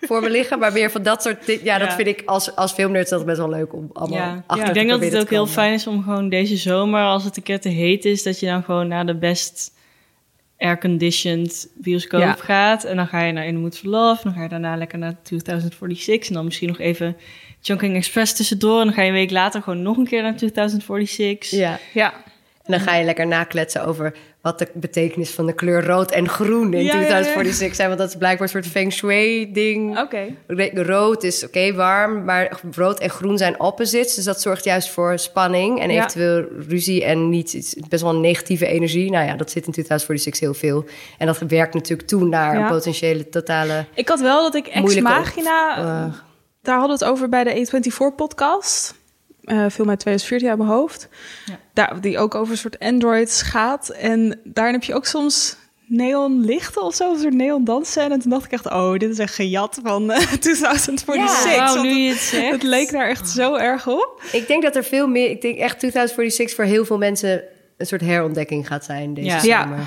[0.01, 0.59] voor me liggen.
[0.59, 1.65] Maar meer van dat soort dingen.
[1.65, 1.95] Ja, dat Ja.
[1.95, 4.79] vind ik als, als filmnerd altijd best wel leuk om allemaal Ja, achter ik te
[4.79, 7.61] denk dat het ook heel fijn is om gewoon deze zomer, als het een keer
[7.61, 9.77] te heet is, dat je dan gewoon naar de best
[10.59, 12.33] airconditioned bioscoop Ja.
[12.33, 12.85] gaat.
[12.85, 14.23] En dan ga je naar In the Mood for Love.
[14.23, 16.29] Dan ga je daarna lekker naar 2046.
[16.29, 17.17] En dan misschien nog even
[17.61, 18.79] Chungking Express tussendoor.
[18.81, 21.51] En dan ga je een week later gewoon nog een keer naar 2046.
[21.51, 21.79] Ja.
[21.95, 22.15] Ja.
[22.69, 26.29] En dan ga je lekker nakletsen over wat de betekenis van de kleur rood en
[26.29, 27.05] groen in Ja, ja, ja.
[27.07, 27.89] 2046 zijn.
[27.89, 29.99] Want dat is blijkbaar een soort feng shui ding.
[29.99, 30.27] Oké.
[30.75, 34.15] Rood is oké warm, maar rood en groen zijn opposites.
[34.15, 38.67] Dus dat zorgt juist voor spanning en eventueel ruzie en niet best wel een negatieve
[38.67, 39.11] energie.
[39.11, 40.85] Nou ja, dat zit in 2046 heel veel.
[41.19, 43.85] En dat werkt natuurlijk toe naar een potentiële totale.
[43.95, 45.77] Ik had wel dat ik Ex Moeilijke Machina...
[45.79, 46.15] eh,
[46.63, 48.95] daar hadden we het over bij de A24-podcast.
[49.49, 51.09] Eh film uit 2014 uit mijn hoofd.
[51.73, 53.89] Daar, die ook over een soort androids gaat.
[53.89, 57.13] En daarin heb je ook soms neonlichten of zo.
[57.13, 58.13] Een soort neon dansen.
[58.13, 61.45] En toen dacht ik echt, oh, dit is echt gejat van eh, 2046.
[61.55, 62.51] Ja, Want nu je het, het zegt.
[62.53, 64.23] het leek daar echt zo erg op.
[64.33, 65.31] Ik denk dat er veel meer.
[65.31, 67.43] Ik denk echt 2046 voor heel veel mensen
[67.77, 69.63] een soort herontdekking gaat zijn deze Ja.
[69.63, 69.79] zomer.
[69.79, 69.85] Ja.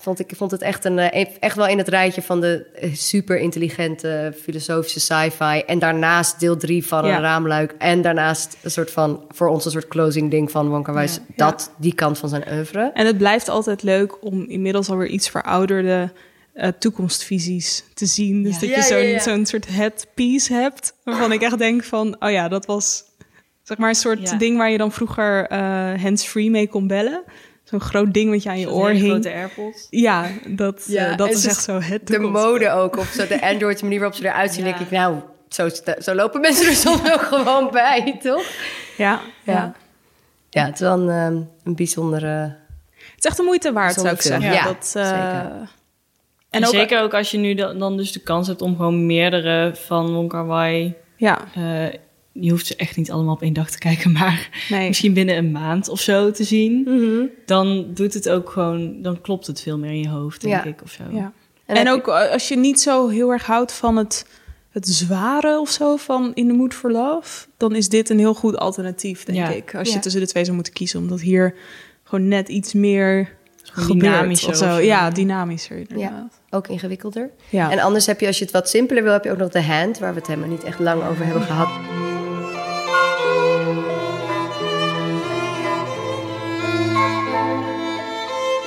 [0.00, 2.94] Vond ik, vond het echt, een, eh, echt wel in het rijtje van de eh,
[2.94, 5.58] super intelligente filosofische sci-fi.
[5.66, 7.14] En daarnaast deel drie van Ja.
[7.16, 7.74] een raamluik.
[7.78, 11.08] En daarnaast een soort van, voor ons een soort closing ding van Wonka Wai.
[11.36, 12.90] Dat, die kant van zijn oeuvre.
[12.94, 16.12] En het blijft altijd leuk om inmiddels alweer iets verouderde
[16.52, 18.42] eh, toekomstvisies te zien.
[18.42, 22.48] Dus dat je zo'n zo'n soort headpiece hebt, waarvan ik echt denk van, oh ja,
[22.48, 23.04] dat was
[23.62, 27.22] zeg maar een soort ding waar je dan vroeger eh hands-free mee kon bellen.
[27.68, 29.10] Zo'n groot ding wat je aan je oor hing.
[29.10, 29.86] grote AirPods.
[29.90, 33.42] Ja, dat, Ja, eh, dat is echt zo het De mode ook, of zo de
[33.50, 34.64] Android manier waarop ze eruit zien.
[34.64, 34.70] Ja.
[34.70, 35.16] denk ik, nou,
[35.48, 38.44] zo, zo lopen mensen er soms wel gewoon bij, toch?
[38.96, 39.52] Ja, ja.
[39.52, 39.74] Ja.
[40.50, 42.56] Ja, het is wel een, ehm, een bijzondere...
[42.94, 44.52] Het is echt de moeite waard, zou ik zeggen.
[44.52, 44.64] film.
[44.64, 45.50] dat, Ja, eh, zeker.
[45.60, 45.68] En
[46.50, 49.72] En, ook, zeker ook als je nu dan, dus de kans hebt om gewoon meerdere
[49.74, 50.94] van Wong Kar Wai...
[51.16, 51.98] Ja, eh,
[52.40, 54.88] je hoeft ze echt niet allemaal op één dag te kijken, maar nee.
[54.88, 56.82] misschien binnen een maand of zo te zien.
[56.82, 57.26] Mhm.
[57.46, 60.64] Dan doet het ook gewoon, dan klopt het veel meer in je hoofd, denk Ja.
[60.64, 61.02] ik, of zo.
[61.12, 61.32] Ja.
[61.66, 64.26] En ook eh, als je niet zo heel erg houdt van het,
[64.70, 68.34] het zware of zo van In the Mood for Love, dan is dit een heel
[68.34, 69.48] goed alternatief, denk Ja.
[69.48, 69.74] ik.
[69.74, 69.94] Als Ja.
[69.94, 71.54] je tussen de twee zou moeten kiezen, omdat hier
[72.04, 74.64] gewoon net iets meer gebeurt dynamischer of zo.
[74.64, 74.78] of zo.
[74.80, 76.40] Ja, dynamischer inderdaad.
[76.50, 77.30] Ook ingewikkelder.
[77.50, 77.70] Ja.
[77.70, 79.62] En anders heb je, als je het wat simpeler wil, heb je ook nog de
[79.62, 81.68] hand, waar we het helemaal niet echt lang over hebben gehad.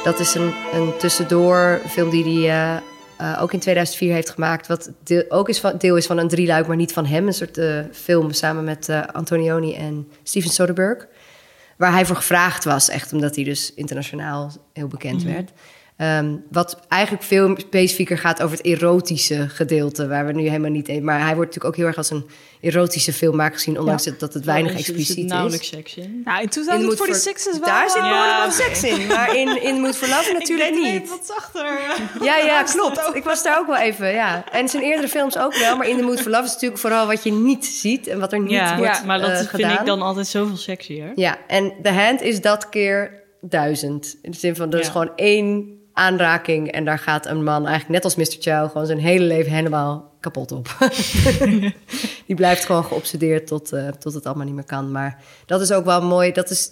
[0.03, 2.81] Dat is een, een tussendoor film die hij eh,
[3.21, 4.67] eh, ook in 2004 heeft gemaakt.
[4.67, 7.27] Wat deel, ook is van, deel is van een drieluik, maar niet van hem.
[7.27, 11.05] Een soort eh, film samen met eh, Antonioni en Steven Soderbergh.
[11.77, 15.51] Waar hij voor gevraagd was, echt omdat hij dus internationaal heel bekend werd.
[16.01, 20.87] Ehm, wat eigenlijk veel specifieker gaat over het erotische gedeelte, waar we nu helemaal niet
[20.87, 21.03] in.
[21.03, 22.25] Maar hij wordt natuurlijk ook heel erg als een
[22.61, 24.11] erotische filmmaker gezien, ondanks Ja.
[24.17, 25.31] dat het weinig er zit expliciet is.
[25.31, 26.21] nauwelijks seks in.
[26.25, 27.67] Nou, in In the Mood 2046 is wel...
[27.69, 28.51] Daar zit Ja, behoorlijk oké.
[28.63, 30.85] seks in, maar in, in Mood for Love natuurlijk ik niet.
[30.85, 31.79] even wat zachter.
[32.21, 33.09] Ja, ja, klopt.
[33.13, 34.43] Ik was daar ook wel even, ja.
[34.51, 37.07] En zijn eerdere films ook wel, maar in The Mood for Love is natuurlijk vooral
[37.07, 39.79] wat je niet ziet en wat er niet Ja, wordt maar dat eh, vind gedaan.
[39.79, 41.11] ik dan altijd zoveel sexier.
[41.15, 44.15] Ja, en The Hand is dat keer duizend.
[44.21, 44.91] In de zin van, er is Ja.
[44.91, 48.37] gewoon één aanraking en daar gaat een man eigenlijk net als Mr.
[48.39, 50.77] Chow gewoon zijn hele leven helemaal kapot op.
[52.27, 54.91] Die blijft gewoon geobsedeerd tot, eh, tot het allemaal niet meer kan.
[54.91, 56.31] Maar dat is ook wel mooi.
[56.31, 56.71] Dat is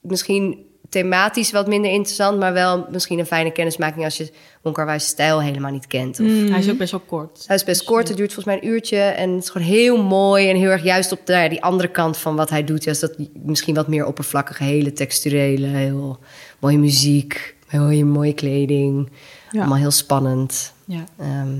[0.00, 4.32] misschien thematisch wat minder interessant, maar wel misschien een fijne kennismaking als je
[4.62, 6.20] Wong Kar Wai's stijl helemaal niet kent.
[6.20, 7.44] Of, Hij is ook best wel kort.
[7.46, 8.98] hij is best kort, het duurt volgens mij een uurtje.
[8.98, 11.62] En het is gewoon heel mooi en heel erg juist op de, nou ja, die
[11.62, 12.84] andere kant van wat hij doet.
[12.84, 16.18] Juist dat misschien wat meer oppervlakkige, hele texturele, heel
[16.60, 19.10] mooie muziek, heel mooie kleding.
[19.50, 19.58] Ja.
[19.58, 20.72] Allemaal heel spannend.
[20.84, 21.04] Ja.
[21.18, 21.54] Ehm,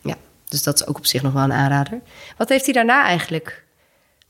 [0.00, 0.14] ja,
[0.48, 2.00] dus dat is ook op zich nog wel een aanrader.
[2.36, 3.64] Wat heeft hij daarna eigenlijk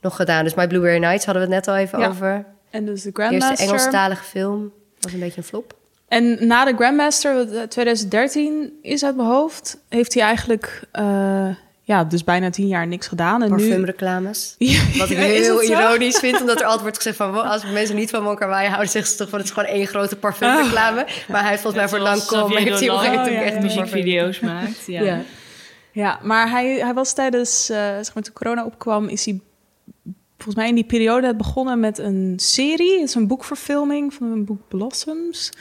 [0.01, 0.43] nog gedaan?
[0.43, 2.07] Dus My Blueberry Nights hadden we het net al even Ja.
[2.07, 2.45] over.
[2.69, 3.67] En dus de Eerste Grandmaster.
[3.67, 5.77] Engelstalige film was een beetje een flop.
[6.07, 11.47] En na de Grandmaster, wat eh, 2013 is uit mijn hoofd, heeft hij eigenlijk eh,
[11.89, 13.41] ja, dus bijna tien jaar niks gedaan.
[13.41, 13.55] En nu...
[13.55, 14.55] Parfumreclames.
[14.57, 15.73] Ja, Wat ik heel zo?
[15.73, 17.49] ironisch vind, omdat er altijd wordt gezegd van...
[17.49, 19.39] als mensen niet van Wai houden, zeggen ze toch van...
[19.39, 21.07] het is gewoon één grote parfumreclame.
[21.27, 22.17] Maar hij heeft volgens mij voor.
[22.17, 24.85] Xavier heeft hij op een gegeven ja, echt muziekvideo's maakt.
[24.85, 25.01] Ja.
[25.01, 25.21] Ja.
[25.91, 29.39] Ja, maar hij, hij was tijdens, eh, zeg maar, toen corona opkwam, is hij
[30.35, 32.99] volgens mij in die periode begonnen met een serie.
[32.99, 35.51] Het is een boekverfilming van een boek Blossoms.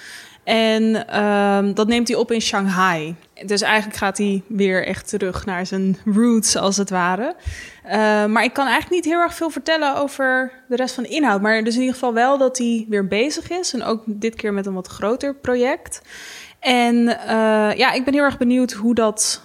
[0.48, 3.14] En ehm, dat neemt hij op in Shanghai.
[3.44, 7.34] Dus eigenlijk gaat hij weer echt terug naar zijn roots, als het ware.
[7.84, 11.08] Eh, maar ik kan eigenlijk niet heel erg veel vertellen over de rest van de
[11.08, 11.40] inhoud.
[11.40, 13.74] Maar dus in ieder geval wel dat hij weer bezig is.
[13.74, 16.02] En ook dit keer met een wat groter project.
[16.60, 19.42] En eh, ja, ik ben heel erg benieuwd hoe dat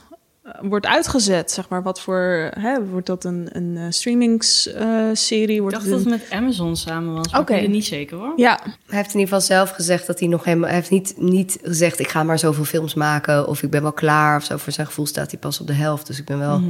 [0.61, 1.51] wordt uitgezet.
[1.51, 2.49] Zeg maar, wat voor.
[2.59, 5.55] Hè, wordt dat een, een eh, streamingsserie?
[5.55, 7.51] Ik wordt dacht het dat het met Amazon samen was, maar Oké.
[7.51, 8.33] ik weet het niet zeker hoor.
[8.35, 10.67] Ja, Hij heeft in ieder geval zelf gezegd dat hij nog helemaal...
[10.67, 13.47] Hij heeft niet, niet gezegd, ik ga maar zoveel films maken...
[13.47, 14.57] of ik ben wel klaar of zo.
[14.57, 16.07] Voor zijn gevoel staat hij pas op de helft.
[16.07, 16.61] Dus ik ben wel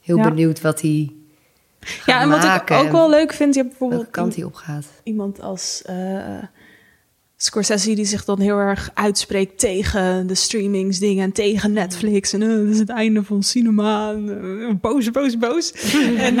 [0.00, 0.22] heel Ja.
[0.28, 1.12] benieuwd wat hij
[1.80, 4.44] gaat ja en wat ik ook wel leuk vind, je hebt welke bijvoorbeeld kant hij
[4.44, 4.86] op gaat.
[5.02, 5.94] iemand als eh,
[7.44, 12.32] Scorsese die zich dan heel erg uitspreekt tegen de streamingsdingen en tegen Netflix.
[12.32, 14.10] En eh, dat is het einde van cinema.
[14.10, 15.72] En, eh, boos, boos, boos.
[16.28, 16.38] en,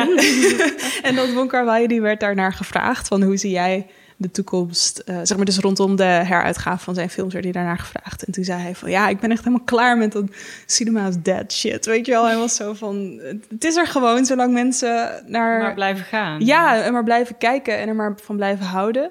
[1.08, 3.86] en dat Wong Kar die werd daarnaar gevraagd van hoe zie jij
[4.16, 7.78] de toekomst, eh, zeg maar dus rondom de heruitgave van zijn films werd hij daarnaar
[7.78, 8.24] gevraagd.
[8.24, 10.24] En toen zei hij van ja, ik ben echt helemaal klaar met dat
[10.66, 12.26] cinema is dead shit, weet je wel.
[12.26, 15.60] Hij was zo van, het is er gewoon zolang mensen naar...
[15.60, 16.44] Maar blijven gaan.
[16.44, 19.10] Ja, en maar blijven kijken en er maar van blijven houden.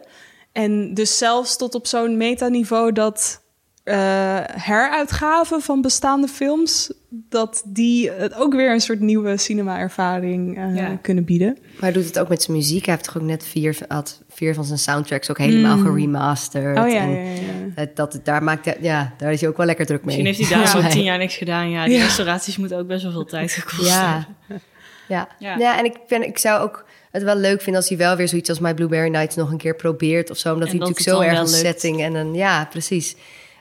[0.53, 3.41] En dus zelfs tot op zo'n metaniveau dat
[3.83, 3.95] eh,
[4.51, 10.97] heruitgaven van bestaande films, dat die het ook weer een soort nieuwe cinema-ervaring eh, Ja.
[11.01, 11.57] kunnen bieden.
[11.61, 12.85] Maar hij doet het ook met zijn muziek.
[12.85, 16.77] Hij heeft toch ook net vier, had vier van zijn soundtracks ook helemaal geremasterd.
[16.79, 17.31] Oh ja, En ja, ja,
[17.75, 17.85] ja.
[17.85, 20.23] Dat, dat, daar, maakt hij, ja, daar is hij ook wel lekker druk mee.
[20.23, 20.81] Misschien heeft hij daar Ja.
[20.81, 21.69] zo'n tien jaar niks gedaan.
[21.69, 22.03] Ja, die Ja.
[22.03, 24.11] restauraties moeten ook best wel veel tijd gekost Ja.
[24.47, 24.61] hebben.
[25.07, 25.27] Ja.
[25.39, 25.57] Ja.
[25.57, 25.77] Ja.
[25.77, 28.49] en ik, ben, ik zou ook het wel leuk vinden als hij wel weer zoiets
[28.49, 30.53] als My Blueberry Nights nog een keer probeert of zo.
[30.53, 33.15] Omdat En hij natuurlijk zo erg een setting en een ja, precies.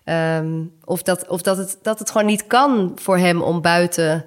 [0.05, 4.25] Ehm, of dat, of dat, het, dat het gewoon niet kan voor hem om buiten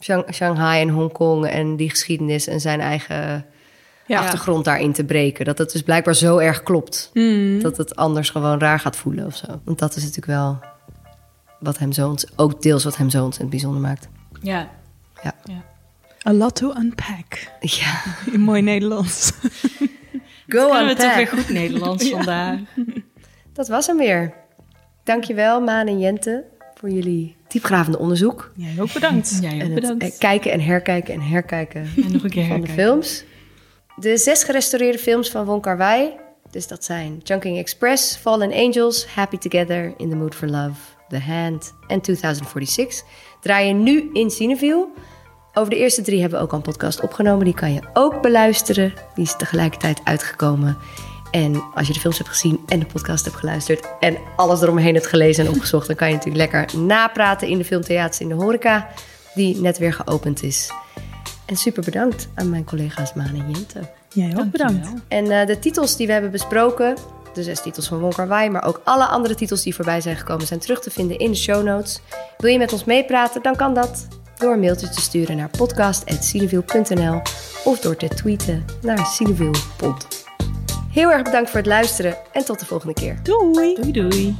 [0.00, 3.46] Shang- Shanghai en Hongkong en die geschiedenis en zijn eigen
[4.06, 4.18] Ja.
[4.20, 5.44] achtergrond daarin te breken.
[5.44, 7.10] Dat het dus blijkbaar zo erg klopt.
[7.12, 7.62] Hmm.
[7.62, 9.46] Dat het anders gewoon raar gaat voelen of zo.
[9.64, 10.58] Want dat is natuurlijk wel
[11.60, 14.08] wat hem zo ont- ook deels wat hem zo ontzettend bijzonder maakt.
[14.42, 14.68] Ja.
[15.22, 15.34] Ja.
[16.26, 17.50] A lot to unpack.
[17.60, 18.02] Ja.
[18.32, 19.32] In mooi Nederlands.
[20.48, 22.58] Go on toch weer goed Nederlands vandaag.
[23.52, 24.34] Dat was hem weer.
[25.04, 26.44] Dankjewel, Maan en Jente,
[26.74, 28.52] voor jullie diepgravende onderzoek.
[28.56, 29.38] Jij ook bedankt.
[29.40, 30.02] Jij En ook het bedankt.
[30.04, 33.24] eh, kijken en herkijken en herkijken En nog een keer van de films.
[33.96, 36.10] De zes gerestaureerde films van Wong Kar Wai.
[36.50, 41.18] Dus dat zijn Chunking Express, Fallen Angels, Happy Together, In the Mood for Love, The
[41.18, 43.02] Hand en 2046.
[43.40, 44.86] Draaien nu in Cineville.
[45.58, 47.44] Over de eerste drie hebben we ook al een podcast opgenomen.
[47.44, 48.92] Die kan je ook beluisteren.
[49.14, 50.76] Die is tegelijkertijd uitgekomen.
[51.30, 53.88] En als je de films hebt gezien en de podcast hebt geluisterd...
[54.00, 55.86] en alles eromheen hebt gelezen en opgezocht...
[55.86, 58.88] dan kan je natuurlijk lekker napraten in de filmtheaters in de horeca...
[59.34, 60.70] die net weer geopend is.
[61.46, 63.80] En super bedankt aan mijn collega's Maan en Jente.
[64.12, 64.88] Jij ook bedankt.
[65.08, 66.96] En eh, de titels die we hebben besproken,
[67.34, 70.16] de zes titels van Wong Kar Wai, maar ook alle andere titels die voorbij zijn
[70.16, 72.00] gekomen, zijn terug te vinden in de show notes.
[72.38, 74.06] Wil je met ons meepraten, dan kan dat
[74.38, 77.22] door een mailtje te sturen naar podcast.cineville.nl
[77.64, 80.24] of door te tweeten naar cinevillepod.
[80.90, 83.18] Heel erg bedankt voor het luisteren en tot de volgende keer.
[83.22, 83.74] Doei.
[83.74, 84.36] Doei doei.